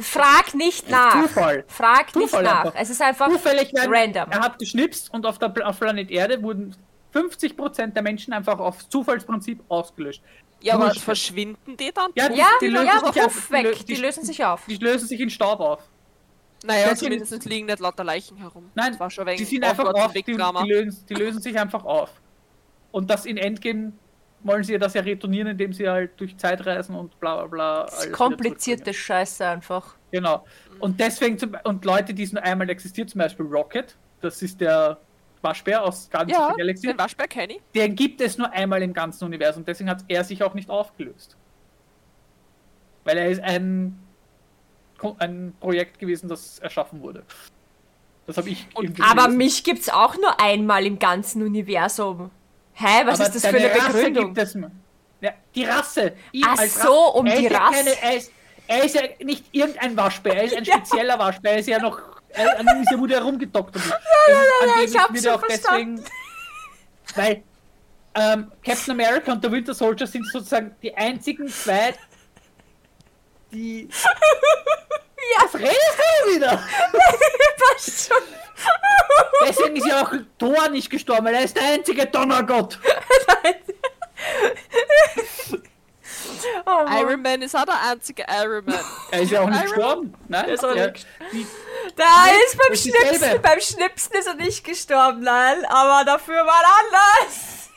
[0.00, 1.22] Frag nicht nach.
[1.22, 1.64] Zufall.
[1.68, 2.64] Frag Zufall nicht nach.
[2.64, 2.80] einfach.
[2.80, 4.30] Es ist einfach Zufällig random.
[4.30, 6.74] er hat geschnipst und auf, der, auf Planet Erde wurden
[7.16, 10.22] 50% der Menschen einfach auf Zufallsprinzip ausgelöscht.
[10.62, 11.00] Ja, aber Wurscht.
[11.00, 12.10] verschwinden die dann?
[12.14, 12.36] Ja, tot?
[12.36, 13.78] Ja, die lösen ja, sich auf- die weg.
[13.78, 14.64] Die die- lösen sich auf.
[14.66, 15.82] Die lösen sich in Staub auf.
[16.64, 18.70] Naja, Deswegen- zumindest liegen nicht lauter Leichen herum.
[18.74, 21.58] Nein, das war schon die wegen sind einfach auf, die, die, lösen, die lösen sich
[21.58, 22.10] einfach auf.
[22.90, 23.92] Und das in Endgame
[24.42, 27.46] wollen sie ja das ja retournieren, indem sie halt durch Zeit reisen und bla bla
[27.46, 27.84] bla.
[27.84, 28.94] Das ist komplizierte.
[28.94, 29.94] Scheiße einfach.
[30.10, 30.46] Genau.
[30.80, 34.60] Und deswegen, zum, und Leute, die es nur einmal existiert, zum Beispiel Rocket, das ist
[34.60, 34.98] der
[35.42, 37.96] Waschbär aus Guardians of Ja, the Galaxy, den Waschbär kenne ich.
[37.96, 41.36] gibt es nur einmal im ganzen Universum, deswegen hat er sich auch nicht aufgelöst.
[43.04, 43.98] Weil er ist ein,
[45.18, 47.22] ein Projekt gewesen, das erschaffen wurde.
[48.26, 52.30] Das habe ich Und- irgendwie Aber mich gibt's auch nur einmal im ganzen Universum.
[52.74, 54.34] Hä, was Aber ist das für eine Rasse Begründung?
[54.34, 54.58] Gibt es,
[55.20, 56.12] ja, die Rasse.
[56.32, 57.84] Ihm Ach so, um er die Rasse.
[57.84, 58.32] Keine, er, ist,
[58.66, 60.74] er ist ja nicht irgendein Waschbär, er ist ein Ja.
[60.74, 61.52] spezieller Waschbär.
[61.52, 62.00] Er ist ja noch.
[62.36, 63.82] Er, an ihm ist ja wurde herumgedoktert.
[64.28, 66.04] Ja, ja, ja, ich hab's schon auch deswegen.
[67.14, 67.44] Weil
[68.14, 71.94] ähm, Captain America und der Winter Soldier sind sozusagen die einzigen zwei,
[73.52, 73.88] die.
[75.38, 75.44] Ja.
[75.44, 75.76] Was redest
[76.24, 76.50] du wieder?
[77.72, 78.22] Passt schon.
[79.48, 82.78] Deswegen ist ja auch Thor nicht gestorben, er ist der einzige Donnergott.
[86.66, 86.84] Oh.
[87.00, 88.78] Iron Man ist auch der einzige Iron Man.
[89.10, 90.14] Er ist ja auch nicht Iron gestorben.
[90.28, 91.46] Nein, Er ist auch er- nicht die,
[91.96, 93.38] Da ist beim Schnipsen, dasselbe.
[93.40, 97.68] beim Schnipsen ist er nicht gestorben, nein, aber dafür mal anders.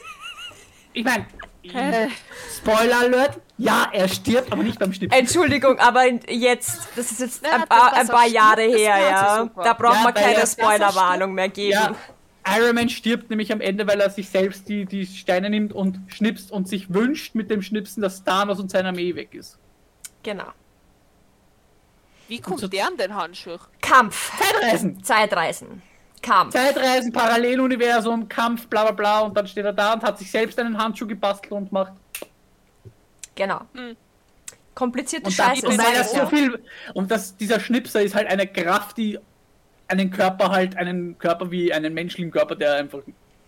[0.93, 1.25] Ich meine,
[1.61, 2.09] Hä?
[2.57, 5.19] Spoiler Alert, ja, er stirbt, aber nicht beim Schnipsen.
[5.19, 9.49] Entschuldigung, aber jetzt, das ist jetzt Na, ein paar, ein er paar Jahre her, ja.
[9.63, 11.73] Da braucht Ja, man keine er- Spoilerwarnung mehr geben.
[11.73, 11.91] Ja,
[12.57, 15.99] Iron Man stirbt nämlich am Ende, weil er sich selbst die, die Steine nimmt und
[16.07, 19.57] schnipst und sich wünscht mit dem Schnipsen, dass Thanos und seine Armee weg ist.
[20.23, 20.47] Genau.
[22.27, 23.57] Wie kommt so- der an den Handschuh?
[23.81, 25.03] Kampf, Zeitreisen!
[25.03, 25.81] Zeitreisen,
[26.21, 26.53] Kampf.
[26.53, 30.59] Zeitreisen, Paralleluniversum, Kampf, bla bla bla und dann steht er da und hat sich selbst
[30.59, 31.93] einen Handschuh gebastelt und macht.
[33.35, 33.61] Genau.
[33.73, 33.95] Hm.
[34.75, 35.67] Komplizierte Und, Scheiße.
[35.67, 36.63] und weil er das, so viel.
[36.93, 39.17] Und das, dieser Schnipser ist halt eine Kraft, die
[39.89, 42.99] einen Körper halt, einen Körper wie einen menschlichen Körper, der einfach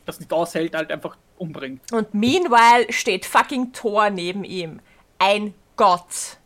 [0.05, 1.81] das nicht aushält, halt einfach umbringt.
[1.91, 4.79] Und meanwhile steht fucking Thor neben ihm.
[5.19, 6.37] Ein Gott,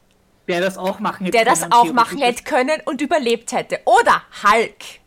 [0.48, 3.80] Der das auch machen hätte der das können, auch machen hätte können und überlebt hätte.
[3.86, 5.00] Oder Hulk.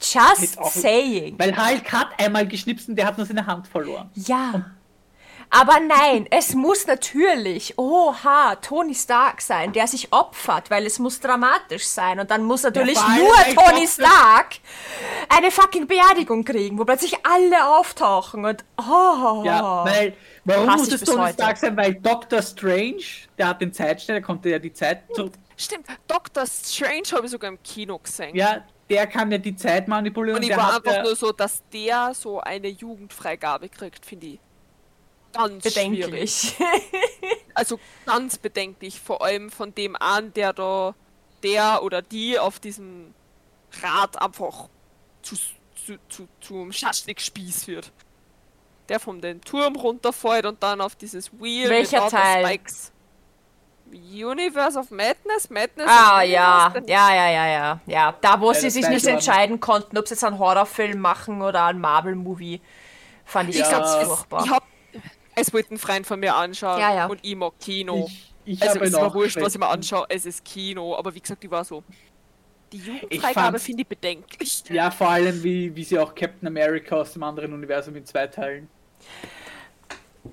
[0.00, 1.36] Just saying.
[1.38, 4.10] Weil Hulk hat einmal geschnipst und der hat nur seine Hand verloren.
[4.14, 4.72] Ja.
[5.56, 11.20] Aber nein, es muss natürlich, oha, Tony Stark sein, der sich opfert, weil es muss
[11.20, 12.18] dramatisch sein.
[12.18, 13.86] Und dann muss natürlich nur Tony.
[13.86, 14.56] Stark
[15.28, 19.42] eine fucking Beerdigung kriegen, wo plötzlich alle auftauchen und oh.
[19.44, 21.34] Ja, weil, warum muss es Tony heute.
[21.34, 21.76] Stark sein?
[21.76, 23.04] Weil Doctor Strange,
[23.38, 25.34] der hat den Zeitstein, der konnte ja die Zeit zurück.
[25.56, 28.34] Stimmt, Doctor Strange habe ich sogar im Kino gesehen.
[28.34, 30.38] Ja, der kann ja die Zeit manipulieren.
[30.38, 34.40] Und ich war einfach ja, nur so, dass der so eine Jugendfreigabe kriegt, finde ich
[35.34, 36.56] ganz schwierig.
[36.56, 36.56] Bedenklich.
[37.54, 40.94] Also ganz bedenklich, vor allem von dem an, der da,
[41.44, 43.14] der oder die auf diesem
[43.82, 44.68] Rad einfach
[45.22, 47.92] zu, zu, zu, zum Schaschlikspieß wird.
[48.88, 52.44] Der von den Turm runterfällt und dann auf dieses Wheel Welcher lauter Teil?
[52.44, 52.92] Spikes.
[53.92, 55.48] Universe of Madness?
[55.50, 56.90] Madness ah, of ja, Universe?
[56.90, 58.14] ja, ja, ja, ja, ja.
[58.20, 61.66] Da, wo Ja, sie sich nicht entscheiden konnten, ob sie jetzt einen Horrorfilm machen oder
[61.66, 62.60] einen Marvel-Movie,
[63.24, 63.70] fand ich Ja.
[63.70, 64.44] ganz furchtbar.
[64.44, 64.64] Ich hab,
[65.34, 67.06] es wollte ein Freund von mir anschauen Ja, ja.
[67.06, 68.06] und ich mag Kino.
[68.06, 71.14] ich, Ich Also es war noch wurscht, was ich mir anschaue, es ist Kino, aber
[71.14, 71.82] wie gesagt, die war so.
[72.72, 74.64] Die Ich Jugendfreigabe finde ich bedenklich.
[74.68, 78.26] Ja, vor allem, wie, wie sie auch Captain America aus dem anderen Universum in zwei
[78.26, 78.68] Teilen.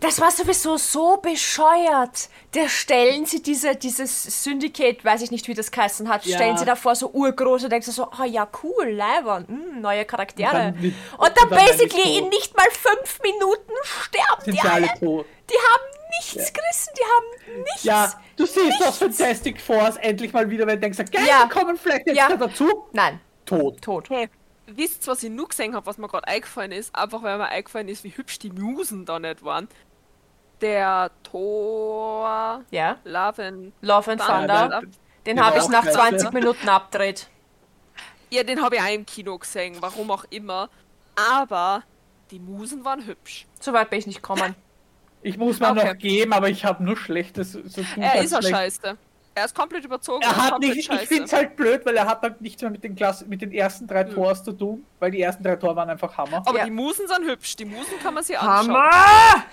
[0.02, 2.30] Das war sowieso so bescheuert.
[2.54, 6.36] Da stellen sie diese, dieses Syndicate, weiß ich nicht, wie das geheißen hat, Ja.
[6.38, 10.04] stellen sie davor so urgroß und denkst du so, oh ja, cool, Leibern, mm, neue
[10.04, 10.50] Charaktere.
[10.50, 14.68] Und dann Und dann, und dann basically in nicht mal fünf Minuten sterben Sind die
[14.68, 15.26] alle tot.
[15.50, 17.84] Die haben nichts gerissen, die haben nichts.
[17.84, 21.44] Ja, du siehst das Fantastic Force endlich mal wieder, wenn du denkst, geil, Ja.
[21.46, 22.28] die kommen vielleicht jetzt Ja.
[22.28, 22.86] da dazu.
[22.92, 23.82] Nein, Tot.
[23.82, 24.10] tot.
[24.10, 24.30] Hey,
[24.66, 26.96] wisst ihr, was ich nur gesehen habe, was mir gerade eingefallen ist?
[26.96, 29.68] Einfach weil mir eingefallen ist, wie hübsch die Musen da nicht waren.
[30.62, 34.62] Der Thor Ja, Love and Love and Thunder.
[34.70, 34.82] Thunder.
[35.26, 35.98] Den habe ich nach klasse.
[35.98, 37.28] 20 Minuten abgedreht.
[38.30, 40.70] Ja, den habe ich auch im Kino gesehen, warum auch immer.
[41.16, 41.84] Aber
[42.32, 43.46] die Musen waren hübsch.
[43.60, 44.56] So weit bin ich nicht gekommen.
[45.24, 45.86] Ich muss mir Okay.
[45.88, 47.52] noch geben, aber ich habe nur Schlechtes.
[47.52, 48.50] So tun, Er ist schlecht.
[48.50, 48.98] scheiße.
[49.36, 50.24] Er ist komplett überzogen.
[50.24, 52.84] Er hat nicht, ich finde es halt blöd, weil er hat halt nichts mehr mit
[52.84, 54.16] den, Klasse, mit den ersten drei Mhm.
[54.16, 56.38] Tors zu tun, weil die ersten drei Tor waren einfach Hammer.
[56.44, 56.66] Aber Ja.
[56.66, 57.56] die Musen sind hübsch.
[57.56, 58.70] Die Musen kann man sich anschauen.
[58.76, 59.44] Hammer!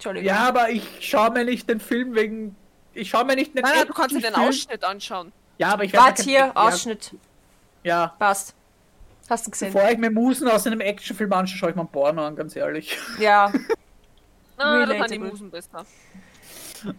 [0.00, 0.26] Entschuldigung.
[0.28, 2.56] Ja, aber ich schaue mir nicht den Film wegen.
[2.94, 5.32] Ich schaue mir nicht den Nein, nein, du kannst dir den Ausschnitt anschauen.
[5.58, 7.14] Ja, aber ich werde Warte hier, ja, Ausschnitt.
[7.82, 8.54] Ja, Passt.
[9.28, 9.72] Hast du gesehen?
[9.72, 12.56] bevor ich mir Musen aus einem Actionfilm anschaue, schaue ich mir ein Porno an, ganz
[12.56, 12.98] ehrlich.
[13.20, 13.52] Ja.
[14.58, 15.18] Na, da sind die.
[15.18, 15.86] Musen besser.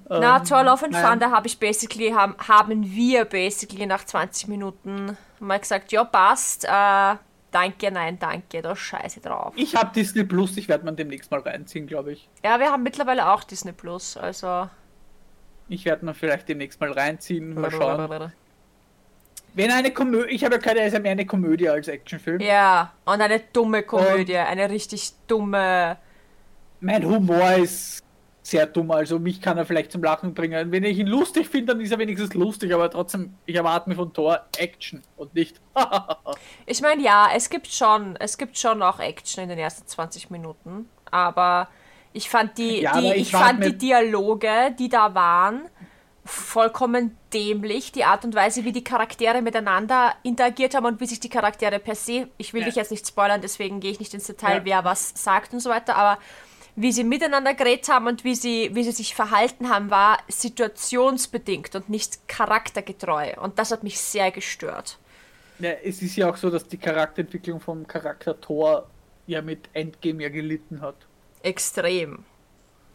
[0.07, 1.05] Na, Ähm, Tor Love and nein.
[1.05, 6.65] Thunder habe ich basically, haben, haben wir basically nach 20 Minuten mal gesagt, ja, passt.
[6.65, 7.15] Äh,
[7.51, 9.53] danke, nein, danke, da scheiße drauf.
[9.55, 12.29] Ich habe Disney Plus, ich werde man demnächst mal reinziehen, glaube ich.
[12.43, 14.69] Ja, wir haben mittlerweile auch Disney Plus, also.
[15.69, 18.31] Ich werde man vielleicht demnächst mal reinziehen, mal schauen.
[19.53, 22.39] Wenn eine Komödie, ich habe ja keine, ist mehr eine Komödie als Actionfilm.
[22.39, 25.97] Ja, und eine dumme Komödie, eine richtig dumme.
[26.79, 28.01] Mein Humor ist
[28.43, 30.71] sehr dumm, also mich kann er vielleicht zum Lachen bringen.
[30.71, 33.95] Wenn ich ihn lustig finde, dann ist er wenigstens lustig, aber trotzdem, ich erwarte mir
[33.95, 35.61] von Thor Action und nicht.
[36.65, 40.29] Ich meine, ja, es gibt schon, es gibt schon auch Action in den ersten 20
[40.29, 41.67] Minuten, aber
[42.13, 45.61] ich fand die, Ja, die ich, ich fand die Dialoge, die da waren,
[46.23, 47.91] vollkommen dämlich.
[47.91, 51.79] Die Art und Weise, wie die Charaktere miteinander interagiert haben und wie sich die Charaktere
[51.79, 52.67] per se, ich will Ja.
[52.67, 54.65] dich jetzt nicht spoilern, deswegen gehe ich nicht ins Detail, Ja.
[54.65, 56.21] wer was sagt und so weiter, aber
[56.75, 61.75] wie sie miteinander geredet haben und wie sie, wie sie sich verhalten haben, war situationsbedingt
[61.75, 63.33] und nicht charaktergetreu.
[63.41, 64.97] Und das hat mich sehr gestört.
[65.59, 68.87] Ja, es ist ja auch so, dass die Charakterentwicklung vom Charakter Thor
[69.27, 70.95] ja mit Endgame ja gelitten hat.
[71.43, 72.23] Extrem.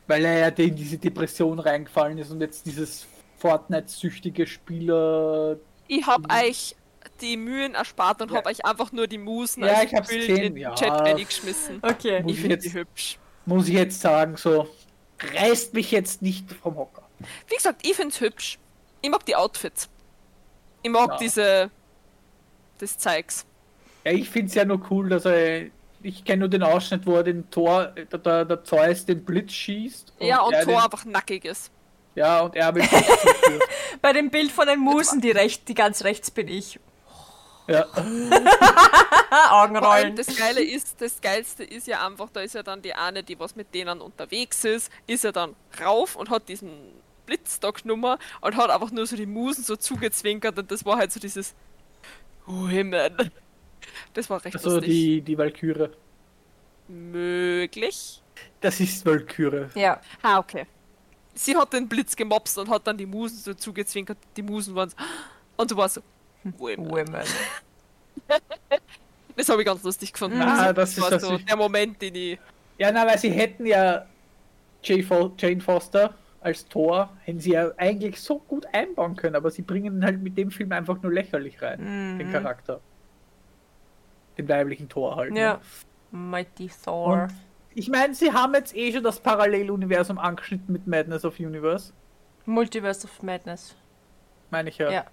[0.08, 3.06] Weil er ja in diese Depression reingefallen ist und jetzt dieses
[3.38, 5.56] Fortnite-süchtige Spieler.
[5.88, 6.74] Ich hab euch
[7.20, 8.38] die Mühen erspart und Ja.
[8.38, 10.74] hab euch einfach nur die Musen Ja, als ich hab's Bild gesehen, in den ja.
[10.74, 11.78] Chat reingeschmissen.
[11.82, 12.22] Okay.
[12.22, 13.18] Muss Ich jetzt- die hübsch.
[13.46, 14.68] Muss ich jetzt sagen, so
[15.34, 17.02] reißt mich jetzt nicht vom Hocker.
[17.48, 18.58] Wie gesagt, ich find's hübsch.
[19.00, 19.88] Ich mag die Outfits.
[20.82, 21.16] Ich mag Ja.
[21.16, 21.70] diese
[22.80, 23.46] des Zeugs.
[24.04, 25.66] Ja, ich finde es ja nur cool, dass er.
[26.02, 29.52] Ich kenne nur den Ausschnitt, wo er den Tor, der, der, der Zeus den Blitz
[29.52, 30.12] schießt.
[30.20, 31.72] ja, und Thor Den, einfach nackig ist.
[32.14, 33.62] ja, und er zuführt.
[34.02, 36.78] Bei dem Bild von den Musen, die, recht, die ganz rechts bin ich.
[37.68, 37.86] Ja,
[39.50, 40.14] Augenrollen.
[40.14, 43.38] das Geile ist, das Geilste ist ja einfach, da ist ja dann die eine, die
[43.38, 46.70] was mit denen unterwegs ist, ist ja dann rauf und hat diesen
[47.26, 50.96] Blitz da genommen und hat einfach nur so die Musen so zugezwinkert und das war
[50.96, 51.54] halt so dieses
[52.46, 53.32] Women.
[54.14, 54.90] Das war recht also lustig.
[54.90, 55.88] die, die Valkyrie.
[56.88, 58.22] Möglich.
[58.60, 59.66] Das ist Valkyrie.
[59.74, 60.00] Ja.
[60.22, 60.66] Ah, okay.
[61.34, 64.18] Sie hat den Blitz gemopst und hat dann die Musen so zugezwinkert.
[64.36, 64.96] Die Musen waren so.
[65.56, 66.02] Und du warst so.
[66.58, 66.90] Women.
[66.90, 67.22] Women.
[69.36, 70.40] Das habe ich ganz lustig gefunden.
[70.40, 72.38] Ah, Also, das ist war das so ich- der Moment, den ich.
[72.78, 74.06] Ja, na, weil sie hätten ja
[74.82, 79.96] Jane Foster als Tor, hätten sie ja eigentlich so gut einbauen können, aber sie bringen
[79.98, 82.80] ihn halt mit dem Film einfach nur lächerlich rein, den Charakter.
[84.38, 85.30] Den weiblichen Tor halt.
[85.30, 85.36] Mhm.
[85.36, 85.54] Ja.
[86.12, 86.18] Ne?
[86.18, 87.22] Mighty Thor.
[87.24, 87.32] Und
[87.74, 91.92] ich meine, sie haben jetzt eh schon das Paralleluniversum angeschnitten mit Madness of Universe.
[92.44, 93.74] Multiverse of Madness.
[94.50, 94.90] Meine ich ja.
[94.90, 95.04] Ja.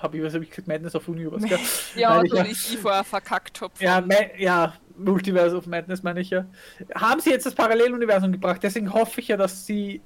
[0.00, 0.68] Hab ich, was habe ich gesagt?
[0.68, 1.58] Madness of Universe, gell?
[1.96, 3.72] Ja, Meine ich ich die vorher verkackt habe.
[3.78, 4.02] Ja,
[4.36, 6.46] ja, Multiverse of Madness meine ich ja.
[6.94, 10.00] Haben sie jetzt das Paralleluniversum gebracht, deswegen hoffe ich ja, dass sie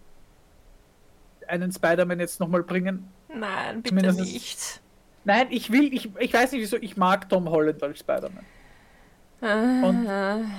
[1.49, 3.09] einen Spider-Man jetzt nochmal bringen.
[3.29, 4.81] Nein, bitte Zumindest- nicht.
[5.25, 8.45] Nein, ich will, ich, ich weiß nicht wieso, ich mag Tom Holland als Spider-Man.
[9.85, 10.51] Und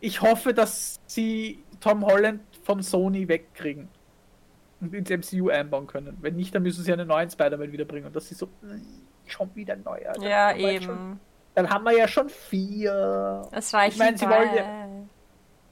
[0.00, 3.88] ich hoffe, dass sie Tom Holland von Sony wegkriegen
[4.92, 6.16] ins MCU einbauen können.
[6.20, 8.06] Wenn nicht, dann müssen sie einen neuen Spider-Man wiederbringen.
[8.06, 8.80] Und das ist so, mm,
[9.26, 10.12] schon wieder neuer.
[10.14, 11.20] Dann ja, haben wir jetzt Schon, eben.
[11.54, 13.42] dann haben wir ja schon vier.
[13.52, 14.88] Das reicht Ich meine, sie wollen ja-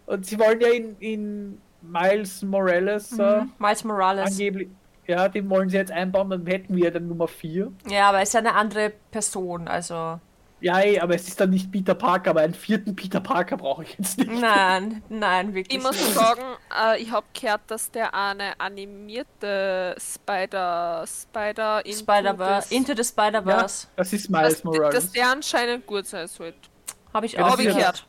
[0.06, 3.52] Und sie wollen ja in, in Miles Morales äh, Mhm.
[3.58, 4.30] Miles Morales.
[4.30, 4.68] angeblich.
[5.06, 7.72] Ja, den wollen sie jetzt einbauen, dann hätten wir dann Nummer 4.
[7.88, 10.20] Ja, aber er ist ja eine andere Person, also.
[10.62, 13.82] Ja, ey, aber es ist dann nicht Peter Parker, aber einen vierten Peter Parker brauche
[13.82, 14.30] ich jetzt nicht.
[14.30, 15.76] Nein, nein, wirklich.
[15.76, 16.14] Ich muss nicht.
[16.14, 16.40] sagen,
[16.80, 22.68] äh, ich habe gehört, dass der eine animierte Spider Spider into Spider-Verse.
[22.68, 23.86] this- Into the Spider-Verse.
[23.96, 24.94] Das ist Miles Morales.
[24.94, 26.58] dass der anscheinend gut sein sollte.
[27.12, 28.06] Habe ich Ja, auch ist ja- gehört.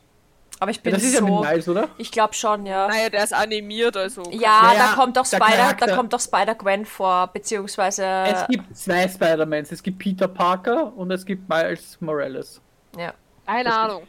[0.60, 1.26] Aber ich ja, bin das ist ja so.
[1.40, 1.88] mit Miles, oder?
[1.98, 2.86] ich glaube schon, ja.
[2.88, 4.22] Naja, der ist animiert, also.
[4.30, 8.04] Ja, Ja, da ja, kommt doch der Spider, da kommt doch Spider-Gwen vor, beziehungsweise.
[8.06, 9.72] Es gibt zwei Spider-Mans.
[9.72, 12.60] Es gibt Peter Parker und es gibt Miles Morales.
[12.96, 13.12] ja.
[13.46, 14.04] Keine Ahnung.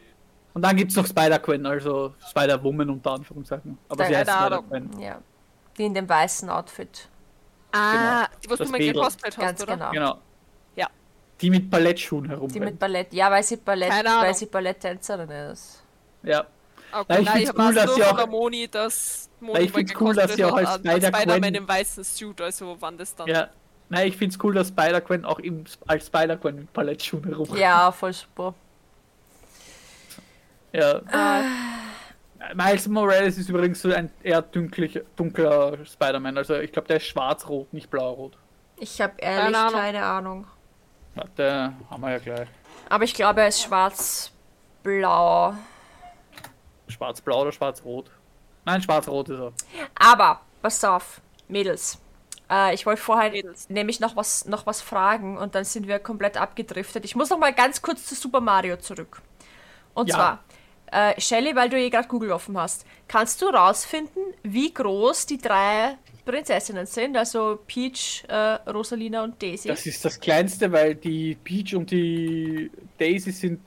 [0.54, 3.76] Und dann gibt es noch Spider-Gwen, also Spider-Woman unter Anführungszeichen.
[3.90, 4.64] Aber sie heißt Keine Ahnung.
[4.66, 5.00] Spider-Gwen.
[5.02, 5.18] ja.
[5.76, 7.10] Die in dem weißen Outfit.
[7.72, 9.74] Ah, die, was Das du mal gekostet hast, Ganz oder?
[9.74, 9.90] genau.
[9.90, 10.18] Genau.
[10.76, 10.86] Ja.
[11.42, 12.64] Die mit Ballettschuhen Die herumrennen.
[12.70, 13.12] mit Ballett.
[13.12, 15.82] Ja, weil sie Ballett, Keine weil sie Balletttänzerin ist.
[16.26, 16.44] Ja.
[16.92, 20.14] Okay, Na, ich ich cool, dass sie auch- Moni, dass Moni ich mal find's cool,
[20.14, 23.26] dass sie auch als Spider-Man im weißen Suit, also wann das dann.
[23.28, 23.48] Ja.
[23.88, 27.58] Nein, ich find's cool, dass Spider-Gwen auch im, als Spider-Gwen mit Ballettschuhen herumrennt.
[27.60, 28.54] Ja, voll super.
[30.72, 31.00] Ja.
[31.10, 31.42] Ah.
[32.54, 36.36] Miles Morales ist übrigens so ein eher dunklicher, dunkler Spider-Man.
[36.38, 38.36] Also ich glaube, der ist schwarz-rot, nicht blau-rot.
[38.78, 39.80] Ich habe ehrlich Keine Ahnung.
[39.80, 40.46] keine Ahnung.
[41.14, 42.48] Warte, haben wir ja gleich.
[42.88, 45.54] Aber ich glaube, er ist schwarz-blau.
[46.88, 48.10] Schwarz-blau oder schwarz-rot?
[48.64, 49.52] Nein, schwarz-rot ist er.
[49.94, 51.98] Aber, pass auf, Mädels.
[52.50, 53.68] Äh, ich wollte vorher Mädels.
[53.68, 57.04] nämlich noch was, noch was fragen und dann sind wir komplett abgedriftet.
[57.04, 59.20] Ich muss noch mal ganz kurz zu Super Mario zurück.
[59.94, 60.14] Und Ja.
[60.14, 60.44] zwar,
[60.92, 65.38] äh, Shelly, weil du hier gerade Google offen hast, kannst du rausfinden, wie groß die
[65.38, 67.16] drei Prinzessinnen sind?
[67.16, 68.34] Also Peach, äh,
[68.70, 69.68] Rosalina und Daisy.
[69.68, 73.60] Das ist das kleinste, weil die Peach und die Daisy sind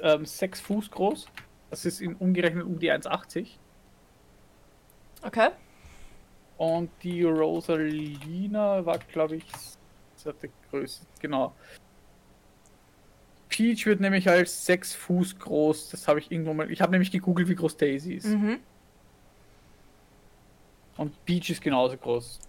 [0.00, 1.26] ähm, sechs Fuß groß.
[1.70, 3.48] Das ist in, umgerechnet um die 1,80.
[5.22, 5.50] Okay.
[6.58, 9.44] Und die Rosalina war, glaube ich,
[10.14, 11.02] das hat die Größe.
[11.20, 11.54] Genau.
[13.48, 15.90] Peach wird nämlich als sechs Fuß groß.
[15.90, 16.70] Das habe ich irgendwo mal.
[16.70, 18.26] Ich habe nämlich gegoogelt, wie groß Daisy ist.
[18.26, 18.60] Mhm.
[20.96, 22.40] Und Peach ist genauso groß.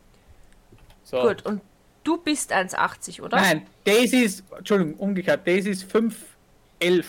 [1.03, 1.21] So.
[1.21, 1.61] Gut, und
[2.03, 3.37] du bist 1,80, oder?
[3.37, 5.45] Nein, Daisy ist, Entschuldigung, umgekehrt.
[5.45, 7.05] Daisy ist 5,11.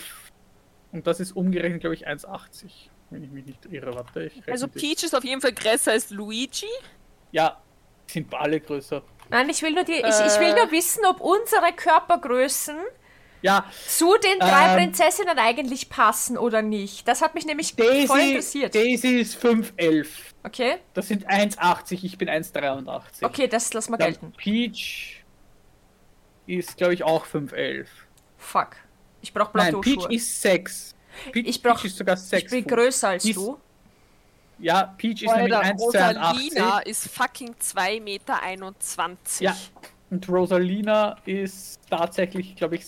[0.91, 2.65] Und das ist umgerechnet, glaube ich, 1,80.
[3.11, 4.31] Wenn ich mich nicht irre, warte.
[4.47, 6.67] Also Peach ist auf jeden Fall größer als Luigi.
[7.31, 7.61] Ja,
[8.07, 9.01] sind alle größer.
[9.29, 10.55] Nein, ich will, nur die, ich, ich will Äh.
[10.55, 12.77] nur wissen, ob unsere Körpergrößen
[13.41, 14.77] Ja, zu den drei Ähm.
[14.77, 17.07] Prinzessinnen eigentlich passen oder nicht.
[17.07, 18.75] Das hat mich nämlich voll Daisy, interessiert.
[18.75, 20.07] Daisy ist 5,11.
[20.43, 23.23] Okay, Das sind 1,80, ich bin 1,83.
[23.25, 24.33] okay, das lass mal Dann gelten.
[24.37, 25.23] Peach
[26.47, 27.85] ist, glaube ich, auch 5,11.
[28.37, 28.71] Fuck.
[29.21, 30.15] Ich brauch Nein, Peach Plateauschuhe.
[30.15, 30.95] ist 6.
[31.31, 32.43] Peach, Ich brauch- Peach ist sogar 6.
[32.43, 33.57] Ich bin größer als ist- du.
[34.59, 36.49] Ja, Peach ist nämlich Alter, 1,82.
[36.59, 38.39] Rosalina ist fucking 2,21 Meter.
[39.39, 39.55] Ja.
[40.09, 42.85] Und Rosalina ist tatsächlich, glaube ich,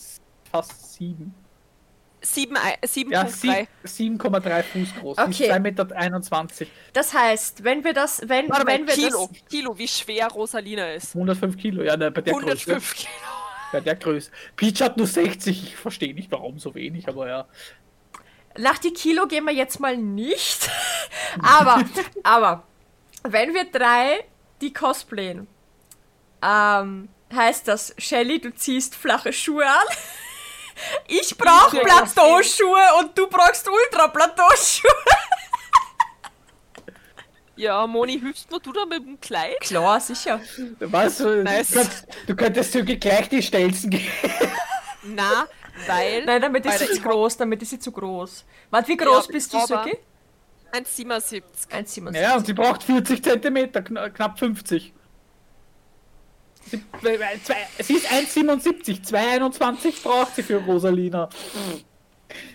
[0.52, 1.34] fast 7.
[2.24, 3.68] 7, äh, 7,3.
[3.84, 5.18] Ja, 7,3 Fuß groß.
[5.18, 5.30] Okay.
[5.32, 6.72] ist 2,21 Meter.
[6.94, 9.30] Das heißt, wenn wir das, wenn, Warte mal, wenn wir Kilo.
[9.32, 9.50] das.
[9.50, 11.16] Kilo, wie schwer Rosalina ist.
[11.16, 12.46] 105 Kilo, ja, ne, bei der Größe.
[12.46, 13.10] 105 Kilo.
[13.72, 14.32] Bei der Größe.
[14.56, 17.48] Peach hat nur 60, ich verstehe nicht, warum so wenig, aber ja.
[18.58, 20.70] Nach die Kilo gehen wir jetzt mal nicht.
[21.42, 21.84] aber,
[22.24, 22.64] aber,
[23.24, 24.26] wenn wir drei
[24.62, 25.48] die cosplayen,
[26.42, 29.88] ähm, heißt das, Shelly, du ziehst flache Schuhe an.
[31.08, 34.90] Ich brauche Ja, Plateauschuhe und du brauchst Ultra-Plateauschuhe.
[37.62, 39.60] Ja, Moni, hilfst mir du da mit dem Kleid?
[39.62, 40.40] Klar, sicher.
[40.80, 41.20] Was?
[41.20, 41.72] Du, Nice.
[41.72, 44.12] könntest, du könntest sogar gleich die Stelzen gehen.
[45.04, 45.46] Na,
[45.86, 46.26] weil.
[46.26, 48.46] Nein, damit ist sie zu groß, damit ist sie zu groß.
[48.72, 49.96] Warte, wie groß Ja, bist du, Suki?
[50.74, 51.44] 1,77.
[51.70, 52.18] 1,77.
[52.20, 54.92] Ja, und sie braucht 40 Zentimeter, kna knapp 50.
[56.66, 61.30] Sie, äh, zwei- sie ist 1,77, 2,21 braucht sie für Rosalina.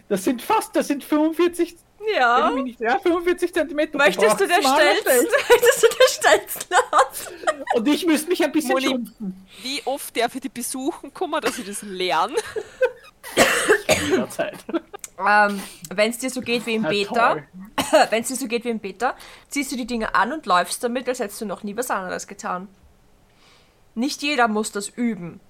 [0.09, 1.77] Das sind fast, das sind 45,
[2.16, 2.48] Ja.
[2.48, 3.98] ich mich nicht, ja, 45 Zentimeter.
[3.98, 5.28] Möchtest du der Stelzen?
[5.48, 7.74] Möchtest du der?
[7.74, 8.86] Und ich müsste mich ein bisschen Moni.
[8.86, 9.47] schrumpfen.
[9.62, 12.36] Wie oft darf ich die besuchen kommen, dass ich das lerne?
[14.09, 14.59] Jederzeit.
[15.18, 15.62] Ähm,
[15.94, 17.44] wenn es dir so geht wie im Beta, toll.
[18.10, 19.16] wenn es dir so geht wie im Beta,
[19.48, 22.27] ziehst du die Dinge an und läufst damit, als hättest du noch nie was anderes
[22.27, 22.68] getan.
[23.94, 25.40] Nicht jeder muss das üben.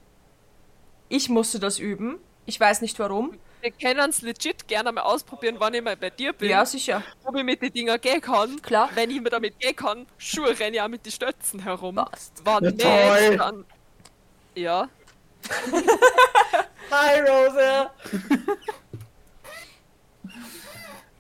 [1.09, 2.19] Ich musste das üben.
[2.47, 3.37] Ich weiß nicht warum.
[3.61, 6.51] Wir können es legit gerne mal ausprobieren, wann ich mal bei dir bin.
[6.51, 7.03] Ja, sicher.
[7.25, 8.61] Ob ich mit den Dinger gehen kann.
[8.63, 8.91] Klar.
[8.95, 11.97] Wenn ich mir damit gehen kann, Schuhe renne ich auch mit den Stötzen herum.
[11.97, 12.41] Passt.
[12.45, 13.37] Wann Na nicht, toll.
[13.37, 13.65] dann.
[14.55, 14.89] Ja.
[16.91, 17.91] Hi, Rosa!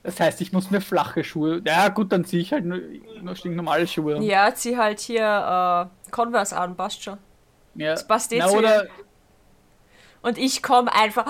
[0.02, 1.60] Das heißt, ich muss mir flache Schuhe.
[1.66, 2.78] Ja, gut, dann ziehe ich halt nur,
[3.20, 4.16] nur normale Schuhe.
[4.16, 4.22] an.
[4.22, 7.18] Ja, zieh halt hier äh, Converse an, passt schon.
[7.74, 7.90] Ja.
[7.92, 8.86] Das passt eh Na, zu oder,
[10.22, 11.26] Und ich komme einfach.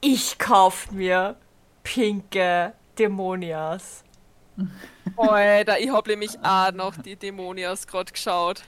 [0.00, 1.36] Ich kauf mir
[1.82, 4.04] pinke Dämonias.
[5.16, 8.62] Alter, ich hab nämlich auch noch die Dämonias gerade geschaut.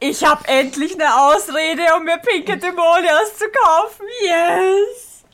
[0.00, 4.06] Ich hab endlich eine Ausrede, um mir pinke Dämonias zu kaufen.
[4.22, 5.24] Yes!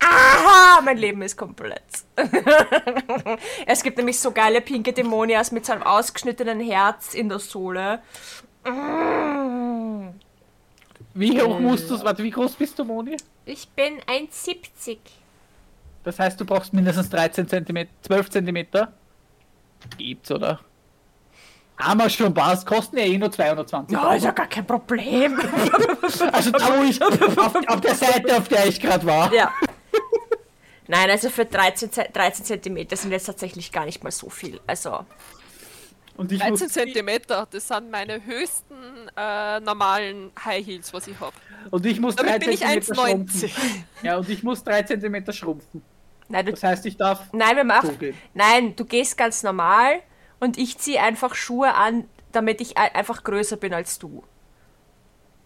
[0.00, 1.82] Aha, mein Leben ist komplett.
[3.66, 8.02] es gibt nämlich so geile pinke Dämonias mit so einem ausgeschnittenen Herz in der Sohle.
[8.64, 9.61] Mm.
[11.14, 13.16] Wie hoch musst du Warte, wie groß bist du, Moni?
[13.44, 14.98] Ich bin 1,70.
[16.04, 18.66] Das heißt, du brauchst mindestens 13 cm, 12 cm.
[19.98, 20.60] Gibt's, oder?
[21.78, 23.96] Haben wir schon was, kosten ja eh nur 220.
[23.96, 25.38] Ja, ist ja gar kein Problem.
[26.32, 29.32] Also da wo ich auf, auf der Seite, auf der ich gerade war.
[29.32, 29.52] Ja.
[30.88, 34.60] Nein, also für 13, Ce- 13 Zentimeter sind jetzt tatsächlich gar nicht mal so viel.
[34.66, 35.06] Also,
[36.16, 38.74] Und ich 13 muss, Zentimeter, das sind meine höchsten
[39.16, 41.32] äh, normalen High Heels, was ich hab.
[41.70, 42.94] und ich muss 3 Damit bin ich cm 1,90.
[42.94, 43.50] schrumpfen.
[44.02, 45.82] Ja, und ich muss 3 cm schrumpfen.
[46.28, 47.90] nein, du, Das heißt, ich darf nein, wir machen.
[47.90, 48.16] so gehen.
[48.34, 50.00] Nein, du gehst ganz normal
[50.38, 54.22] und ich ziehe einfach Schuhe an, damit ich ein- einfach größer bin als du.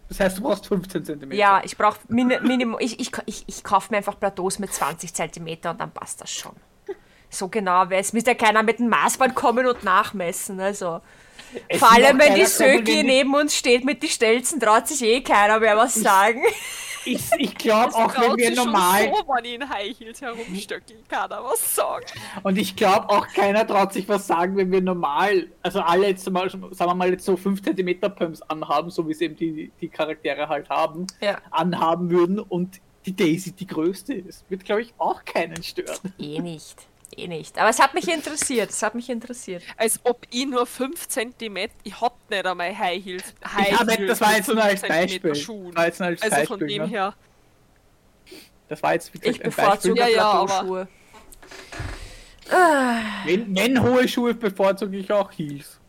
[0.08, 1.32] Das heißt, du brauchst 15 cm.
[1.32, 2.76] Ja, ich brauche min Minimum.
[2.80, 6.30] Ich, ich, ich, ich kaufe mir einfach Plateaus mit 20 Zentimeter und dann passt das
[6.30, 6.54] schon.
[7.30, 10.60] So genau, weil es müsste ja keiner mit dem Maßband kommen und nachmessen.
[10.60, 11.00] Also.
[11.68, 15.02] Es Vor allem, wenn die keiner Söki neben uns steht mit den Stelzen, traut sich
[15.02, 16.42] eh keiner mehr was sagen.
[17.08, 19.04] Ich, ich glaube auch, wenn wir normal.
[19.04, 22.04] so, wenn ich in High Heels herumstöckel, kann er was sagen.
[22.42, 26.28] Und ich glaube auch keiner traut sich was sagen, wenn wir normal, also alle jetzt
[26.28, 29.70] mal, sagen wir mal jetzt so 5 cm Pumps anhaben, so wie es eben die,
[29.80, 31.38] die Charaktere halt haben, Ja.
[31.52, 34.44] anhaben würden und die Daisy die größte ist.
[34.50, 36.12] Wird, glaube ich, auch keinen stören.
[36.18, 36.74] Eh nicht.
[37.14, 37.58] Eh nicht.
[37.58, 38.70] Aber es hat mich interessiert.
[38.70, 39.62] Es hat mich interessiert.
[39.76, 43.34] Als ob ich nur 5 cm, ich hab nicht einmal High Heels.
[43.44, 45.34] High Heels das war jetzt nur als 5 Zentimeter Beispiel.
[45.34, 45.74] Schuhen.
[45.74, 46.88] Das war jetzt nur als Also von Beispiel, dem ne?
[46.88, 47.14] her.
[48.68, 50.88] Das war jetzt wie gesagt, Ich ein bevorzuge Ja, ja, Plateauschuhe.
[53.24, 55.80] Wenn, wenn hohe Schuhe bevorzuge ich auch Heels.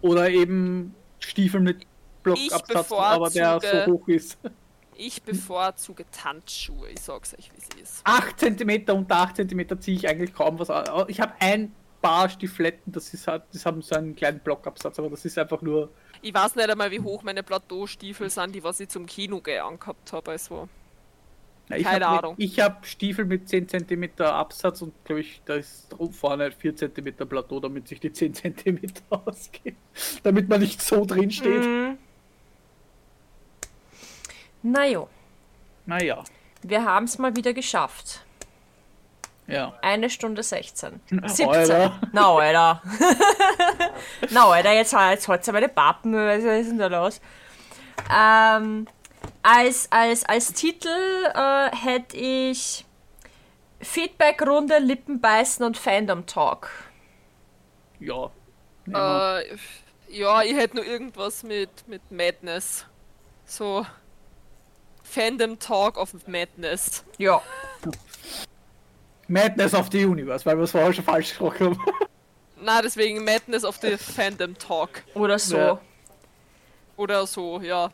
[0.00, 1.86] Oder eben Stiefel mit
[2.22, 4.38] Blockabsatz, aber der so hoch ist.
[4.96, 8.00] Ich bevorzuge Tanzschuhe, ich sag's euch, wie es ist.
[8.04, 10.84] 8 cm unter 8 cm ziehe ich eigentlich kaum was an.
[11.08, 15.08] Ich habe ein paar Stiefletten, das, ist halt, das haben so einen kleinen Blockabsatz, aber
[15.08, 15.90] das ist einfach nur.
[16.20, 19.58] Ich weiß nicht einmal, wie hoch meine Plateaustiefel sind, die was ich zum Kino geh
[19.58, 20.32] angehabt habe.
[20.32, 20.68] Also.
[21.68, 22.34] Na, ich Keine hab Ahnung.
[22.36, 26.76] Mit, ich habe Stiefel mit 10 cm Absatz und glaube ich, da ist vorne 4
[26.76, 29.76] cm Plateau, damit sich die 10 cm ausgehen.
[30.22, 31.64] Damit man nicht so drin steht.
[31.64, 31.98] Mhm.
[34.62, 35.06] Naja,
[35.86, 36.22] Naja,
[36.62, 38.24] wir haben es mal wieder geschafft.
[39.46, 39.72] ja.
[39.82, 41.00] Eine Stunde 16.
[41.10, 41.48] 17.
[41.48, 42.00] Alter.
[42.12, 42.82] Na, Alter.
[44.30, 46.14] Na, Alter, jetzt, jetzt holt's aber die Pappen.
[46.14, 47.20] Was ist denn da los?
[48.14, 48.86] Ähm,
[49.42, 50.88] als, als, als Titel
[51.34, 52.84] äh, hätte ich
[53.80, 56.70] Feedback-Runde, Lippenbeißen und Fandom-Talk.
[57.98, 58.30] Ja.
[58.86, 59.56] Äh,
[60.08, 62.86] ja, ich hätte nur irgendwas mit, mit Madness.
[63.44, 63.84] So.
[65.12, 67.04] Fandom Talk of Madness.
[67.18, 67.42] Ja.
[69.28, 71.78] Madness of the Universe, weil wir es vorher schon falsch gesprochen haben.
[72.60, 75.02] Na, deswegen Madness of the Fandom Talk.
[75.14, 75.56] Oder so.
[75.56, 75.80] Ja.
[76.96, 77.90] Oder so, ja.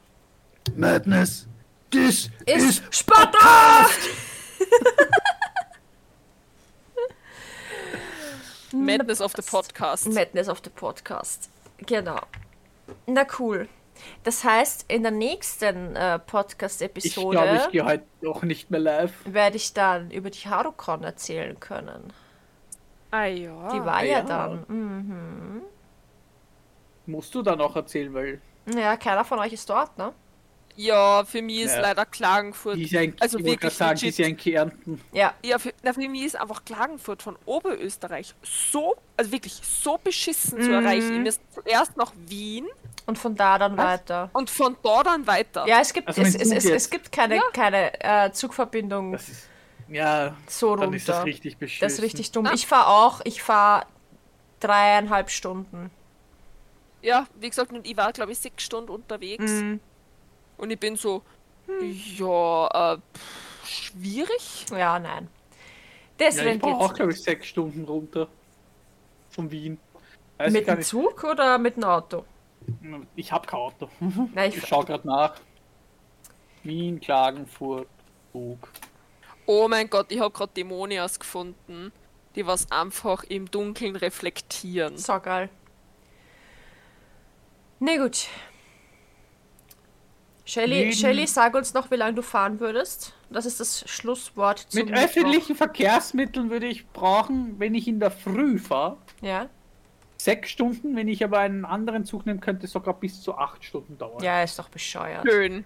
[0.77, 1.47] Madness.
[1.91, 3.39] This Ist Sparta!
[8.73, 10.09] Madness of the Podcast.
[10.13, 11.49] Madness of the Podcast.
[11.87, 12.21] Genau.
[13.07, 13.69] Na cool.
[14.25, 18.81] Das heißt, in der nächsten äh, Ich glaube, Podcast-Episode ich gehe heute noch nicht mehr
[18.81, 19.13] live.
[19.25, 22.13] werde ich dann über die Harucon erzählen können.
[23.11, 23.71] Ah ja.
[23.73, 24.23] Die war ja, ja.
[24.23, 24.65] dann.
[24.69, 25.63] Mhm.
[27.07, 28.41] Musst du dann auch erzählen, weil
[28.77, 30.13] Ja, keiner von euch ist dort, ne?
[30.77, 31.81] Ja, für mich ist Ja.
[31.81, 32.77] leider Klagenfurt.
[32.77, 34.13] die ist ja in, Also ich wollte wirklich gerade sagen, die legit.
[34.13, 35.01] ist ja in Kärnten.
[35.13, 35.35] Ja.
[35.43, 40.61] Ja, für, na, für mich ist einfach Klagenfurt von Oberösterreich so, also wirklich so beschissen
[40.63, 40.75] zu Mhm.
[40.75, 41.15] erreichen.
[41.17, 42.67] Ich müsste zuerst nach Wien
[43.09, 43.85] Und von da dann Was?
[43.87, 44.29] weiter.
[44.35, 45.67] und von dort dann weiter.
[45.67, 47.43] Ja, es gibt, Also es, es, es, es gibt keine, Ja.
[47.55, 49.49] keine äh, Zugverbindung Das ist,
[49.89, 51.27] ja, so dann ist das runter.
[51.27, 51.87] richtig beschissen.
[51.87, 52.45] Das ist richtig dumm.
[52.45, 52.53] Ah.
[52.55, 53.87] Ich fahre auch, ich fahre
[54.61, 55.91] dreieinhalb Stunden.
[57.01, 59.53] Ja, wie gesagt, und ich war, glaube ich, sechs Stunden unterwegs.
[59.53, 59.81] Mhm.
[60.59, 61.23] Und ich bin so,
[61.67, 64.67] ja, äh, pff, schwierig.
[64.71, 65.29] Ja, nein.
[66.21, 68.29] Ja, Deswegen ich brauche auch, glaube ich, sechs Stunden runter.
[69.31, 69.79] Von Wien.
[70.37, 70.83] Weiß Mit dem.
[70.83, 72.25] Zug oder mit dem Auto?
[73.17, 73.89] Ich habe kein Auto.
[74.35, 75.35] Nein, ich, Ich schaue gerade nach.
[76.63, 77.89] Wien, Klagenfurt,
[78.33, 78.69] Zug.
[79.47, 81.93] Oh mein Gott, ich habe gerade Dämonias gefunden,
[82.35, 84.99] die was einfach im Dunkeln reflektieren.
[84.99, 85.49] So geil.
[87.81, 88.27] Na nee, gut.
[90.45, 93.13] Shelly, Shelly, sag uns noch, wie lange du fahren würdest.
[93.31, 95.05] Das ist das Schlusswort zum Mit Mittwoch.
[95.05, 99.49] öffentlichen Verkehrsmitteln würde ich brauchen, wenn ich in der Früh fahre, Ja?
[100.21, 100.97] Sechs Stunden.
[100.97, 104.23] Wenn ich aber einen anderen Zug nehme, könnte es sogar bis zu acht Stunden dauern.
[104.23, 105.25] Ja, ist doch bescheuert.
[105.29, 105.65] Schön.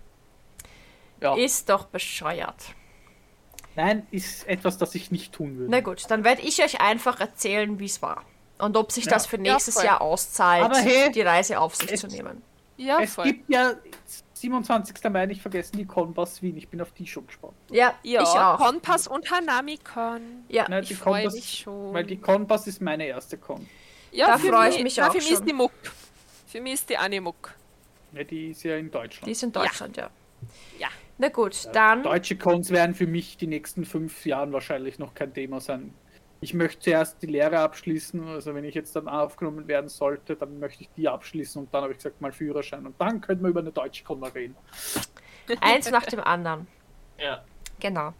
[1.20, 1.36] Ja.
[1.36, 2.74] Ist doch bescheuert.
[3.74, 5.70] Nein, ist etwas, das ich nicht tun würde.
[5.70, 8.22] Na gut, dann werde ich euch einfach erzählen, wie es war.
[8.58, 9.12] Und ob sich Ja.
[9.12, 9.84] das für Ja, nächstes voll.
[9.84, 12.42] Jahr auszahlt, Aber hey, die Reise auf sich es- zu nehmen.
[12.76, 13.24] Ja, es voll.
[13.26, 13.74] gibt ja
[14.34, 15.10] 27.
[15.10, 16.56] Mai nicht vergessen, die Conpass Wien.
[16.56, 17.54] Ich bin auf die schon gespannt.
[17.70, 18.58] Ja, ja, ich auch.
[18.58, 20.44] Konpass und Hanami-Con.
[20.48, 21.94] Ja, Nein, Ich die freue Conpass- mich schon.
[21.94, 23.68] Weil die Conpass ist meine erste Con.
[24.12, 25.34] Ja, Da für freu ich mich- na, auch Für mich schon.
[25.38, 25.72] ist die Muck.
[26.46, 27.54] Für mich ist die Animuck.
[28.12, 29.26] Ja, die ist ja in Deutschland.
[29.26, 30.10] die ist in Deutschland, ja.
[30.78, 30.88] Ja.
[31.18, 32.02] Na gut, dann.
[32.02, 35.94] Deutsche Cons werden für mich die nächsten fünf Jahren wahrscheinlich noch kein Thema sein.
[36.40, 40.58] Ich möchte zuerst die Lehre abschließen, also wenn ich jetzt dann aufgenommen werden sollte, dann
[40.58, 43.50] möchte ich die abschließen und dann habe ich gesagt mal Führerschein und dann könnten wir
[43.50, 44.56] über eine deutsche Con mal reden.
[45.60, 46.66] Eins nach dem anderen.
[47.18, 47.44] Ja.
[47.78, 48.12] Genau.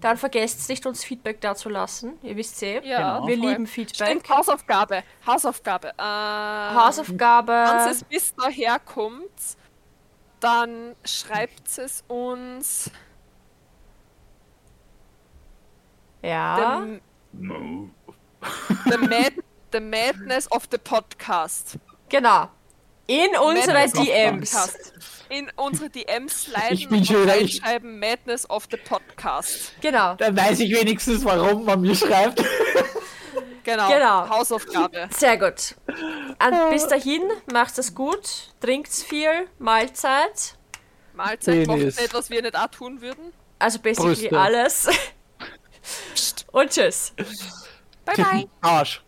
[0.00, 2.18] Dann vergesst nicht, uns Feedback dazu lassen.
[2.22, 2.80] Ihr wisst eh.
[2.86, 3.26] Ja, Genau.
[3.26, 3.48] Wir voll.
[3.48, 4.08] lieben Feedback.
[4.08, 5.02] Stimmt, Hausaufgabe.
[5.26, 5.88] Hausaufgabe.
[5.98, 7.52] Ähm, Hausaufgabe.
[7.52, 9.30] Wenn es bis daher kommt,
[10.40, 12.90] dann schreibt es uns.
[16.22, 16.86] Ja.
[17.32, 17.40] The,
[18.90, 19.32] the, mad,
[19.72, 21.78] the Madness of the Podcast.
[22.08, 22.48] Genau.
[23.06, 25.17] In unsere Madness DMs.
[25.30, 29.72] In unsere DMs sliden Ich bin und schon reinschreiben Madness of the Podcast.
[29.80, 30.14] Genau.
[30.14, 32.42] Dann weiß ich wenigstens, warum man mir schreibt.
[33.64, 33.88] Genau.
[33.88, 34.28] Genau.
[34.30, 35.08] Hausaufgabe.
[35.10, 35.74] Sehr gut.
[35.86, 37.22] Und bis dahin,
[37.52, 40.56] macht es gut, trinkt's viel, Mahlzeit.
[41.12, 43.32] Mahlzeit macht nicht, was wir nicht auch tun würden.
[43.58, 44.40] Also basically Brüste.
[44.40, 44.88] alles.
[46.52, 47.12] Und tschüss.
[48.06, 48.48] Bye bye.
[48.62, 49.02] Arsch.